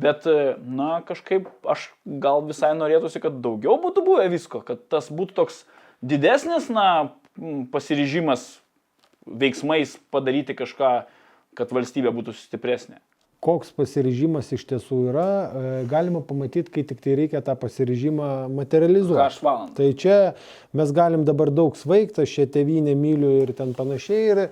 Bet, 0.00 0.26
e, 0.28 0.54
na, 0.60 1.00
kažkaip 1.06 1.48
aš 1.68 1.88
gal 2.04 2.44
visai 2.46 2.74
norėtųsi, 2.76 3.20
kad 3.22 3.40
daugiau 3.42 3.78
būtų 3.82 4.04
buvę 4.06 4.28
visko, 4.32 4.60
kad 4.64 4.82
tas 4.92 5.08
būtų 5.10 5.36
toks 5.40 5.64
didesnis, 6.04 6.68
na, 6.72 7.16
pasiryžimas 7.72 8.60
veiksmais 9.26 9.96
padaryti 10.12 10.56
kažką, 10.56 10.92
kad 11.58 11.72
valstybė 11.74 12.12
būtų 12.14 12.36
stipresnė. 12.36 13.00
Koks 13.40 13.70
pasiryžimas 13.72 14.50
iš 14.52 14.66
tiesų 14.68 14.98
yra, 15.08 15.24
e, 15.24 15.68
galima 15.88 16.20
pamatyti, 16.20 16.68
kai 16.74 16.82
tik 16.84 16.98
tai 17.00 17.14
reikia 17.16 17.40
tą 17.40 17.54
pasiryžimą 17.56 18.50
materializuoti. 18.52 19.22
aš 19.24 19.38
valandą. 19.40 19.72
Tai 19.78 19.86
čia 19.96 20.18
mes 20.76 20.92
galim 20.92 21.24
dabar 21.24 21.48
daug 21.48 21.78
svaigti, 21.80 22.20
aš 22.20 22.34
čia 22.36 22.46
tevinę 22.52 22.92
myliu 22.92 23.30
ir 23.40 23.54
ten 23.56 23.72
panašiai. 23.72 24.26
Ir 24.28 24.42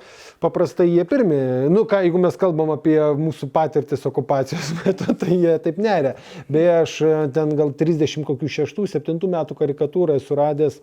paprastai 0.41 0.89
jie 0.89 1.05
pirmi, 1.05 1.69
nu 1.69 1.85
ką, 1.85 2.01
jeigu 2.07 2.23
mes 2.25 2.41
kalbam 2.41 2.73
apie 2.73 2.97
mūsų 2.97 3.51
patirtis 3.53 4.09
okupacijos 4.09 4.73
metu, 4.81 5.13
tai 5.13 5.37
jie 5.37 5.59
taip 5.69 5.77
neria. 5.77 6.17
Beje, 6.49 6.75
aš 6.81 7.01
e, 7.05 7.15
ten 7.37 7.53
gal 7.61 7.77
30 7.77 8.25
kokių 8.25 8.55
6-7 8.57 9.29
metų 9.29 9.59
karikatūrą 9.61 10.17
esu 10.17 10.41
radęs 10.41 10.81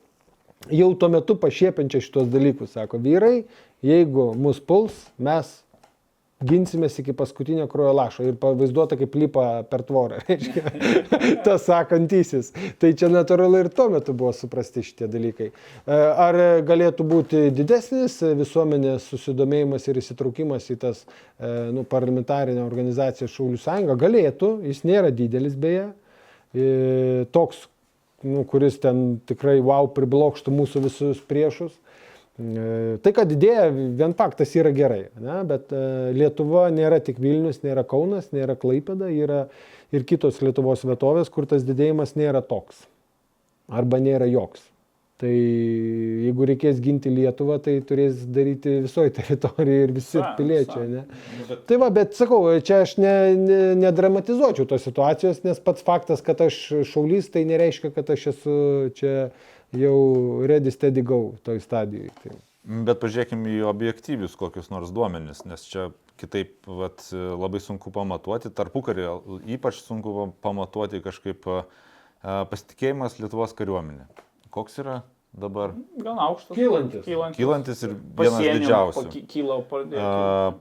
jau 0.70 0.94
tuo 0.94 1.10
metu 1.10 1.42
pašiepiančia 1.42 2.06
šitos 2.06 2.30
dalykus. 2.30 2.78
Sako, 2.78 3.02
vyrai, 3.02 3.46
jeigu 3.86 4.32
mus 4.38 4.62
puls, 4.62 5.08
mes 5.18 5.65
ginsimės 6.50 7.00
iki 7.02 7.14
paskutinio 7.18 7.66
kraujo 7.72 7.94
lašo 7.96 8.26
ir 8.28 8.38
pavaizduota 8.42 8.98
kaip 9.00 9.16
lipa 9.20 9.46
per 9.70 9.84
tvorą. 9.88 10.22
reiškia, 10.30 10.72
Tas 11.46 11.66
sakantysis. 11.68 12.52
Tai 12.82 12.92
čia 12.98 13.10
natūralu 13.12 13.64
ir 13.64 13.70
tuo 13.76 13.88
metu 13.94 14.16
buvo 14.18 14.32
suprasti 14.36 14.84
šitie 14.86 15.10
dalykai. 15.12 15.52
E, 15.52 16.00
Ar 16.26 16.40
galėtų 16.68 17.06
būti 17.10 17.44
didesnis 17.56 18.18
visuomenės 18.40 19.10
susidomėjimas 19.12 19.88
ir 19.90 20.02
įsitraukimas 20.02 20.70
į 20.74 20.80
tas 20.86 21.04
e, 21.06 21.52
nu, 21.76 21.86
parlamentarinę 21.90 22.64
organizaciją 22.66 23.30
Šaulių 23.32 23.62
sąjungą? 23.62 24.00
Galėtų, 24.06 24.52
jis 24.70 24.84
nėra 24.88 25.14
didelis 25.16 25.58
beje. 25.60 25.90
E, 26.56 27.26
Toks, 27.36 27.66
nu, 28.26 28.46
kuris 28.50 28.80
ten 28.82 29.20
tikrai 29.28 29.58
wow 29.64 29.90
priblokštų 29.96 30.54
mūsų 30.56 30.86
visus 30.88 31.24
priešus. 31.30 31.76
E, 32.36 32.98
Tai, 33.00 33.14
kad 33.16 33.30
didėja, 33.32 33.70
vien 33.72 34.14
faktas 34.18 34.52
yra 34.60 34.74
gerai, 34.76 35.06
ne? 35.24 35.38
bet 35.48 35.72
e, 35.72 36.12
Lietuva 36.18 36.66
nėra 36.74 37.00
tik 37.04 37.22
Vilnius, 37.24 37.62
nėra 37.64 37.86
Kaunas, 37.88 38.28
nėra 38.36 38.58
Klaipeda, 38.60 39.08
yra 39.08 39.46
ir 39.96 40.04
kitos 40.04 40.42
Lietuvos 40.44 40.84
vietovės, 40.84 41.32
kur 41.32 41.48
tas 41.48 41.64
didėjimas 41.64 42.16
nėra 42.20 42.42
toks. 42.44 42.84
Arba 43.72 44.02
nėra 44.04 44.28
joks. 44.28 44.62
Tai 45.16 45.32
jeigu 45.32 46.44
reikės 46.50 46.82
ginti 46.84 47.08
Lietuvą, 47.08 47.56
tai 47.64 47.78
turės 47.88 48.18
daryti 48.36 48.82
visoje 48.84 49.14
teritorijoje 49.16 49.86
ir 49.88 49.94
visi 49.96 50.18
Sa- 50.20 50.34
piliečiai. 50.36 50.68
sa- 50.76 50.92
Ne? 50.92 51.58
Tai 51.70 51.78
va, 51.80 51.88
bet 51.90 52.12
sakau, 52.20 52.42
čia 52.60 52.82
aš 52.84 52.98
ne, 53.00 53.14
ne, 53.40 53.62
nedramatizuočiau 53.80 54.68
tos 54.68 54.84
situacijos, 54.84 55.40
nes 55.48 55.58
pats 55.64 55.82
faktas, 55.88 56.20
kad 56.22 56.42
aš 56.44 56.58
šaulys, 56.92 57.32
tai 57.32 57.46
nereiškia, 57.48 57.94
kad 57.96 58.10
aš 58.12 58.28
esu 58.34 58.58
čia 58.94 59.30
jau 59.80 60.46
ready 60.48 60.72
steady 60.72 61.02
go 61.06 61.36
toj 61.46 61.60
stadijai. 61.64 62.12
Tai. 62.24 62.36
Bet 62.66 62.98
pažiūrėkime 63.04 63.52
į 63.60 63.64
objektyvius 63.70 64.36
kokius 64.40 64.72
nors 64.74 64.90
duomenis, 64.96 65.44
nes 65.46 65.62
čia 65.70 65.92
kitaip 66.18 66.66
vat, 66.66 67.04
labai 67.14 67.60
sunku 67.62 67.92
pamatuoti, 67.94 68.50
tarpukarį 68.56 69.06
ypač 69.58 69.82
sunku 69.86 70.32
pamatuoti 70.42 71.02
kažkaip 71.06 71.46
a, 71.52 71.60
pasitikėjimas 72.50 73.20
Lietuvos 73.20 73.54
kariuomenė. 73.54 74.08
Koks 74.56 74.80
yra 74.82 75.02
dabar? 75.36 75.76
Gan 76.00 76.18
aukštas. 76.26 76.56
Kylantis. 76.58 77.04
Kylantis. 77.06 77.38
Kylantis 77.38 77.84
ir 77.84 77.94
vienas 78.00 78.40
Pasienio 78.40 78.62
didžiausių. 78.64 79.04
paki- 79.04 79.26
Kyla 79.36 79.60
pradėjo. 79.70 80.06
A, 80.06 80.56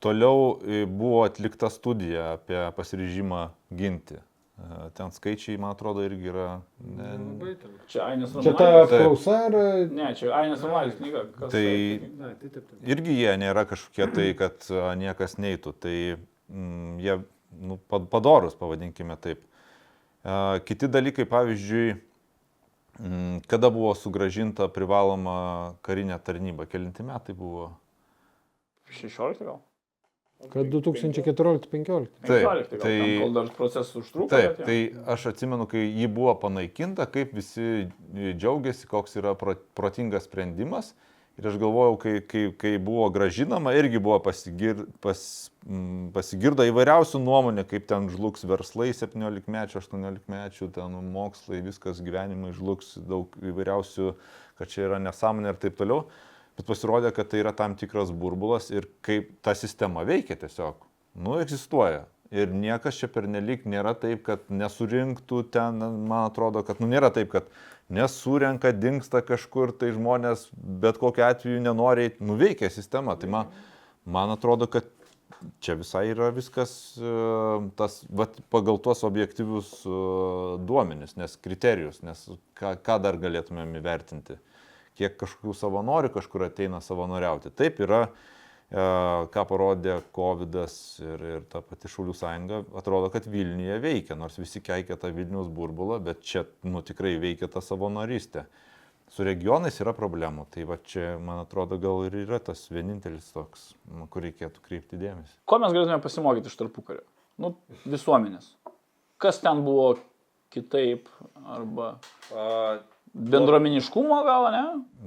Toliau 0.00 0.54
e, 0.64 0.86
buvo 0.88 1.26
atlikta 1.26 1.68
studija 1.68 2.30
apie 2.38 2.56
pasiryžimą 2.72 3.50
ginti. 3.76 4.16
A, 4.60 4.90
Ten 4.94 5.08
skaičiai, 5.14 5.56
man 5.60 5.72
atrodo, 5.72 6.02
irgi 6.04 6.28
yra. 6.30 6.46
Ne, 6.84 7.10
Čia 7.88 8.04
Ainis 8.10 8.34
Čia 8.44 8.52
ta 8.58 8.66
apklausa 8.82 9.36
ar... 9.46 9.56
Ne, 9.90 10.10
čia 10.18 10.32
Ainis 10.36 10.60
Romanis 10.66 10.98
knyga. 10.98 11.22
Kas 11.38 11.54
Tai- 11.54 12.34
irgi 12.94 13.16
jie 13.16 13.32
nėra 13.40 13.64
kažkokie 13.70 14.10
tai, 14.14 14.26
kad 14.38 14.66
a, 14.68 14.90
niekas 15.00 15.38
neitų. 15.40 15.72
Tai 15.80 15.94
mm, 16.18 16.98
jie 17.00 17.16
nu, 17.56 17.78
pa- 17.88 18.02
padorus, 18.12 18.54
pavadinkime 18.60 19.16
taip. 19.22 19.42
A, 20.22 20.60
Kiti 20.68 20.90
dalykai, 20.92 21.24
pavyzdžiui, 21.30 21.96
mm, 23.00 23.40
kada 23.48 23.72
buvo 23.72 23.94
sugražinta 23.96 24.68
privaloma 24.68 25.78
karinė 25.86 26.20
tarnyba, 26.20 26.68
kelinti 26.68 27.06
metai 27.06 27.32
buvo. 27.38 27.72
16 28.92 29.40
gal? 29.46 29.60
Kad 30.48 30.66
2014-2015. 30.72 32.08
Taip, 32.26 32.46
15 32.46 32.70
gal, 32.70 32.80
tai- 32.80 33.18
kol 33.20 33.32
dar 33.32 33.50
procesas 33.56 33.92
užtruko. 34.00 34.28
Taip, 34.32 34.64
tai 34.64 34.78
aš 35.06 35.26
atsimenu, 35.34 35.66
kai 35.68 35.84
ji 35.94 36.08
buvo 36.08 36.34
panaikinta, 36.40 37.06
kaip 37.06 37.34
visi 37.36 37.88
džiaugiasi, 38.14 38.88
koks 38.90 39.16
yra 39.20 39.34
pro- 39.38 39.58
protingas 39.74 40.24
sprendimas. 40.26 40.94
Ir 41.38 41.46
aš 41.48 41.54
galvojau, 41.56 41.94
kai, 42.00 42.20
kai, 42.20 42.42
kai 42.52 42.72
buvo 42.78 43.06
gražinama, 43.14 43.72
irgi 43.78 44.00
buvo 44.02 44.18
pasigir, 44.20 44.82
pas, 45.00 45.50
mm, 45.64 46.10
pasigirdo 46.12 46.66
įvairiausių 46.68 47.20
nuomonių, 47.22 47.64
kaip 47.70 47.86
ten 47.88 48.08
žlugs 48.12 48.44
verslai 48.44 48.90
17-mečių, 48.92 49.78
18-mečių, 49.80 50.68
ten 50.74 50.98
mokslai, 51.14 51.62
viskas 51.64 52.02
gyvenimai 52.04 52.52
žlugs, 52.52 52.98
daug 52.98 53.28
įvairiausių, 53.40 54.14
kad 54.58 54.68
čia 54.68 54.88
yra 54.90 54.98
nesąmonė 55.00 55.54
ir 55.54 55.54
taip 55.62 55.78
toliau. 55.80 56.04
Bet 56.58 56.66
pasirodė, 56.68 57.12
kad 57.16 57.30
tai 57.30 57.42
yra 57.44 57.52
tam 57.56 57.76
tikras 57.78 58.10
burbulas 58.12 58.70
ir 58.74 58.88
kaip 59.06 59.30
ta 59.44 59.54
sistema 59.56 60.04
veikia 60.08 60.36
tiesiog. 60.40 60.82
Nu, 61.20 61.38
egzistuoja. 61.42 62.06
Ir 62.30 62.52
niekas 62.54 63.00
čia 63.00 63.08
pernelik 63.10 63.64
nėra 63.66 63.90
taip, 63.98 64.22
kad 64.28 64.44
nesurinktų 64.54 65.40
ten, 65.50 65.80
man 66.06 66.28
atrodo, 66.28 66.62
kad 66.66 66.78
nu, 66.78 66.86
nėra 66.90 67.10
taip, 67.14 67.32
kad 67.32 67.48
nesurenka, 67.90 68.70
dinksta 68.70 69.18
kažkur, 69.26 69.72
tai 69.74 69.90
žmonės 69.96 70.46
bet 70.54 71.00
kokiu 71.02 71.26
atveju 71.26 71.64
nenoriai 71.64 72.12
nuveikia 72.22 72.70
sistema. 72.70 73.16
Tai 73.18 73.32
man, 73.34 73.50
man 74.06 74.30
atrodo, 74.36 74.70
kad 74.70 74.86
čia 75.64 75.74
visai 75.80 76.04
yra 76.12 76.30
viskas 76.34 76.72
e, 77.00 77.14
tas, 77.78 78.00
vat, 78.14 78.38
pagal 78.52 78.78
tuos 78.84 79.02
objektyvius 79.08 79.72
e, 79.82 79.96
duomenis, 80.68 81.16
nes 81.18 81.34
kriterijus, 81.42 82.00
nes 82.06 82.22
ką, 82.58 82.76
ką 82.84 83.00
dar 83.02 83.18
galėtumėm 83.20 83.74
įvertinti. 83.80 84.38
Kiek 85.00 85.16
kažkokių 85.20 85.54
savanorių 85.56 86.12
kažkur 86.12 86.44
ateina 86.50 86.82
savanoriauti. 86.84 87.52
Taip 87.56 87.80
yra, 87.80 88.02
e, 88.68 88.82
ką 89.32 89.44
parodė 89.48 89.98
COVID 90.16 90.58
ir, 90.60 91.24
ir 91.34 91.46
ta 91.52 91.62
pati 91.64 91.88
Šaulių 91.88 92.16
sąjunga, 92.16 92.64
atrodo, 92.76 93.08
kad 93.14 93.28
Vilniuje 93.30 93.78
veikia, 93.80 94.18
nors 94.20 94.36
visi 94.40 94.60
keikia 94.60 94.98
tą 95.00 95.12
Vilnius 95.16 95.48
burbulą, 95.48 96.00
bet 96.04 96.20
čia 96.20 96.44
nu, 96.68 96.84
tikrai 96.84 97.14
veikia 97.22 97.48
ta 97.48 97.64
savanorystė. 97.64 98.44
Su 99.10 99.24
regionais 99.26 99.80
yra 99.82 99.90
problemų, 99.96 100.44
tai 100.54 100.62
va 100.68 100.76
čia, 100.86 101.16
man 101.18 101.40
atrodo, 101.42 101.80
gal 101.82 102.04
ir 102.06 102.14
yra 102.20 102.38
tas 102.38 102.68
vienintelis 102.70 103.32
toks, 103.34 103.72
nu, 103.90 104.04
kur 104.06 104.22
reikėtų 104.28 104.62
kreipti 104.68 105.00
dėmesį. 105.00 105.40
Ko 105.50 105.58
mes 105.58 105.74
galėtume 105.74 105.98
pasimokyti 106.04 106.52
iš 106.52 106.60
tarpukario? 106.60 107.02
Nu, 107.40 107.56
visuomenės. 107.88 108.52
Kas 109.20 109.40
ten 109.42 109.64
buvo 109.64 109.96
kitaip 110.50 111.08
arba 111.46 111.94
bendruomeniškumo 113.14 114.20
gal, 114.26 114.50
ne? 114.54 114.64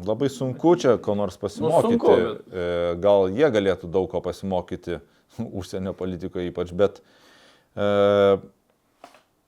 Labai 0.08 0.30
sunku 0.30 0.76
čia 0.80 0.98
ko 1.02 1.16
nors 1.16 1.38
pasimokyti. 1.40 1.94
sunku, 1.96 2.16
bet- 2.18 3.00
Gal 3.04 3.30
jie 3.32 3.48
galėtų 3.54 3.90
daug 3.92 4.10
ko 4.12 4.22
pasimokyti, 4.26 5.00
užsienio 5.60 5.94
politikoje 5.98 6.52
ypač, 6.52 6.74
bet 6.78 7.00
e, 7.80 7.86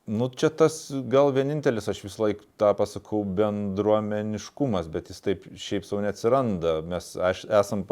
nu, 0.08 0.30
čia 0.30 0.50
tas 0.54 0.78
gal 1.12 1.32
vienintelis, 1.36 1.90
aš 1.92 2.04
vis 2.06 2.16
laik 2.22 2.42
tą 2.62 2.72
pasakau, 2.78 3.24
bendruomeniškumas, 3.26 4.88
bet 4.94 5.10
jis 5.12 5.22
taip 5.26 5.46
šiaip 5.58 5.86
savo 5.86 6.02
neatsiranda. 6.06 6.78
Mes 6.86 7.12
aš, 7.18 7.44
esam 7.50 7.84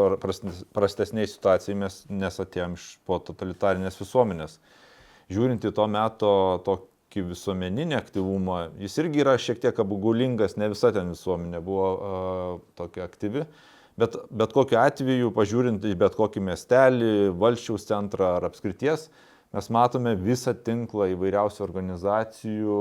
prastesniai 0.74 1.28
situacijai, 1.30 1.76
mes 1.84 2.00
nesatėjom 2.10 2.78
iš 2.80 2.88
po 3.10 3.20
totalitarinės 3.20 4.00
visuomenės. 4.02 4.60
Žiūrint 5.34 5.64
į 5.66 5.72
to 5.76 5.86
meto 5.90 6.34
tokį 6.66 6.90
visuomeninį 7.22 7.96
aktyvumą, 8.00 8.58
jis 8.82 8.98
irgi 9.04 9.22
yra 9.22 9.36
šiek 9.38 9.62
tiek 9.62 9.78
apgulingas, 9.84 10.58
ne 10.58 10.72
visa 10.72 10.90
ten 10.96 11.12
visuomenė 11.14 11.62
buvo 11.64 11.92
uh, 11.94 12.56
tokia 12.80 13.06
aktyvi. 13.06 13.46
Bet, 14.00 14.18
bet 14.34 14.56
kokiu 14.56 14.80
atveju, 14.82 15.30
pažiūrint 15.36 15.84
į 15.86 15.94
bet 16.02 16.18
kokį 16.18 16.42
miestelį, 16.48 17.12
valščiaus 17.38 17.86
centrą 17.86 18.32
ar 18.40 18.48
apskrities, 18.50 19.06
mes 19.54 19.70
matome 19.70 20.16
visą 20.18 20.56
tinklą 20.58 21.12
įvairiausių 21.14 21.62
organizacijų, 21.68 22.78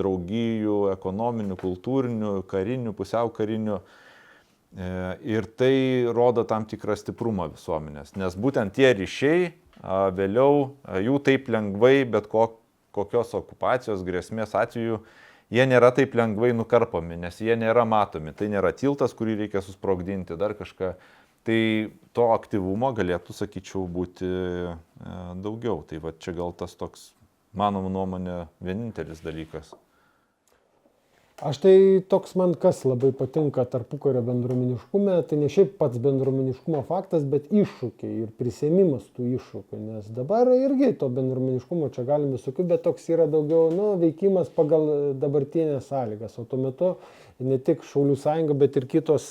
draugijų, 0.00 0.78
ekonominių, 0.96 1.58
kultūrinių, 1.62 2.40
karinių, 2.50 2.96
pusiau 2.98 3.30
karinių. 3.36 3.78
E, 3.78 4.90
Ir 5.36 5.46
tai 5.60 6.08
rodo 6.10 6.42
tam 6.48 6.64
tikrą 6.64 6.96
stiprumą 6.96 7.50
visuomenės, 7.52 8.16
nes 8.16 8.34
būtent 8.34 8.72
tie 8.72 8.94
ryšiai 8.96 9.52
vėliau 10.16 10.72
jų 11.02 11.18
taip 11.26 11.48
lengvai, 11.52 12.04
bet 12.08 12.28
ko, 12.32 12.46
kokios 12.94 13.32
okupacijos 13.38 14.04
grėsmės 14.06 14.54
atveju, 14.58 15.00
jie 15.52 15.66
nėra 15.68 15.92
taip 15.96 16.16
lengvai 16.18 16.52
nukarpomi, 16.56 17.18
nes 17.20 17.40
jie 17.42 17.56
nėra 17.58 17.84
matomi. 17.88 18.34
Tai 18.36 18.50
nėra 18.52 18.72
tiltas, 18.76 19.16
kurį 19.18 19.38
reikia 19.44 19.64
susprogdinti, 19.64 20.38
dar 20.40 20.56
kažką. 20.58 20.94
Tai 21.42 21.60
to 22.14 22.28
aktyvumo 22.36 22.92
galėtų, 22.94 23.34
sakyčiau, 23.34 23.88
būti 23.90 24.28
e, 24.28 24.74
daugiau. 25.42 25.80
Tai 25.88 25.98
va 26.04 26.12
čia 26.14 26.36
gal 26.36 26.54
tas 26.54 26.76
toks, 26.78 27.08
mano 27.58 27.82
nuomonė, 27.90 28.44
vienintelis 28.62 29.24
dalykas. 29.24 29.72
Aš 31.42 31.58
tai 31.58 31.76
toks 32.06 32.36
man 32.38 32.52
kas 32.54 32.84
labai 32.86 33.08
patinka 33.18 33.64
tarpukario 33.66 34.20
bendruomeniškume, 34.22 35.16
tai 35.26 35.38
ne 35.40 35.48
šiaip 35.50 35.72
pats 35.80 35.98
bendruomeniškumo 36.04 36.84
faktas, 36.86 37.24
bet 37.32 37.48
iššūkiai 37.50 38.20
ir 38.22 38.28
prisėmimas 38.38 39.08
tų 39.16 39.26
iššūkių. 39.40 39.80
Nes 39.88 40.12
dabar 40.14 40.46
irgi 40.54 40.92
to 41.00 41.08
bendruomeniškumo 41.10 41.88
čia 41.96 42.04
galim 42.06 42.36
visokių, 42.36 42.68
bet 42.70 42.84
toks 42.86 43.10
yra 43.10 43.26
daugiau 43.32 43.72
nu, 43.74 43.88
veikimas 43.98 44.54
pagal 44.54 44.86
dabartinės 45.18 45.90
sąlygas. 45.90 46.38
O 46.38 46.46
tuo 46.46 46.62
metu 46.62 46.92
ne 47.46 47.58
tik 47.62 47.84
Šaulių 47.86 48.16
sąjunga, 48.18 48.56
bet 48.58 48.78
ir 48.80 48.86
kitos 48.90 49.28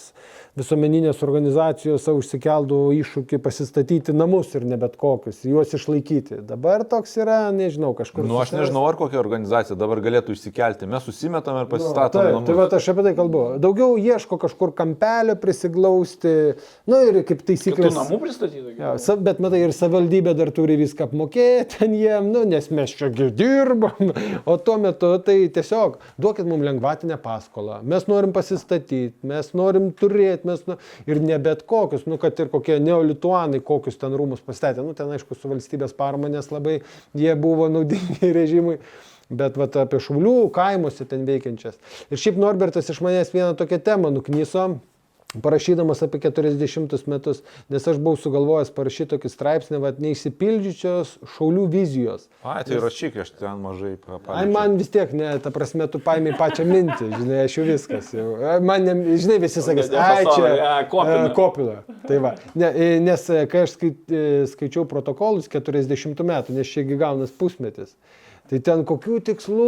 visuomeninės 0.60 1.22
organizacijos 1.24 2.08
užsikeldavo 2.12 2.92
iššūkį 2.98 3.40
pasistatyti 3.44 4.16
namus 4.16 4.52
ir 4.58 4.66
ne 4.68 4.78
bet 4.80 4.98
kokius, 5.00 5.42
juos 5.48 5.72
išlaikyti. 5.78 6.42
Dabar 6.48 6.84
toks 6.88 7.16
yra, 7.22 7.40
nežinau, 7.56 7.94
kažkur. 7.98 8.28
Nu, 8.28 8.40
aš 8.44 8.52
nežinau, 8.56 8.84
ar 8.90 9.00
kokia 9.00 9.22
organizacija 9.22 9.78
dabar 9.80 10.02
galėtų 10.04 10.36
išsikelti. 10.36 10.90
Mes 10.92 11.08
susimetam 11.08 11.62
ir 11.62 11.68
Nu, 11.68 11.72
pasistatom. 11.72 12.20
Taip, 12.22 12.34
namus. 12.36 12.48
tai 12.50 12.58
va, 12.58 12.68
aš 12.78 12.90
apie 12.92 13.06
tai 13.08 13.16
kalbu. 13.16 13.44
Daugiau 13.64 13.96
ieško 14.00 14.40
kažkur 14.42 14.74
kampelio 14.76 15.38
prisiglausti, 15.40 16.36
na 16.90 17.00
nu, 17.00 17.02
ir 17.08 17.22
kaip 17.28 17.46
taisyklė. 17.48 17.94
namų 17.96 18.20
pristatytų. 18.26 18.76
Ja, 18.80 18.96
bet 19.24 19.40
matai, 19.44 19.64
ir 19.66 19.76
savivaldybė 19.76 20.36
dar 20.38 20.52
turi 20.56 20.76
viską 20.82 21.08
apmokėti 21.08 21.82
ten 21.82 21.96
jiem, 21.98 22.30
nu, 22.34 22.44
nes 22.48 22.70
mes 22.74 22.94
čia 22.98 23.10
dirbam. 23.12 24.12
O 24.52 24.56
tuo 24.58 24.78
metu 24.82 25.12
tai 25.26 25.50
tiesiog 25.54 25.98
duokit 26.22 26.48
mums 26.50 26.66
lengvatinę 26.66 27.18
paskolą. 27.22 27.82
Mes 27.88 28.01
norim 28.10 28.34
pasistatyti, 28.36 29.14
mes 29.28 29.52
norim 29.58 29.90
turėti, 29.98 30.48
mes 30.50 30.64
nu, 30.70 30.78
ir 31.10 31.22
ne 31.24 31.38
bet 31.42 31.66
kokius, 31.70 32.08
nu, 32.10 32.18
kad 32.22 32.40
ir 32.42 32.52
kokie 32.54 32.80
neolituanai, 32.84 33.62
kokius 33.66 34.00
ten 34.02 34.16
rūmus 34.18 34.44
pastatė. 34.46 34.86
Nu, 34.86 34.96
ten 34.98 35.12
aišku, 35.14 35.38
su 35.38 35.52
valstybės 35.52 35.96
parama, 35.98 36.32
nes 36.32 36.52
labai 36.54 36.80
jie 37.18 37.34
buvo 37.40 37.70
naudingi 37.72 38.34
režimui. 38.40 38.80
Bet 39.32 39.56
vat, 39.56 39.78
apie 39.80 40.02
šaulių 40.04 40.50
kaimuose 40.52 41.06
ten 41.08 41.22
veikiančias. 41.24 41.78
Ir 42.12 42.20
šiaip 42.20 42.40
Norbertas 42.42 42.90
iš 42.92 43.00
manęs 43.06 43.32
vieną 43.32 43.54
tokią 43.60 43.80
temą 43.86 44.12
nuknyso 44.12 44.74
parašydamas 45.40 46.02
apie 46.04 46.20
40 46.20 47.08
metus, 47.08 47.42
nes 47.72 47.88
aš 47.88 48.00
buvau 48.02 48.20
sugalvojęs 48.20 48.72
parašyti 48.76 49.14
tokį 49.14 49.32
straipsnį, 49.32 49.80
vad 49.84 50.02
neįsipildžiusios 50.04 51.14
šaulių 51.36 51.66
vizijos. 51.72 52.28
Ai, 52.44 52.62
tai 52.68 52.80
rašyk, 52.84 53.20
aš 53.24 53.34
ten 53.40 53.62
mažai 53.64 53.94
Ai, 53.96 54.00
papasakosiu. 54.04 54.52
man 54.56 54.78
vis 54.82 54.92
tiek, 54.92 55.14
ne, 55.16 55.32
ta 55.44 55.54
prasme, 55.56 55.88
tu 55.92 56.02
paėmė 56.04 56.36
pačią 56.40 56.66
mintį, 56.68 57.10
žinai, 57.16 57.44
aš 57.46 57.58
jau 57.60 57.68
viskas. 57.70 58.12
Jau. 58.16 58.28
Ai, 58.44 58.58
Man, 58.72 58.86
ne, 58.88 59.18
žinai, 59.18 59.40
visi 59.44 59.64
sakys, 59.64 59.92
ai, 59.96 60.26
čia 60.28 60.52
ai, 60.52 60.86
kopina." 60.92 61.26
e, 61.30 61.34
kopina. 61.38 61.78
Tai 62.08 62.20
va. 62.24 62.34
Ne, 62.56 62.72
e, 62.72 62.90
nes 63.04 63.28
e, 63.32 63.46
kai 63.52 63.66
aš 63.66 63.78
skait, 63.78 64.02
e, 64.12 64.26
skaičiau 64.52 64.86
protokolus 64.90 65.48
40 65.52 66.26
metų, 66.28 66.58
nes 66.58 66.68
čia 66.68 66.84
gaunas 66.92 67.32
pusmetis. 67.32 67.96
Tai 68.52 68.60
ten 68.60 68.82
kokių 68.84 69.18
tikslų? 69.30 69.66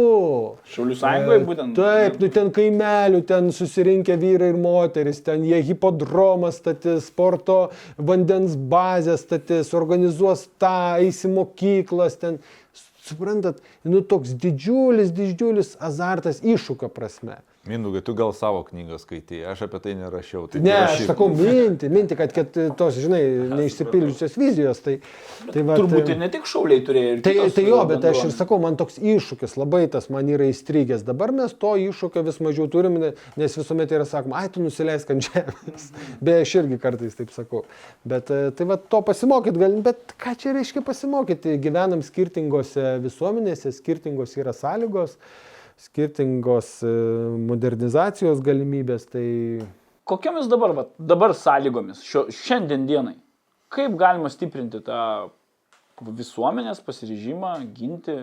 Šaulių 0.68 0.94
sąjungoje 1.00 1.44
būtent. 1.48 1.78
Taip, 1.78 2.18
nu 2.20 2.28
ten 2.34 2.50
kaimelių, 2.52 3.22
ten 3.24 3.46
susirinkę 3.56 4.18
vyrai 4.20 4.50
ir 4.52 4.58
moteris, 4.60 5.22
ten 5.24 5.46
jie 5.48 5.62
hipodromą 5.70 6.50
statys, 6.52 7.06
sporto 7.08 7.70
vandens 7.96 8.58
bazę 8.60 9.16
statys, 9.16 9.72
organizuos 9.72 10.44
tą, 10.60 11.00
eisi 11.00 11.32
mokyklas, 11.32 12.18
ten, 12.20 12.36
suprantat, 13.08 13.64
nu 13.88 14.04
toks 14.04 14.36
didžiulis, 14.44 15.16
didžiulis 15.16 15.78
azartas 15.80 16.44
iššūkio 16.44 16.92
prasme. 16.92 17.40
Mindaugai, 17.64 18.02
tu 18.04 18.12
gal 18.12 18.34
savo 18.36 18.58
knygą 18.66 18.98
skaitai, 19.00 19.38
aš 19.48 19.62
apie 19.64 19.78
tai 19.80 19.92
nerašiau. 19.96 20.42
Tai 20.52 20.60
Ne, 20.60 20.72
aš 20.84 21.06
sakau 21.08 21.30
mintį, 21.32 21.88
mintį, 21.88 22.16
kad, 22.18 22.34
kad 22.36 22.58
tos, 22.76 22.98
žinai, 23.00 23.22
neišsipildžiusios 23.56 24.34
vizijos, 24.36 24.82
tai... 24.84 24.98
tai 25.48 25.62
va, 25.64 25.78
Turbūt 25.80 26.10
ir 26.12 26.18
ne 26.20 26.28
tik 26.34 26.44
šauliai 26.50 26.82
turėjo. 26.84 27.14
ir 27.14 27.22
Tai, 27.24 27.32
tai 27.56 27.64
jo, 27.64 27.78
bet 27.88 28.04
aš 28.10 28.26
ir 28.26 28.34
sakau, 28.36 28.58
man 28.60 28.76
toks 28.76 28.98
iššūkis, 29.00 29.54
labai 29.56 29.86
tas 29.94 30.10
man 30.12 30.28
yra 30.28 30.50
įstrigęs. 30.52 31.06
Dabar 31.08 31.32
mes 31.32 31.54
to 31.56 31.72
iššūkio 31.86 32.24
vis 32.28 32.36
mažiau 32.44 32.68
turim, 32.68 32.98
ne- 33.00 33.14
nes 33.40 33.56
visuomet 33.56 33.96
yra 33.96 34.04
sakoma, 34.08 34.42
ai 34.42 34.52
tu 34.52 34.60
nusileisk 34.60 35.14
ant 35.16 35.24
žemės. 35.30 35.88
Beje, 36.24 36.44
aš 36.44 36.54
irgi 36.60 36.80
kartais 36.84 37.16
taip 37.16 37.32
sakau. 37.32 37.64
Bet 38.04 38.28
e, 38.28 38.42
tai 38.52 38.68
va 38.68 38.76
to 38.76 39.00
pasimokyti 39.08 39.64
galim, 39.64 39.80
bet 39.88 40.12
ką 40.20 40.36
čia 40.44 40.52
reiškia 40.58 40.84
pasimokyti? 40.84 41.56
Gyvenam 41.64 42.04
skirtingose 42.04 42.98
visuomenėse, 43.08 43.72
skirtingos 43.80 44.36
yra 44.36 44.52
sąlygos, 44.52 45.16
skirtingos 45.80 46.76
e, 46.86 46.92
modernizacijos 47.48 48.42
galimybės. 48.44 49.06
Tai 49.10 49.24
Kokiamis 50.04 50.48
dabar, 50.52 50.74
va, 50.76 50.84
dabar 50.98 51.32
sąlygomis, 51.36 52.02
šio, 52.04 52.26
šiandien 52.34 52.84
dienai, 52.88 53.14
kaip 53.72 53.94
galima 54.00 54.28
stiprinti 54.32 54.82
tą 54.84 54.98
visuomenės 56.04 56.82
pasiryžimą 56.84 57.54
ginti? 57.76 58.18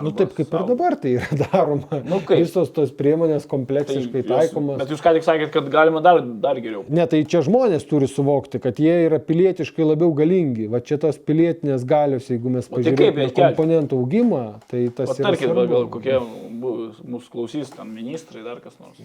Nu 0.00 0.12
taip 0.14 0.30
kaip 0.36 0.52
ir 0.54 0.62
dabar 0.68 0.94
tai 1.02 1.16
yra 1.18 1.36
daroma. 1.42 1.98
Nu 2.06 2.20
kaip? 2.22 2.38
Visos 2.44 2.68
tos 2.72 2.92
priemonės 2.94 3.42
kompleksiškai 3.50 4.20
jos- 4.22 4.28
taikomos. 4.28 4.76
Bet 4.78 4.92
jūs 4.94 5.00
ką 5.02 5.12
tik 5.16 5.24
sakėt, 5.26 5.50
kad 5.52 5.66
galima 5.72 5.98
dar, 6.04 6.20
dar 6.44 6.60
geriau. 6.62 6.84
Ne, 6.88 7.02
tai 7.10 7.24
čia 7.28 7.40
žmonės 7.44 7.88
turi 7.90 8.06
suvokti, 8.08 8.60
kad 8.62 8.78
jie 8.80 8.94
yra 9.08 9.18
pilietiškai 9.18 9.82
labiau 9.88 10.12
galingi. 10.16 10.68
Va 10.70 10.78
čia 10.80 10.96
tos 11.02 11.18
pilietinės 11.18 11.82
galios, 11.90 12.30
jeigu 12.30 12.52
mes 12.54 12.68
tai 12.70 12.76
pažiūrėtume 12.78 13.26
kelti? 13.26 13.40
komponentų 13.42 13.98
augimą, 14.04 14.44
tai 14.70 14.84
tas 14.94 15.10
yra 15.18 15.32
Patarkit, 15.34 15.58
gal, 15.74 15.88
kokie 15.96 16.16
mūsų 16.60 17.34
klausys, 17.34 17.74
ten 17.74 17.90
ministrai, 17.90 18.44
dar 18.46 18.62
kas 18.62 18.78
nors. 18.78 19.02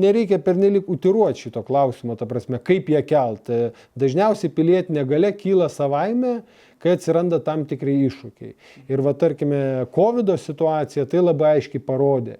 Nereikia 0.00 0.40
pernelik 0.42 0.88
utiruoti 0.90 1.44
šito 1.44 1.62
klausimo, 1.66 2.16
ta 2.16 2.24
prasme, 2.30 2.58
kaip 2.62 2.88
ją 2.96 3.04
kelt. 3.06 3.52
Dažniausiai 4.00 4.48
pilietinė 4.56 5.04
gale 5.12 5.34
kyla 5.36 5.68
savaime, 5.72 6.38
kai 6.82 6.96
atsiranda 6.96 7.40
tam 7.44 7.66
tikrai 7.68 7.96
iššūkiai. 8.08 8.54
Ir 8.90 9.02
va 9.06 9.14
tarkime, 9.18 9.86
COVID 9.94 10.34
situacija 10.40 11.06
tai 11.10 11.24
labai 11.24 11.56
aiškiai 11.58 11.82
parodė, 11.84 12.38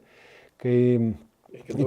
kai 0.61 0.77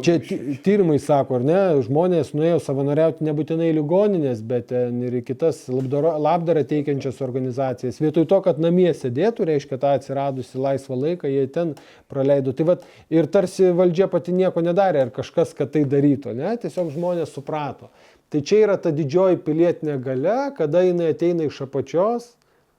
Čia 0.03 0.19
ty- 0.19 0.57
tyrimai 0.63 0.97
sako, 0.99 1.37
ar 1.39 1.43
ne, 1.47 1.59
žmonės 1.85 2.33
nuėjo 2.35 2.57
savanoriauti 2.63 3.23
nebūtinai 3.23 3.69
ligoninės, 3.77 4.41
bet 4.43 4.67
ten 4.73 4.97
ir 5.07 5.15
kitas 5.23 5.61
labdarą 5.71 6.63
teikiančias 6.67 7.21
organizacijas. 7.23 8.01
Vietoj 8.03 8.27
to, 8.27 8.41
kad 8.43 8.59
namie 8.59 8.89
sėdėtų, 8.91 9.47
reiškia 9.47 9.79
tą 9.79 9.93
atsiradusi 9.95 10.59
laisvą 10.59 10.99
laiką, 10.99 11.31
jie 11.31 11.47
ten 11.47 11.73
praleido. 12.11 12.51
Tai 12.51 12.67
vat, 12.73 12.83
ir 13.07 13.29
tarsi 13.31 13.71
valdžia 13.71 14.09
pati 14.11 14.35
nieko 14.35 14.63
nedarė, 14.63 15.07
ar 15.07 15.15
kažkas, 15.15 15.55
kad 15.55 15.71
tai 15.71 15.85
darytų, 15.87 16.35
ne, 16.35 16.55
tiesiog 16.59 16.91
žmonės 16.91 17.31
suprato. 17.31 17.87
Tai 18.33 18.43
čia 18.43 18.63
yra 18.65 18.75
ta 18.81 18.91
didžioji 18.91 19.39
pilietinė 19.47 19.99
gale, 20.03 20.39
kada 20.57 20.83
jinai 20.83 21.13
ateina 21.15 21.47
iš 21.47 21.63
apačios, 21.69 22.33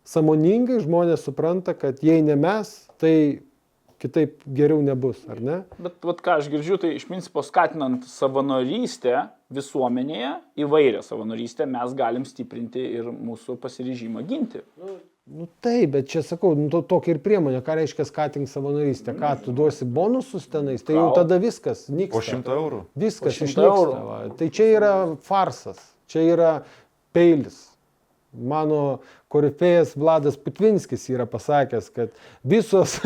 samoningai 0.04 0.80
žmonės 0.84 1.24
supranta, 1.26 1.74
kad 1.76 2.02
jei 2.04 2.22
ne 2.24 2.36
mes, 2.36 2.72
tai 3.00 3.14
kitaip 4.04 4.42
geriau 4.52 4.82
nebus, 4.84 5.22
ar 5.32 5.40
ne? 5.40 5.62
Bet 5.80 5.96
vat, 6.04 6.20
ką 6.20 6.38
aš 6.42 6.50
girdžiu, 6.52 6.76
tai 6.82 6.90
iš 6.98 7.06
principo 7.08 7.40
skatinant 7.46 8.04
savanorystę 8.10 9.30
visuomenėje, 9.54 10.34
įvairią 10.60 11.00
savanorystę, 11.06 11.64
mes 11.70 11.96
galim 11.96 12.26
stiprinti 12.28 12.82
ir 12.98 13.08
mūsų 13.08 13.56
pasiryžimą 13.62 14.24
ginti. 14.28 14.60
Nu 15.24 15.46
taip, 15.64 15.94
bet 15.94 16.10
čia 16.12 16.20
sakau, 16.20 16.50
nu, 16.58 16.66
to, 16.68 16.82
tokia 16.84 17.14
ir 17.14 17.20
priemonė, 17.24 17.62
ką 17.64 17.78
reiškia 17.78 18.04
skatink 18.04 18.50
savanorystę, 18.50 19.14
ką 19.16 19.30
tu 19.46 19.54
duosi 19.56 19.86
bonusus 19.88 20.44
tenais, 20.52 20.84
tai 20.84 20.98
jau 20.98 21.06
tada 21.16 21.38
viskas 21.40 21.86
nyksta. 21.88 22.12
Po 22.18 22.24
šimtą 22.26 22.58
eurų. 22.60 22.80
Viskas 23.06 23.30
Po 23.30 23.32
100 23.32 23.46
išnyksta. 23.48 23.68
eurų. 23.70 23.94
va. 24.10 24.18
Tai 24.36 24.48
čia 24.52 24.66
yra 24.74 24.90
farsas, 25.24 25.80
čia 26.12 26.26
yra 26.34 26.50
peilis. 27.16 27.70
Mano 28.34 28.98
korifėjas 29.34 29.96
Vladas 29.98 30.38
Putvinskis 30.40 31.08
yra 31.10 31.26
pasakęs, 31.30 31.90
kad 31.94 32.14
visos, 32.46 33.00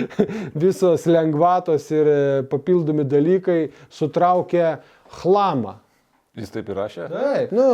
visos 0.64 1.06
lengvatos 1.08 1.88
ir 1.94 2.10
e, 2.10 2.18
papildomi 2.50 3.08
dalykai 3.08 3.62
sutraukia 3.88 4.78
chlamą. 5.20 5.78
Jis 6.38 6.52
taip 6.54 6.68
ir 6.70 6.76
rašė? 6.78 7.06
Taip, 7.10 7.50
nu, 7.52 7.64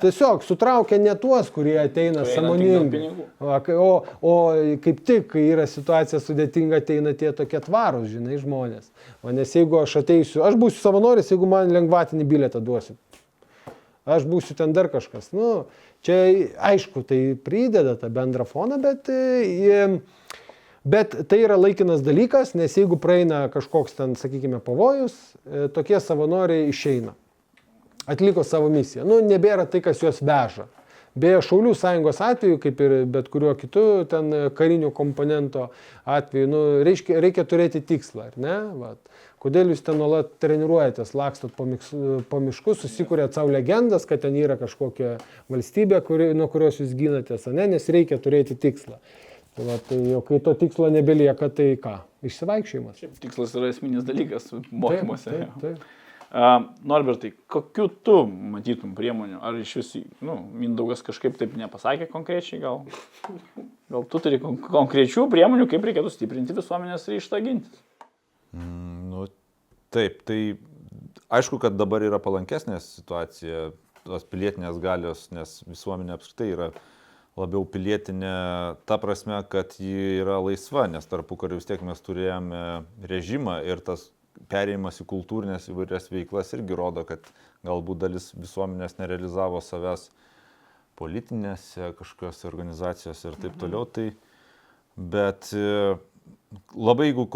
tiesiog 0.00 0.40
sutraukia 0.46 0.96
ne 0.98 1.12
tuos, 1.20 1.50
kurie 1.52 1.74
ateina 1.82 2.24
sąmoningai. 2.24 3.10
O, 3.44 3.90
o 4.24 4.32
kaip 4.80 5.02
tik, 5.04 5.26
kai 5.34 5.42
yra 5.50 5.66
situacija 5.68 6.22
sudėtinga, 6.24 6.80
ateina 6.80 7.12
tie 7.12 7.28
tokie 7.36 7.60
tvarūs, 7.66 8.08
žinai, 8.14 8.40
žmonės. 8.40 8.88
O 9.20 9.34
nes 9.36 9.52
jeigu 9.52 9.82
aš 9.82 9.98
ateisiu, 10.00 10.40
aš 10.48 10.56
būsiu 10.62 10.80
savanoris, 10.80 11.28
jeigu 11.28 11.50
man 11.50 11.70
lengvatinį 11.76 12.24
bilietą 12.30 12.64
duosit. 12.64 12.96
Aš 14.08 14.24
būsiu 14.24 14.56
ten 14.56 14.72
dar 14.72 14.88
kažkas. 14.88 15.28
Nu, 15.36 15.66
čia 16.06 16.18
aišku, 16.70 17.04
tai 17.06 17.20
prideda 17.44 17.96
tą 18.00 18.10
bendrą 18.12 18.46
foną, 18.48 18.80
bet, 18.82 19.08
e, 19.08 20.00
bet 20.84 21.16
tai 21.28 21.42
yra 21.44 21.58
laikinas 21.60 22.04
dalykas, 22.06 22.54
nes 22.58 22.76
jeigu 22.76 22.98
praeina 23.00 23.46
kažkoks 23.52 23.98
ten, 23.98 24.16
sakykime, 24.16 24.62
pavojus, 24.64 25.16
e, 25.44 25.68
tokie 25.74 26.00
savanoriai 26.00 26.70
išeina 26.72 27.16
atliko 28.10 28.44
savo 28.44 28.68
misiją. 28.72 29.04
Nu, 29.06 29.20
nebėra 29.22 29.66
tai, 29.70 29.82
kas 29.84 30.00
juos 30.02 30.20
veža. 30.24 30.66
Beje, 31.20 31.40
Šaulių 31.42 31.72
sąjungos 31.74 32.20
atveju, 32.22 32.58
kaip 32.62 32.80
ir 32.84 32.92
bet 33.10 33.28
kuriuo 33.32 33.56
kitu 33.58 33.82
ten 34.10 34.30
karinio 34.54 34.92
komponento 34.94 35.68
atveju, 36.06 36.50
nu, 36.50 36.60
reiškia, 36.86 37.18
reikia 37.22 37.44
turėti 37.50 37.82
tikslą, 37.86 38.28
ar 38.30 38.38
ne? 38.38 38.58
Vat. 38.78 39.00
Kodėl 39.40 39.72
jūs 39.72 39.80
ten 39.80 39.96
nuolat 39.96 40.34
treniruojatės, 40.42 41.14
lakstot 41.16 41.54
po, 41.56 41.64
miks, 41.64 41.94
po 42.28 42.40
miškus, 42.44 42.82
susikūrėt 42.82 43.36
savo 43.36 43.54
legendas, 43.54 44.04
kad 44.08 44.20
ten 44.20 44.34
yra 44.36 44.58
kažkokia 44.60 45.14
valstybė, 45.48 46.02
kuri, 46.04 46.26
nuo 46.36 46.48
kurios 46.52 46.82
jūs 46.82 46.92
ginatės, 46.98 47.46
ne? 47.48 47.64
Nes 47.72 47.88
reikia 47.88 48.20
turėti 48.20 48.58
tikslą. 48.60 48.98
Tai, 49.56 49.64
va, 49.64 49.78
tai 49.88 49.96
jau 50.10 50.20
kai 50.28 50.42
to 50.44 50.52
tikslo 50.60 50.90
nebelieka, 50.92 51.48
tai 51.56 51.72
ką? 51.80 51.96
Išsivaikščiojimas. 52.28 53.00
Šiaip 53.00 53.16
tikslas 53.22 53.56
yra 53.56 53.70
esminis 53.72 54.04
dalykas 54.04 54.52
mokymuose. 54.68 55.32
Taip, 55.32 55.56
taip, 55.56 55.80
taip. 55.80 55.96
Uh, 56.30 56.68
Norbertai, 56.86 57.32
kokiu 57.50 57.88
tu 58.06 58.20
matytum 58.28 58.92
priemonių? 58.94 59.40
Ar 59.42 59.56
iš 59.58 59.72
vis, 59.80 59.88
nu, 60.22 60.36
Mindaugas 60.54 61.00
kažkaip 61.02 61.40
taip 61.40 61.56
nepasakė 61.58 62.06
konkrečiai, 62.12 62.60
gal, 62.62 62.84
gal 63.90 64.04
tu 64.06 64.20
turi 64.22 64.38
kon 64.38 64.60
konkrečių 64.62 65.26
priemonių, 65.32 65.66
kaip 65.72 65.88
reikėtų 65.88 66.12
stiprinti 66.14 66.54
visuomenės 66.54 67.08
ryštą 67.10 67.40
gintis? 67.48 67.82
Mm, 68.54 68.89
Taip, 69.90 70.22
tai 70.28 70.40
aišku, 71.34 71.58
kad 71.62 71.74
dabar 71.78 72.04
yra 72.06 72.20
palankesnė 72.22 72.78
situacija, 72.84 73.70
tos 74.06 74.24
pilietinės 74.30 74.78
galios, 74.82 75.26
nes 75.34 75.60
visuomenė 75.68 76.14
apskritai 76.16 76.48
yra 76.54 76.70
labiau 77.38 77.64
pilietinė 77.68 78.32
ta 78.88 78.98
prasme, 79.00 79.38
kad 79.52 79.76
ji 79.80 80.20
yra 80.20 80.38
laisva, 80.42 80.86
nes 80.90 81.06
tarpu 81.10 81.38
kariu 81.40 81.60
vis 81.60 81.68
tiek 81.68 81.82
mes 81.86 82.00
turėjome 82.04 82.62
režimą 83.10 83.60
ir 83.68 83.82
tas 83.84 84.08
perėjimas 84.50 85.00
į 85.02 85.06
kultūrinės 85.10 85.68
įvairias 85.72 86.10
veiklas 86.12 86.54
irgi 86.56 86.78
rodo, 86.78 87.04
kad 87.08 87.26
galbūt 87.66 88.00
dalis 88.04 88.30
visuomenės 88.36 88.98
nerealizavo 89.00 89.60
savęs 89.64 90.08
politinėse 91.00 91.92
kažkokios 91.98 92.44
organizacijose 92.48 93.30
ir 93.30 93.38
taip 93.40 93.56
toliau. 93.60 93.86
Tai, 93.88 94.10
bet 94.96 95.50
e, 95.56 95.96
labai 96.76 97.10
jeigu 97.10 97.26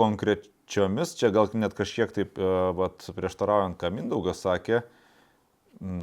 konkrečiomis, 0.65 1.15
čia 1.17 1.31
gal 1.31 1.49
net 1.55 1.75
kažkiek 1.75 2.13
taip 2.13 2.39
e, 2.39 2.73
vat, 2.75 3.05
prieštaraujant, 3.15 3.77
ką 3.79 3.91
Mindaugas 3.93 4.41
sakė, 4.43 4.83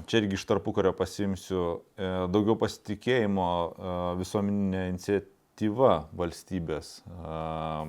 čia 0.06 0.22
irgi 0.22 0.36
iš 0.36 0.46
tarpukario 0.46 0.94
pasimsiu, 0.94 1.82
e, 1.98 2.28
daugiau 2.30 2.56
pasitikėjimo 2.56 4.18
visuomeninė 4.20 4.90
iniciatyva 4.92 6.10
valstybės, 6.14 7.04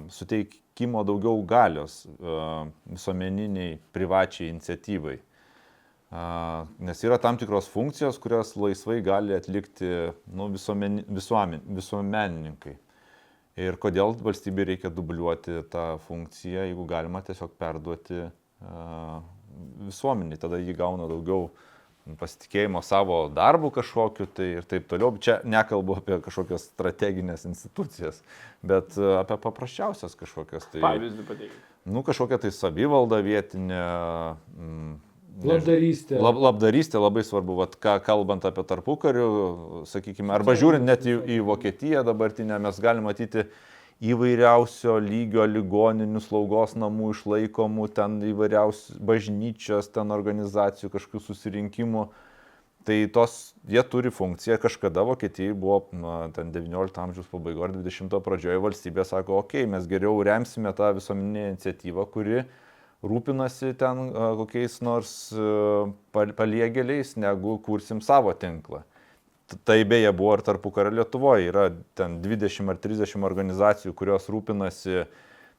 suteikimo 0.08 1.04
daugiau 1.04 1.42
galios 1.44 2.06
visuomeniniai 2.86 3.78
privačiai 3.92 4.50
iniciatyvai. 4.52 5.18
Nes 6.78 7.04
yra 7.04 7.16
tam 7.18 7.38
tikros 7.40 7.68
funkcijos, 7.72 8.18
kurias 8.20 8.54
laisvai 8.56 9.00
gali 9.00 9.34
atlikti 9.34 10.12
nu, 10.28 10.50
visuomen, 10.52 11.04
visuomen, 11.08 11.62
visuomenininkai. 11.72 12.76
Ir 13.60 13.76
kodėl 13.76 14.14
valstybė 14.16 14.64
reikia 14.70 14.90
dubliuoti 14.92 15.60
tą 15.72 15.98
funkciją, 16.06 16.64
jeigu 16.70 16.86
galima 16.88 17.20
tiesiog 17.24 17.52
perduoti 17.60 18.24
visuomeniai, 19.82 20.40
tada 20.40 20.60
jį 20.62 20.76
gauna 20.78 21.08
daugiau 21.10 21.50
pasitikėjimo 22.18 22.80
savo 22.82 23.18
darbu 23.30 23.70
kažkokiu 23.76 24.26
tai 24.34 24.48
ir 24.56 24.66
taip 24.66 24.88
toliau. 24.90 25.12
Čia 25.22 25.40
nekalbu 25.44 26.00
apie 26.00 26.18
kažkokias 26.24 26.64
strateginės 26.72 27.44
institucijas, 27.50 28.22
bet 28.64 28.96
apie 28.96 29.38
paprasčiausias 29.44 30.16
kažkokias 30.18 30.66
tai... 30.72 30.80
Pavyzdį 30.82 31.28
pateikti. 31.28 31.62
Nu, 31.92 32.02
kažkokia 32.06 32.40
tai 32.42 32.52
savivalda 32.54 33.20
vietinė. 33.26 33.84
Mm, 34.56 34.92
Labdarystė. 35.40 36.18
Lab, 36.22 36.38
labdarystė 36.38 37.00
labai 37.00 37.24
svarbu, 37.26 37.56
vat, 37.62 37.76
ką 37.80 37.96
kalbant 38.04 38.44
apie 38.46 38.64
tarpukarių, 38.68 39.28
sakykime, 39.88 40.32
arba 40.34 40.54
žiūrint 40.58 40.84
net 40.86 41.06
į, 41.08 41.16
į 41.36 41.38
Vokietiją 41.48 42.04
dabartinę, 42.06 42.58
mes 42.62 42.80
galime 42.82 43.08
matyti 43.08 43.46
įvairiausio 44.02 44.98
lygio 45.02 45.46
ligoninių, 45.48 46.20
slaugos 46.22 46.76
namų 46.78 47.12
išlaikomų, 47.14 47.88
ten 47.96 48.18
įvairiausių 48.32 48.98
bažnyčios, 49.08 49.88
ten 49.94 50.14
organizacijų, 50.14 50.92
kažkokių 50.92 51.24
susirinkimų. 51.30 52.06
Tai 52.82 52.96
tos, 53.14 53.52
jie 53.70 53.82
turi 53.86 54.10
funkciją, 54.10 54.56
kažkada 54.58 55.04
Vokietijai 55.06 55.54
buvo, 55.54 55.84
na, 55.94 56.16
ten 56.34 56.50
19 56.50 56.98
amžiaus 56.98 57.28
pabaigoje 57.30 57.68
ar 57.68 57.76
20 57.76 58.16
pradžioje 58.26 58.58
valstybė 58.64 59.06
sako, 59.06 59.38
okei, 59.44 59.62
okay, 59.62 59.70
mes 59.70 59.86
geriau 59.86 60.18
remsime 60.26 60.74
tą 60.74 60.90
visuomeninę 60.96 61.52
iniciatyvą, 61.52 62.08
kuri 62.10 62.40
uh, 62.40 62.50
rūpinasi 63.02 63.74
ten 63.78 64.08
kokiais 64.38 64.78
nors 64.84 65.12
paliegėliais, 66.14 67.16
negu 67.20 67.58
kursim 67.64 68.00
savo 68.04 68.32
tinklą. 68.38 68.82
Tai 69.66 69.76
beje 69.84 70.12
buvo 70.16 70.38
ir 70.38 70.44
tarpu 70.46 70.70
karo 70.72 70.92
Lietuvoje. 70.94 71.50
Yra 71.50 71.66
ten 71.98 72.20
20 72.24 72.72
ar 72.72 72.78
30 72.80 73.26
organizacijų, 73.28 73.92
kurios 73.98 74.30
rūpinasi 74.32 75.02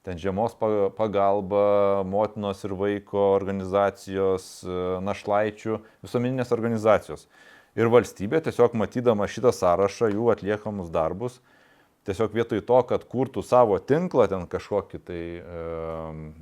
ten 0.04 0.18
žiemos 0.20 0.56
pagalba, 0.98 2.02
motinos 2.08 2.64
ir 2.66 2.74
vaiko 2.80 3.22
organizacijos, 3.36 4.64
našlaičių, 5.06 5.78
visuomeninės 6.04 6.52
organizacijos. 6.56 7.28
Ir 7.78 7.90
valstybė 7.90 8.42
tiesiog 8.46 8.76
matydama 8.78 9.26
šitą 9.30 9.54
sąrašą, 9.56 10.12
jų 10.14 10.28
atliekamus 10.34 10.92
darbus, 10.94 11.40
tiesiog 12.08 12.34
vietoj 12.36 12.62
to, 12.68 12.80
kad 12.90 13.06
kurtų 13.10 13.44
savo 13.46 13.78
tinklą 13.80 14.28
ten 14.32 14.48
kažkokį 14.52 15.00
tai, 15.08 15.22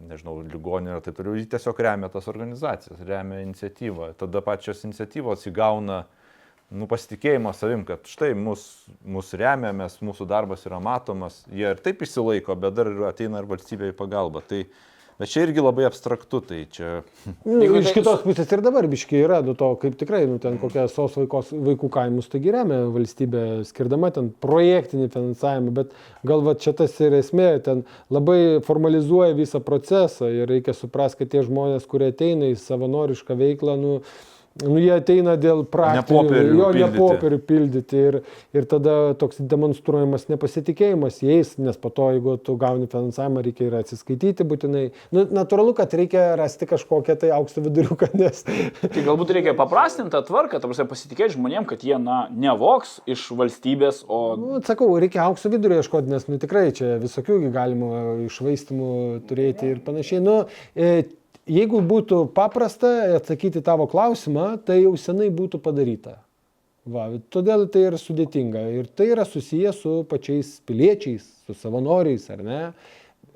nežinau, 0.09 0.39
ligonį 0.47 0.95
ir 0.95 1.03
taip 1.05 1.19
toliau, 1.19 1.37
jį 1.37 1.47
tiesiog 1.51 1.81
remia 1.85 2.09
tas 2.13 2.29
organizacijas, 2.31 3.03
remia 3.07 3.41
iniciatyvą. 3.45 4.13
Tada 4.19 4.41
pačios 4.45 4.81
iniciatyvos 4.87 5.45
įgauna 5.51 6.03
nu, 6.71 6.87
pasitikėjimą 6.89 7.53
savim, 7.55 7.83
kad 7.87 8.07
štai 8.09 8.31
mus, 8.37 8.63
mus 9.03 9.33
remia, 9.37 9.73
mes, 9.75 9.97
mūsų 10.01 10.27
darbas 10.29 10.63
yra 10.69 10.79
matomas, 10.83 11.41
jie 11.51 11.67
ir 11.73 11.83
taip 11.83 12.01
išsilaiko, 12.05 12.55
bet 12.59 12.77
dar 12.77 12.89
ateina 13.09 13.41
ir 13.41 13.49
valstybė 13.49 13.91
į 13.91 13.97
pagalbą. 13.99 14.43
Tai, 14.47 14.63
Bet 15.21 15.29
čia 15.29 15.43
irgi 15.45 15.61
labai 15.61 15.83
abstraktu, 15.85 16.39
tai 16.41 16.63
čia... 16.73 17.03
Nu, 17.45 17.59
iš 17.77 17.91
kitos 17.93 18.23
pusės 18.23 18.49
ir 18.55 18.63
dabar 18.65 18.87
biškiai 18.89 19.19
yra, 19.21 19.43
nu 19.45 19.53
to 19.57 19.67
kaip 19.83 19.93
tikrai, 19.99 20.23
nu 20.25 20.39
ten 20.41 20.55
kokia 20.57 20.87
sos 20.89 21.13
vaikos, 21.19 21.51
vaikų 21.53 21.89
kaimus, 21.93 22.29
taigi 22.31 22.49
remia 22.55 22.79
valstybė, 22.89 23.43
skirdama 23.69 24.09
ten 24.15 24.31
projektinį 24.41 25.11
finansavimą, 25.13 25.75
bet 25.77 25.93
gal 26.25 26.41
va 26.47 26.55
čia 26.57 26.73
tas 26.79 26.97
ir 27.05 27.13
esmė, 27.19 27.51
ten 27.61 27.85
labai 28.09 28.63
formalizuoja 28.65 29.37
visą 29.37 29.61
procesą 29.61 30.31
ir 30.33 30.49
reikia 30.49 30.73
suprasti, 30.73 31.21
kad 31.21 31.35
tie 31.35 31.45
žmonės, 31.45 31.85
kurie 31.91 32.09
ateina 32.09 32.49
į 32.49 32.57
savanorišką 32.57 33.37
veiklą, 33.37 33.77
nu, 33.77 33.99
Nu, 34.59 34.75
jie 34.75 34.91
ateina 34.91 35.37
dėl 35.39 35.61
praktinių, 35.71 36.41
jo 36.59 36.69
ne 36.75 36.87
popierių 36.91 37.37
pildyti 37.47 37.99
ir, 38.09 38.17
ir 38.51 38.65
tada 38.67 39.13
toks 39.15 39.39
demonstruojamas 39.39 40.27
nepasitikėjimas 40.27 41.21
jais, 41.23 41.53
nes 41.55 41.79
po 41.79 41.87
to, 41.95 42.09
jeigu 42.17 42.33
tu 42.43 42.57
gauni 42.59 42.89
finansavimą, 42.91 43.45
reikia 43.45 43.69
ir 43.69 43.77
atsiskaityti 43.79 44.43
būtinai. 44.49 44.83
Nu, 45.15 45.23
natūralu, 45.39 45.71
kad 45.77 45.95
reikia 45.95 46.33
rasti 46.39 46.67
kažkokią 46.67 47.15
tai 47.21 47.31
aukštą 47.37 47.63
viduriuką, 47.69 48.11
nes... 48.21 48.43
Tai 48.83 49.05
galbūt 49.07 49.31
reikia 49.37 49.55
paprastinti 49.55 50.11
tą 50.11 50.19
tvarką, 50.27 50.59
tam 50.59 50.75
pasitikėti 50.91 51.37
žmonėm, 51.37 51.69
kad 51.71 51.87
jie, 51.87 51.95
na, 52.03 52.25
nevoks 52.35 52.97
iš 53.07 53.29
valstybės, 53.39 54.03
o... 54.11 54.21
Nu, 54.41 54.59
sakau, 54.67 54.91
reikia 54.99 55.23
aukšto 55.29 55.53
vidurio 55.55 55.79
ieškoti, 55.79 56.11
nes, 56.11 56.27
nu, 56.27 56.41
tikrai 56.43 56.67
čia 56.75 56.97
visokių 56.99 57.39
galima 57.55 58.03
išvaistimų 58.27 58.91
turėti 59.31 59.71
ir 59.77 59.81
panašiai. 59.87 60.19
Nu, 60.27 60.37
e, 60.75 61.07
jeigu 61.51 61.81
būtų 61.85 62.25
paprasta 62.35 62.91
atsakyti 63.17 63.63
tavo 63.65 63.87
klausimą, 63.91 64.55
tai 64.65 64.81
jau 64.81 64.95
senai 64.99 65.29
būtų 65.33 65.61
padaryta. 65.63 66.19
Va, 66.91 67.11
todėl 67.29 67.67
tai 67.69 67.85
yra 67.91 67.99
sudėtinga 68.01 68.63
ir 68.79 68.89
tai 68.89 69.11
yra 69.13 69.25
susijęs 69.27 69.83
su 69.83 69.99
pačiais 70.09 70.55
piliečiais, 70.65 71.27
su 71.45 71.53
savanoriais, 71.59 72.25
ar 72.33 72.41
ne? 72.41 72.61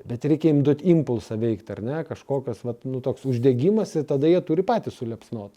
Bet 0.06 0.26
reikia 0.26 0.50
jiems 0.50 0.64
duoti 0.66 0.86
impulsą 0.90 1.38
veikti, 1.38 1.70
ar 1.74 1.82
ne? 1.82 2.00
Kažkokias, 2.08 2.64
va, 2.66 2.74
nu, 2.86 2.98
toks 3.02 3.26
uždegimas 3.30 3.94
ir 3.94 4.06
tada 4.06 4.30
jie 4.30 4.40
turi 4.46 4.66
patys 4.66 4.98
sulepsnot. 4.98 5.54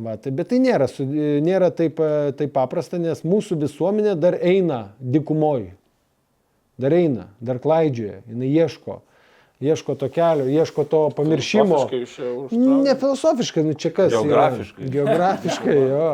Va, 0.00 0.16
tai, 0.16 0.32
bet 0.34 0.50
tai 0.50 0.58
nėra, 0.64 0.88
nėra 1.44 1.68
taip, 1.76 2.00
taip 2.40 2.52
paprasta, 2.56 2.98
nes 3.00 3.20
mūsų 3.24 3.60
visuomenė 3.66 4.16
dar 4.20 4.38
eina 4.40 4.86
dikumoj. 4.98 5.68
Dar 6.80 6.96
eina, 6.96 7.28
dar 7.44 7.60
klaidžioja, 7.62 8.24
jinai 8.26 8.48
ieško 8.50 9.02
ieško 9.64 9.94
to 10.00 10.08
kelio, 10.12 10.46
ieško 10.50 10.84
to 10.84 11.00
pamiršimo. 11.16 11.80
Ne 12.84 12.94
filosofiškai, 13.00 13.64
nu 13.64 13.74
čia 13.74 13.90
kas. 13.94 14.12
Geografiškai. 14.12 14.84
Yra. 14.84 14.92
Geografiškai, 14.98 15.76
jo. 15.90 16.08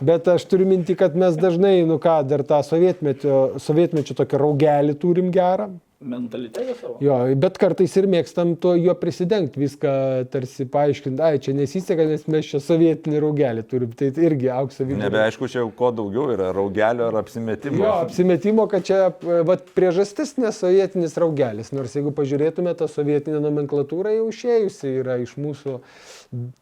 Bet 0.00 0.28
aš 0.34 0.46
turiu 0.50 0.68
minti, 0.68 0.96
kad 0.98 1.16
mes 1.16 1.36
dažnai, 1.40 1.82
nu 1.88 1.98
ką, 2.02 2.20
dar 2.28 2.44
tą 2.48 2.62
sovietmečio, 2.66 3.60
sovietmečio 3.62 4.16
tokią 4.18 4.40
raugelį 4.40 4.96
turim 5.00 5.30
gerą, 5.34 5.70
mentalitetą 6.00 6.74
savo. 6.80 6.96
Jo, 7.04 7.16
bet 7.40 7.58
kartais 7.60 7.94
ir 7.98 8.08
mėgstam 8.10 8.54
to 8.60 8.74
jo 8.78 8.94
prisidengti, 8.98 9.60
viską 9.62 9.92
tarsi 10.32 10.66
paaiškinti, 10.70 11.22
ai, 11.24 11.40
čia 11.42 11.54
nesiseka, 11.56 12.06
nes 12.08 12.26
mes 12.30 12.50
čia 12.50 12.60
sovietinį 12.62 13.20
raugelį 13.24 13.64
turim, 13.70 13.92
tai 13.96 14.10
irgi 14.26 14.50
aukso 14.52 14.84
vidurį. 14.84 15.04
Nebeaišku, 15.06 15.48
čia 15.52 15.64
ko 15.78 15.90
daugiau 15.96 16.28
yra, 16.34 16.50
raugelio 16.56 17.08
ar 17.10 17.20
apsimetimo. 17.22 17.82
Jo, 17.84 17.92
apsimetimo, 18.06 18.66
kad 18.70 18.86
čia 18.88 19.00
vat, 19.48 19.68
priežastis 19.76 20.36
nesovietinis 20.40 21.16
raugelis, 21.20 21.72
nors 21.76 21.96
jeigu 21.96 22.14
pažiūrėtume, 22.16 22.74
ta 22.78 22.90
sovietinė 22.90 23.42
nomenklatūra 23.44 24.16
jau 24.18 24.28
išėjusi 24.32 24.96
yra 25.00 25.20
iš 25.22 25.36
mūsų 25.40 25.78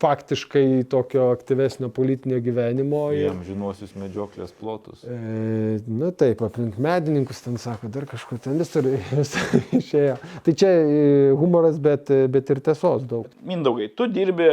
faktiškai 0.00 0.84
tokio 0.90 1.30
aktyvesnio 1.30 1.88
politinio 1.88 2.40
gyvenimo. 2.40 3.04
Jam 3.16 3.42
žinosius 3.46 3.94
medžioklės 3.98 4.52
plotus. 4.58 5.04
E, 5.06 5.78
nu 5.86 6.10
taip, 6.18 6.42
aplink 6.44 6.78
medininkus 6.82 7.42
ten 7.44 7.58
sako, 7.60 7.90
dar 7.92 8.06
kažkur 8.10 8.40
ten 8.42 8.58
visur 8.60 8.86
išėjo. 9.80 10.18
Tai 10.44 10.54
čia 10.58 10.70
e, 10.72 11.00
humoras, 11.38 11.80
bet, 11.82 12.12
bet 12.32 12.52
ir 12.52 12.62
tiesos 12.64 13.06
daug. 13.08 13.30
Mindaugai, 13.46 13.88
tu 13.96 14.08
dirbi, 14.10 14.50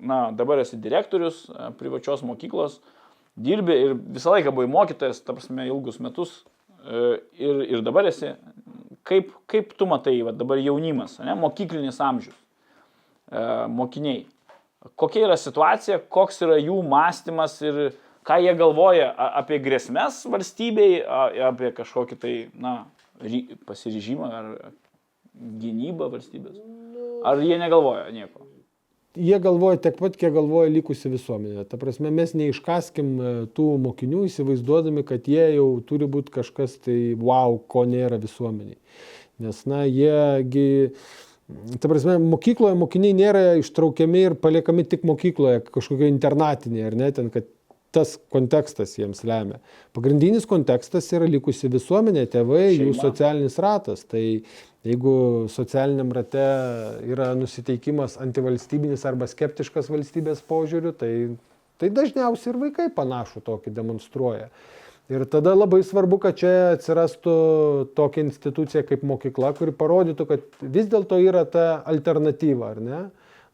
na, 0.00 0.24
dabar 0.36 0.62
esi 0.62 0.80
direktorius 0.80 1.44
e, 1.50 1.70
privačios 1.80 2.24
mokyklos, 2.26 2.80
dirbi 3.36 3.78
ir 3.86 3.96
visą 4.16 4.34
laiką 4.36 4.54
buvai 4.54 4.70
mokytojas, 4.72 5.22
ta 5.24 5.36
prasme, 5.36 5.66
ilgus 5.68 6.00
metus 6.02 6.42
e, 6.86 7.18
ir, 7.40 7.64
ir 7.76 7.84
dabar 7.84 8.08
esi. 8.10 8.34
Kaip, 9.08 9.34
kaip 9.50 9.74
tu 9.76 9.88
matai, 9.90 10.20
va, 10.24 10.32
dabar 10.36 10.60
jaunimas, 10.62 11.18
ne, 11.26 11.34
mokyklinis 11.34 11.98
amžius, 12.04 12.38
mokiniai 13.72 14.26
kokia 14.96 15.26
yra 15.26 15.38
situacija, 15.40 16.00
koks 16.12 16.42
yra 16.46 16.58
jų 16.60 16.78
mąstymas 16.88 17.58
ir 17.64 17.82
ką 18.26 18.38
jie 18.42 18.54
galvoja 18.58 19.10
apie 19.42 19.58
grėsmės 19.62 20.22
valstybei, 20.30 21.02
apie 21.48 21.72
kažkokį 21.76 22.20
tai, 22.22 22.36
na, 22.54 22.76
pasiryžimą 23.68 24.30
ar 24.38 24.54
gynybą 25.34 26.10
valstybės. 26.12 26.58
Ar 27.26 27.42
jie 27.42 27.58
negalvoja 27.58 28.10
nieko? 28.14 28.46
jie 29.16 29.38
galvoja 29.40 29.80
tiek 29.82 29.96
pat, 29.98 30.16
kiek 30.16 30.32
galvoja 30.34 30.70
likusi 30.72 31.10
visuomenė. 31.12 31.66
Ta 31.68 31.78
prasme, 31.80 32.10
mes 32.14 32.32
neiškaskim 32.38 33.10
e, 33.12 33.32
tų 33.56 33.66
mokinių 33.84 34.24
įsivaizduodami, 34.28 35.04
kad 35.08 35.28
jie 35.28 35.44
jau 35.56 35.68
turi 35.86 36.08
būti 36.10 36.32
kažkas 36.38 36.78
tai 36.86 36.96
wow, 37.20 37.58
ko 37.68 37.84
nėra 37.88 38.20
visuomeniai. 38.22 38.80
Nes, 39.42 39.62
na, 39.68 39.82
jiegi, 39.88 40.92
ta 41.80 41.90
prasme, 41.90 42.18
mokykloje 42.22 42.76
mokiniai 42.78 43.16
nėra 43.16 43.42
ištraukiami 43.60 44.22
ir 44.28 44.38
paliekami 44.40 44.84
tik 44.88 45.06
mokykloje, 45.08 45.64
kažkokio 45.72 46.08
internatinėje, 46.10 46.86
ar 46.90 46.98
ne, 46.98 47.10
ten, 47.16 47.30
kad 47.34 47.48
tas 47.92 48.14
kontekstas 48.32 48.94
jiems 48.96 49.20
lemia. 49.28 49.60
Pagrindinis 49.96 50.46
kontekstas 50.48 51.10
yra 51.12 51.28
likusi 51.28 51.68
visuomenė, 51.72 52.24
tėvai, 52.32 52.70
Šeima. 52.72 52.88
jų 52.88 52.96
socialinis 52.96 53.58
ratas. 53.60 54.06
Tai 54.08 54.22
jeigu 54.88 55.14
socialiniam 55.52 56.12
rate 56.16 56.46
yra 57.12 57.32
nusiteikimas 57.38 58.16
antivalstybinis 58.22 59.04
arba 59.08 59.28
skeptiškas 59.30 59.92
valstybės 59.92 60.40
požiūriu, 60.48 60.94
tai, 60.96 61.12
tai 61.80 61.92
dažniausiai 61.94 62.54
ir 62.54 62.62
vaikai 62.64 62.88
panašų 62.96 63.44
tokį 63.44 63.74
demonstruoja. 63.76 64.48
Ir 65.12 65.24
tada 65.28 65.52
labai 65.52 65.82
svarbu, 65.84 66.16
kad 66.22 66.38
čia 66.40 66.72
atsirastų 66.72 67.32
tokia 67.98 68.22
institucija 68.24 68.84
kaip 68.86 69.02
mokykla, 69.04 69.50
kuri 69.58 69.74
parodytų, 69.76 70.26
kad 70.28 70.62
vis 70.62 70.88
dėlto 70.88 71.18
yra 71.20 71.42
ta 71.44 71.82
alternatyva, 71.90 72.70
ar 72.72 72.80
ne? 72.80 73.00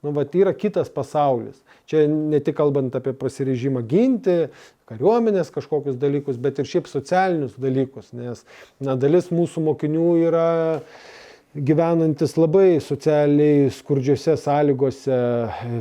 Nu, 0.04 0.12
va, 0.14 0.22
yra 0.38 0.52
kitas 0.54 0.92
pasaulis. 0.94 1.58
Čia 1.90 2.04
ne 2.06 2.38
tik 2.44 2.54
kalbant 2.60 2.94
apie 2.94 3.10
pasiryžimą 3.18 3.82
ginti, 3.90 4.36
kariuomenės 4.86 5.50
kažkokius 5.54 5.98
dalykus, 5.98 6.38
bet 6.38 6.60
ir 6.62 6.68
šiaip 6.70 6.86
socialinius 6.86 7.56
dalykus, 7.58 8.12
nes 8.14 8.44
na, 8.78 8.94
dalis 8.94 9.32
mūsų 9.34 9.64
mokinių 9.72 10.12
yra 10.28 10.46
gyvenantis 11.64 12.34
labai 12.38 12.78
socialiai 12.82 13.68
skurdžiose 13.74 14.34
sąlygose, 14.40 15.18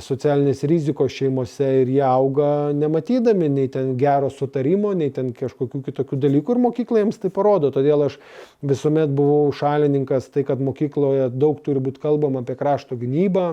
socialinės 0.04 0.64
rizikos 0.70 1.14
šeimose 1.16 1.68
ir 1.84 1.92
jie 1.98 2.04
auga 2.06 2.50
nematydami 2.78 3.50
nei 3.54 3.72
ten 3.74 3.94
gero 4.00 4.30
sutarimo, 4.34 4.94
nei 4.98 5.12
ten 5.14 5.32
kažkokių 5.38 5.84
kitokių 5.88 6.20
dalykų 6.26 6.56
ir 6.56 6.64
mokykla 6.68 7.04
jiems 7.04 7.22
tai 7.22 7.32
parodo. 7.34 7.72
Todėl 7.76 8.08
aš 8.08 8.20
visuomet 8.66 9.14
buvau 9.18 9.52
šalininkas 9.56 10.32
tai, 10.34 10.46
kad 10.48 10.62
mokykloje 10.64 11.30
daug 11.36 11.62
turi 11.66 11.84
būti 11.84 12.04
kalbama 12.04 12.44
apie 12.44 12.58
krašto 12.60 12.98
gynybą, 13.00 13.50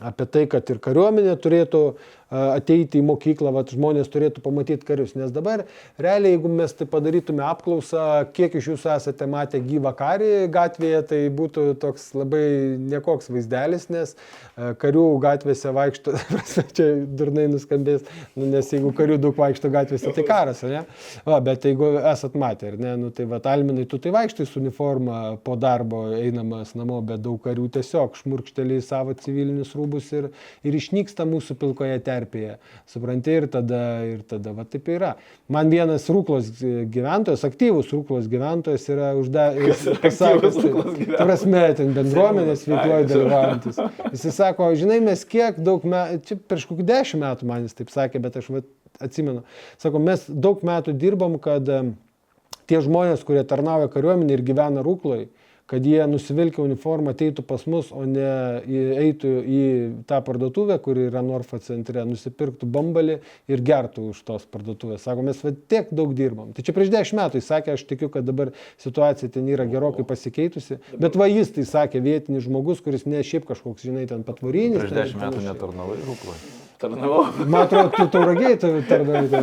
apie 0.00 0.26
tai, 0.28 0.44
kad 0.50 0.70
ir 0.72 0.80
kariuomenė 0.82 1.36
turėtų 1.42 1.82
ateiti 2.30 2.98
į 2.98 3.04
mokyklą, 3.06 3.52
vat, 3.54 3.70
žmonės 3.70 4.08
turėtų 4.10 4.42
pamatyti 4.42 4.86
karius. 4.86 5.12
Nes 5.14 5.30
dabar 5.30 5.62
realiai, 6.02 6.34
jeigu 6.34 6.50
mes 6.50 6.72
tai 6.74 6.88
padarytume 6.90 7.44
apklausą, 7.46 8.26
kiek 8.34 8.56
iš 8.58 8.72
jūsų 8.72 8.90
esate 8.96 9.28
matę 9.30 9.60
gyvą 9.62 9.92
karį 9.96 10.30
gatvėje, 10.54 11.02
tai 11.12 11.20
būtų 11.38 11.68
toks 11.82 12.08
labai 12.18 12.42
nekoks 12.82 13.30
vaizdelis, 13.30 13.86
nes 13.94 14.16
karių 14.56 15.04
gatvėse 15.22 15.70
vaikšto, 15.76 16.16
čia 16.76 16.88
durnai 17.06 17.46
nuskambės, 17.52 18.02
nu, 18.34 18.50
nes 18.50 18.72
jeigu 18.74 18.90
karių 18.96 19.20
daug 19.22 19.38
vaikšto 19.38 19.70
gatvėse, 19.70 20.10
tai 20.16 20.26
karas, 20.26 20.64
ne? 20.66 20.82
Va, 21.28 21.38
bet 21.44 21.68
jeigu 21.68 21.92
esat 22.02 22.34
matę, 22.34 22.74
ne, 22.80 22.96
nu, 23.04 23.12
tai 23.14 23.28
va, 23.30 23.38
Alminai, 23.46 23.86
tu 23.86 24.00
tai 24.02 24.10
vaikštai 24.10 24.48
su 24.50 24.58
uniforma 24.58 25.36
po 25.46 25.54
darbo 25.54 26.08
einamas 26.16 26.74
namo, 26.74 26.98
bet 27.06 27.22
daug 27.22 27.38
karių 27.44 27.68
tiesiog 27.78 28.18
šmurkšteliai 28.18 28.82
savo 28.82 29.14
civilinius 29.14 29.75
rūbus 29.76 30.08
ir, 30.16 30.28
ir 30.66 30.76
išnyksta 30.78 31.26
mūsų 31.28 31.56
pilkoje 31.60 31.98
terpėje 32.06 32.56
supranti, 32.90 33.34
ir 33.36 33.48
tada, 33.52 33.80
ir 34.06 34.22
tada 34.28 34.54
va 34.56 34.66
taip 34.68 34.88
yra. 34.92 35.14
Man 35.52 35.70
vienas 35.72 36.06
rūklos 36.12 36.48
gyventojas, 36.92 37.44
aktyvus 37.46 37.92
rūklos 37.94 38.30
gyventojas 38.32 38.86
yra 38.92 39.12
uždavęs, 39.18 39.84
pasakęs, 40.02 40.58
tai 40.62 41.20
prasme, 41.20 41.66
ten 41.78 41.92
bendruomenės 41.96 42.66
veikloje 42.70 43.10
dalyvaujantis. 43.12 43.82
Jis 44.14 44.26
sako, 44.34 44.72
žinai, 44.78 44.98
mes 45.04 45.22
kiek 45.28 45.60
daug 45.62 45.84
metų, 45.86 46.22
čia 46.26 46.40
prieš 46.40 46.66
kokį 46.70 46.88
dešimt 46.90 47.24
metų 47.26 47.50
man 47.52 47.68
jis 47.68 47.78
taip 47.78 47.92
sakė, 47.94 48.22
bet 48.24 48.40
aš 48.40 48.50
va, 48.54 48.64
atsimenu, 49.02 49.44
sako, 49.82 50.02
mes 50.02 50.26
daug 50.28 50.62
metų 50.66 50.96
dirbam, 50.96 51.38
kad 51.42 51.68
tie 52.66 52.82
žmonės, 52.82 53.24
kurie 53.26 53.44
tarnauja 53.46 53.90
kariuomenį 53.92 54.36
ir 54.36 54.44
gyvena 54.46 54.84
rūkloj, 54.86 55.26
kad 55.66 55.86
jie 55.86 55.98
nusivilkę 56.06 56.62
uniformą 56.62 57.10
ateitų 57.14 57.42
pas 57.46 57.64
mus, 57.70 57.88
o 57.90 58.04
ne 58.06 58.26
eitų 59.02 59.32
į 59.42 59.62
tą 60.06 60.20
parduotuvę, 60.26 60.78
kuri 60.82 61.08
yra 61.08 61.24
Norfa 61.26 61.58
centre, 61.62 62.04
nusipirktų 62.06 62.68
bambalį 62.70 63.18
ir 63.50 63.64
gertų 63.66 64.10
už 64.12 64.22
tos 64.28 64.46
parduotuvės. 64.50 65.02
Sako, 65.06 65.24
mes 65.26 65.42
va, 65.42 65.54
tiek 65.70 65.90
daug 65.90 66.14
dirbam. 66.16 66.52
Tai 66.54 66.66
čia 66.66 66.74
prieš 66.76 66.92
dešimt 66.94 67.20
metų 67.22 67.42
jis 67.42 67.50
sakė, 67.50 67.74
aš 67.74 67.86
tikiu, 67.90 68.10
kad 68.14 68.28
dabar 68.28 68.52
situacija 68.82 69.32
ten 69.34 69.50
yra 69.50 69.66
gerokai 69.70 70.06
pasikeitusi, 70.06 70.78
bet 71.02 71.18
va 71.18 71.26
jis 71.30 71.50
tai 71.56 71.66
sakė 71.66 72.04
vietinis 72.04 72.46
žmogus, 72.46 72.84
kuris 72.84 73.08
ne 73.10 73.24
šiaip 73.26 73.48
kažkoks, 73.50 73.88
žinai, 73.88 74.06
ten 74.10 74.22
patvorinis. 74.26 74.86
Prieš 74.86 74.96
dešimt 75.02 75.26
metų 75.26 75.44
netarnavai 75.50 75.98
rūklai. 76.06 76.38
Tarnavau. 76.78 77.24
Man 77.46 77.62
atrodo, 77.62 77.90
tu 77.96 78.06
tauragiai 78.12 78.56
tarnavai. 78.58 79.42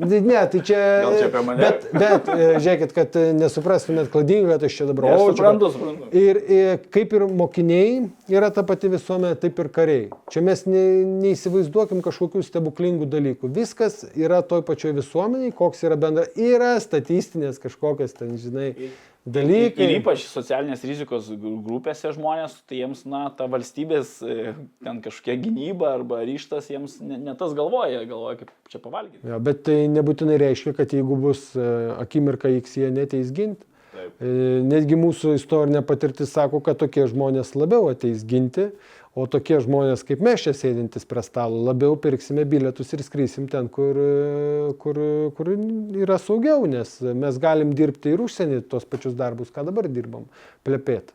Ne, 0.00 0.40
tai 0.50 0.60
čia... 0.66 0.80
Gal 1.04 1.16
čia 1.20 1.28
apie 1.28 1.42
mane? 1.46 1.62
Bet, 1.62 1.86
bet 1.94 2.30
e, 2.32 2.48
žiūrėkit, 2.58 2.94
kad 2.96 3.18
e, 3.20 3.24
nesuprastumėt 3.38 4.10
klaidingai, 4.10 4.56
kad 4.56 4.66
aš 4.66 4.80
čia 4.80 4.88
dabar... 4.90 5.06
Čia- 5.12 5.28
suprantu, 5.30 5.70
suprantu. 5.76 6.10
Ir, 6.18 6.40
ir 6.56 6.82
kaip 6.94 7.14
ir 7.14 7.26
mokiniai 7.30 7.88
yra 8.34 8.50
ta 8.54 8.66
pati 8.66 8.90
visuomenė, 8.90 9.38
taip 9.44 9.62
ir 9.62 9.70
kariai. 9.78 10.04
Čia 10.34 10.42
mes 10.48 10.66
ne, 10.66 10.84
neįsivaizduokim 11.22 12.02
kažkokių 12.04 12.42
stebuklingų 12.48 13.08
dalykų. 13.14 13.52
Viskas 13.54 14.02
yra 14.18 14.42
toj 14.42 14.66
pačioj 14.66 14.96
visuomeniai, 14.98 15.54
koks 15.54 15.86
yra 15.86 15.98
bendra. 16.00 16.26
Yra 16.34 16.74
statistinės 16.82 17.62
kažkokios 17.62 18.18
ten, 18.18 18.34
žinai, 18.40 18.72
dalykai. 19.26 19.86
Ir 19.88 19.98
ypač 20.00 20.24
socialinės 20.28 20.84
rizikos 20.84 21.28
gru- 21.32 21.56
grupėse 21.64 22.10
žmonės, 22.14 22.56
tai 22.68 22.82
jiems, 22.82 23.04
na, 23.08 23.24
ta 23.34 23.46
valstybės 23.50 24.16
e, 24.22 24.54
ten 24.84 25.00
kažkokia 25.04 25.36
gynyba 25.46 25.92
arba 25.96 26.20
ryštas, 26.28 26.68
jiems 26.72 26.98
ne, 27.00 27.18
ne 27.18 27.34
tas 27.40 27.54
galvoja, 27.56 28.02
galvoja, 28.08 28.42
kaip 28.42 28.52
čia 28.72 28.80
pavalgyti. 28.84 29.22
Jo, 29.28 29.38
bet 29.44 29.62
tai 29.68 29.78
nebūtinai 29.92 30.36
reiškia, 30.42 30.74
kad 30.76 30.92
jeigu 30.92 31.16
bus 31.20 31.46
e, 31.56 31.68
akimirka 32.04 32.52
X 32.58 32.76
jie 32.82 32.90
neteis 32.94 33.32
ginti. 33.34 33.64
Taip. 33.94 34.18
E, 34.20 34.34
Netgi 34.66 34.98
mūsų 34.98 35.36
istorinė 35.38 35.84
patirtis 35.86 36.34
sako, 36.34 36.60
kad 36.64 36.80
tokie 36.82 37.06
žmonės 37.08 37.54
labiau 37.56 37.88
ateis 37.92 38.24
ginti, 38.28 38.72
o 39.14 39.26
tokie 39.30 39.60
žmonės 39.62 40.02
kaip 40.06 40.22
mes 40.24 40.42
čia 40.42 40.54
sėdintys 40.56 41.06
prie 41.06 41.22
stalo 41.22 41.60
labiau 41.68 41.94
pirksime 42.00 42.44
bilietus 42.50 42.90
ir 42.96 43.02
skrysim 43.06 43.46
ten, 43.50 43.68
kur, 43.72 43.98
kur, 44.82 45.00
kur 45.36 45.50
yra 46.02 46.18
saugiau, 46.18 46.66
nes 46.70 46.96
mes 47.14 47.38
galim 47.42 47.74
dirbti 47.78 48.14
ir 48.14 48.24
užsienį 48.24 48.64
tos 48.70 48.86
pačius 48.88 49.14
darbus, 49.18 49.54
ką 49.54 49.66
dabar 49.68 49.88
dirbam, 49.90 50.26
plepėt. 50.66 51.14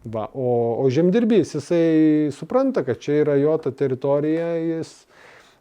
Va, 0.00 0.30
o, 0.32 0.80
o 0.80 0.86
žemdirbys, 0.88 1.52
jisai 1.58 2.30
supranta, 2.32 2.86
kad 2.86 3.02
čia 3.02 3.18
yra 3.20 3.34
jo 3.36 3.58
ta 3.60 3.74
teritorija, 3.76 4.54
jis, 4.56 4.94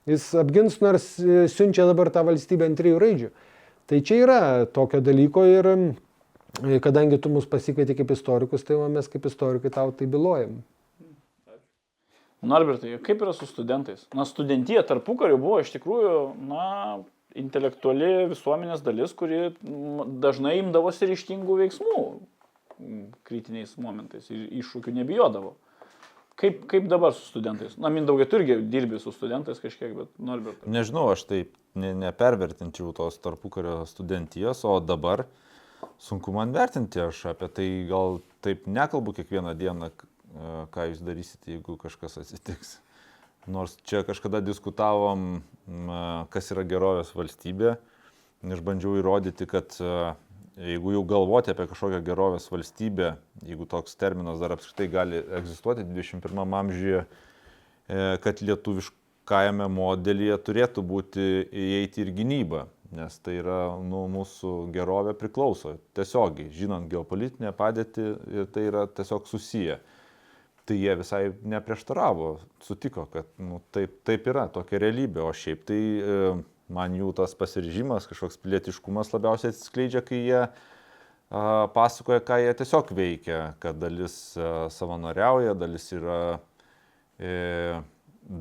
jis 0.08 0.30
apgins, 0.40 0.78
nors 0.80 1.12
siunčia 1.52 1.90
dabar 1.90 2.08
tą 2.14 2.24
valstybę 2.30 2.70
ant 2.70 2.80
trijų 2.80 3.02
raidžių. 3.04 3.32
Tai 3.90 4.00
čia 4.06 4.22
yra 4.22 4.42
tokio 4.70 5.02
dalyko 5.04 5.44
ir 5.50 5.68
kadangi 6.86 7.20
tu 7.20 7.34
mus 7.34 7.50
pasikvieti 7.50 7.98
kaip 7.98 8.14
istorikus, 8.16 8.64
tai 8.64 8.78
mes 8.94 9.12
kaip 9.12 9.28
istorikai 9.28 9.74
tau 9.74 9.92
tai 9.92 10.08
bylojam. 10.08 10.62
Norbertai, 12.42 12.96
kaip 13.04 13.22
yra 13.26 13.34
su 13.36 13.48
studentais? 13.50 14.06
Na, 14.16 14.26
studentija 14.26 14.84
tarpu 14.88 15.18
kariu 15.20 15.40
buvo 15.42 15.60
iš 15.60 15.74
tikrųjų, 15.74 16.20
na, 16.48 16.66
intelektuali 17.38 18.30
visuomenės 18.32 18.84
dalis, 18.86 19.14
kuri 19.18 19.50
dažnai 20.24 20.58
imdavosi 20.62 21.10
ryštingų 21.12 21.58
veiksmų 21.64 22.04
kritiniais 23.28 23.76
momentais 23.82 24.30
ir 24.32 24.48
iššūkių 24.62 24.94
nebijodavo. 25.02 25.58
Kaip, 26.40 26.62
kaip 26.72 26.86
dabar 26.88 27.12
su 27.12 27.26
studentais? 27.28 27.76
Na, 27.76 27.92
Mindaugai, 27.92 28.24
tu 28.30 28.40
irgi 28.40 28.62
dirbi 28.72 29.02
su 29.04 29.12
studentais 29.12 29.60
kažkiek, 29.60 29.92
bet 29.98 30.14
Norbertai. 30.24 30.72
Nežinau, 30.72 31.10
aš 31.12 31.26
taip 31.28 31.52
ne, 31.76 31.92
nepervertinčiau 32.06 32.94
tos 32.96 33.20
tarpukario 33.20 33.82
studentijos, 33.90 34.64
o 34.64 34.78
dabar 34.80 35.26
sunku 36.00 36.32
man 36.32 36.56
vertinti, 36.56 37.04
aš 37.04 37.26
apie 37.34 37.52
tai 37.52 37.68
gal 37.90 38.22
taip 38.46 38.70
nekalbu 38.72 39.18
kiekvieną 39.20 39.52
dieną, 39.60 39.92
ką 40.74 40.90
jūs 40.92 41.04
darysite, 41.06 41.56
jeigu 41.56 41.78
kažkas 41.80 42.20
atsitiks. 42.22 42.78
Nors 43.50 43.78
čia 43.88 44.04
kažkada 44.06 44.44
diskutavom, 44.44 45.40
kas 46.30 46.52
yra 46.54 46.66
gerovės 46.68 47.16
valstybė, 47.16 47.78
ir 48.48 48.62
bandžiau 48.64 49.00
įrodyti, 49.00 49.48
kad 49.50 49.76
e, 49.84 49.90
jeigu 50.72 50.94
jau 50.96 51.04
galvoti 51.08 51.52
apie 51.52 51.68
kažkokią 51.70 52.00
gerovės 52.08 52.48
valstybę, 52.52 53.14
jeigu 53.48 53.68
toks 53.70 53.98
terminas 54.00 54.40
dar 54.40 54.56
apskritai 54.56 54.88
gali 54.92 55.22
egzistuoti 55.42 55.88
21 55.88 56.56
amžiuje, 56.62 57.04
e, 57.04 58.02
kad 58.24 58.44
lietuviškajame 58.46 59.68
modelyje 59.76 60.40
turėtų 60.48 60.86
būti 60.88 61.30
įeiti 61.52 62.06
ir 62.06 62.14
gynyba, 62.16 62.68
nes 62.96 63.20
tai 63.22 63.38
yra 63.44 63.76
nu, 63.86 64.06
mūsų 64.10 64.72
gerovė 64.74 65.14
priklauso 65.20 65.76
tiesiogiai, 65.98 66.50
žinant 66.56 66.90
geopolitinę 66.90 67.52
padėtį 67.54 68.12
tai 68.54 68.68
yra 68.72 68.88
tiesiog 68.88 69.28
susiję. 69.30 69.78
Tai 70.70 70.76
jie 70.78 70.94
visai 71.00 71.24
neprieštaravo, 71.50 72.26
sutiko, 72.62 73.08
kad 73.10 73.30
nu, 73.42 73.58
taip, 73.74 73.96
taip 74.06 74.28
yra 74.30 74.44
tokia 74.54 74.78
realybė, 74.84 75.24
o 75.26 75.32
šiaip 75.34 75.64
tai 75.66 75.80
e, 75.98 76.18
man 76.70 76.94
jų 76.94 77.10
tas 77.18 77.34
pasiryžimas, 77.38 78.06
kažkoks 78.06 78.38
pilietiškumas 78.44 79.10
labiausiai 79.16 79.50
atsiskleidžia, 79.50 80.04
kai 80.06 80.20
jie 80.28 80.44
pasakoja, 81.74 82.22
ką 82.26 82.38
jie 82.44 82.54
tiesiog 82.62 82.94
veikia, 82.98 83.40
kad 83.62 83.82
dalis 83.82 84.20
a, 84.38 84.68
savanoriauja, 84.74 85.58
dalis 85.58 85.90
yra, 85.98 86.20
e, 87.18 87.34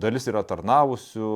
dalis 0.04 0.28
yra 0.28 0.44
tarnavusių 0.44 1.32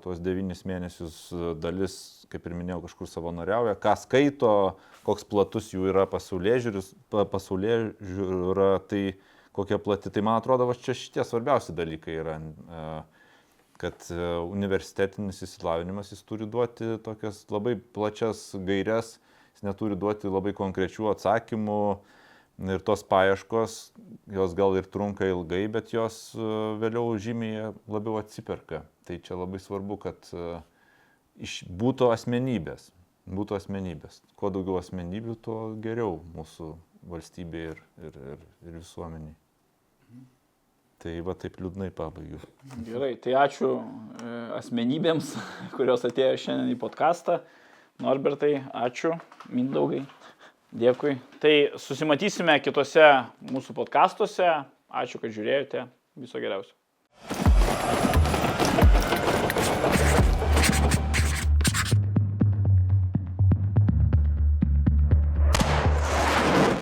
tuos 0.00 0.20
devynis 0.22 0.60
mėnesius, 0.68 1.16
dalis, 1.58 1.94
kaip 2.30 2.44
ir 2.46 2.54
minėjau, 2.54 2.84
kažkur 2.84 3.08
savanoriauja, 3.10 3.74
ką 3.82 3.96
skaito, 3.98 4.52
koks 5.06 5.26
platus 5.26 5.72
jų 5.72 5.88
yra 5.90 6.06
pasaulyje 6.08 6.60
žiūra, 8.00 8.68
tai 8.86 9.02
kokia 9.56 9.80
plati. 9.82 10.12
Tai 10.12 10.22
man 10.28 10.40
atrodo, 10.40 10.68
va 10.68 10.76
čia 10.78 10.94
šitie 10.96 11.24
svarbiausi 11.26 11.74
dalykai 11.76 12.18
yra. 12.22 12.40
A, 12.68 12.88
kad 13.80 14.08
e, 14.10 14.18
universitetinis 14.48 15.42
įsilavinimas 15.44 16.12
jis 16.12 16.22
turi 16.26 16.48
duoti 16.48 16.96
tokias 17.04 17.42
labai 17.52 17.76
plačias 17.76 18.48
gairias, 18.66 19.16
jis 19.56 19.66
neturi 19.66 19.98
duoti 20.00 20.32
labai 20.32 20.54
konkrečių 20.56 21.10
atsakymų 21.12 21.80
ir 22.72 22.84
tos 22.84 23.04
paieškos, 23.04 23.76
jos 24.32 24.56
gal 24.56 24.78
ir 24.80 24.88
trunka 24.88 25.28
ilgai, 25.28 25.66
bet 25.72 25.92
jos 25.92 26.20
e, 26.36 26.50
vėliau 26.80 27.16
žymiai 27.20 27.72
labiau 27.84 28.20
atsiperka. 28.22 28.84
Tai 29.06 29.20
čia 29.22 29.38
labai 29.38 29.60
svarbu, 29.62 30.00
kad 30.06 30.32
e, 30.32 30.60
iš, 31.44 31.62
būtų 31.68 32.10
asmenybės. 32.16 32.90
Būtų 33.26 33.58
asmenybės. 33.58 34.20
Kuo 34.38 34.52
daugiau 34.54 34.78
asmenybių, 34.80 35.34
tuo 35.42 35.58
geriau 35.82 36.20
mūsų 36.36 36.76
valstybė 37.10 37.64
ir, 37.72 37.82
ir, 38.06 38.22
ir, 38.34 38.46
ir 38.66 38.78
visuomeniai. 38.78 39.34
Tai 41.02 41.12
va 41.26 41.34
taip 41.36 41.58
liūdnai 41.60 41.90
pabaigiu. 41.94 42.38
Gerai, 42.86 43.12
tai 43.20 43.34
ačiū 43.36 43.68
e, 43.76 44.30
asmenybėms, 44.56 45.34
kurios 45.76 46.06
atėjo 46.08 46.38
šiandien 46.46 46.72
į 46.72 46.78
podcastą. 46.80 47.42
Norbertai, 48.02 48.58
ačiū, 48.76 49.12
Mindaugai, 49.52 50.02
dėkui. 50.72 51.16
Tai 51.40 51.54
susimatysime 51.80 52.56
kitose 52.64 53.04
mūsų 53.52 53.76
podcastuose. 53.76 54.48
Ačiū, 54.96 55.20
kad 55.20 55.32
žiūrėjote. 55.36 55.86
Viso 56.20 56.40
geriausio. 56.40 56.72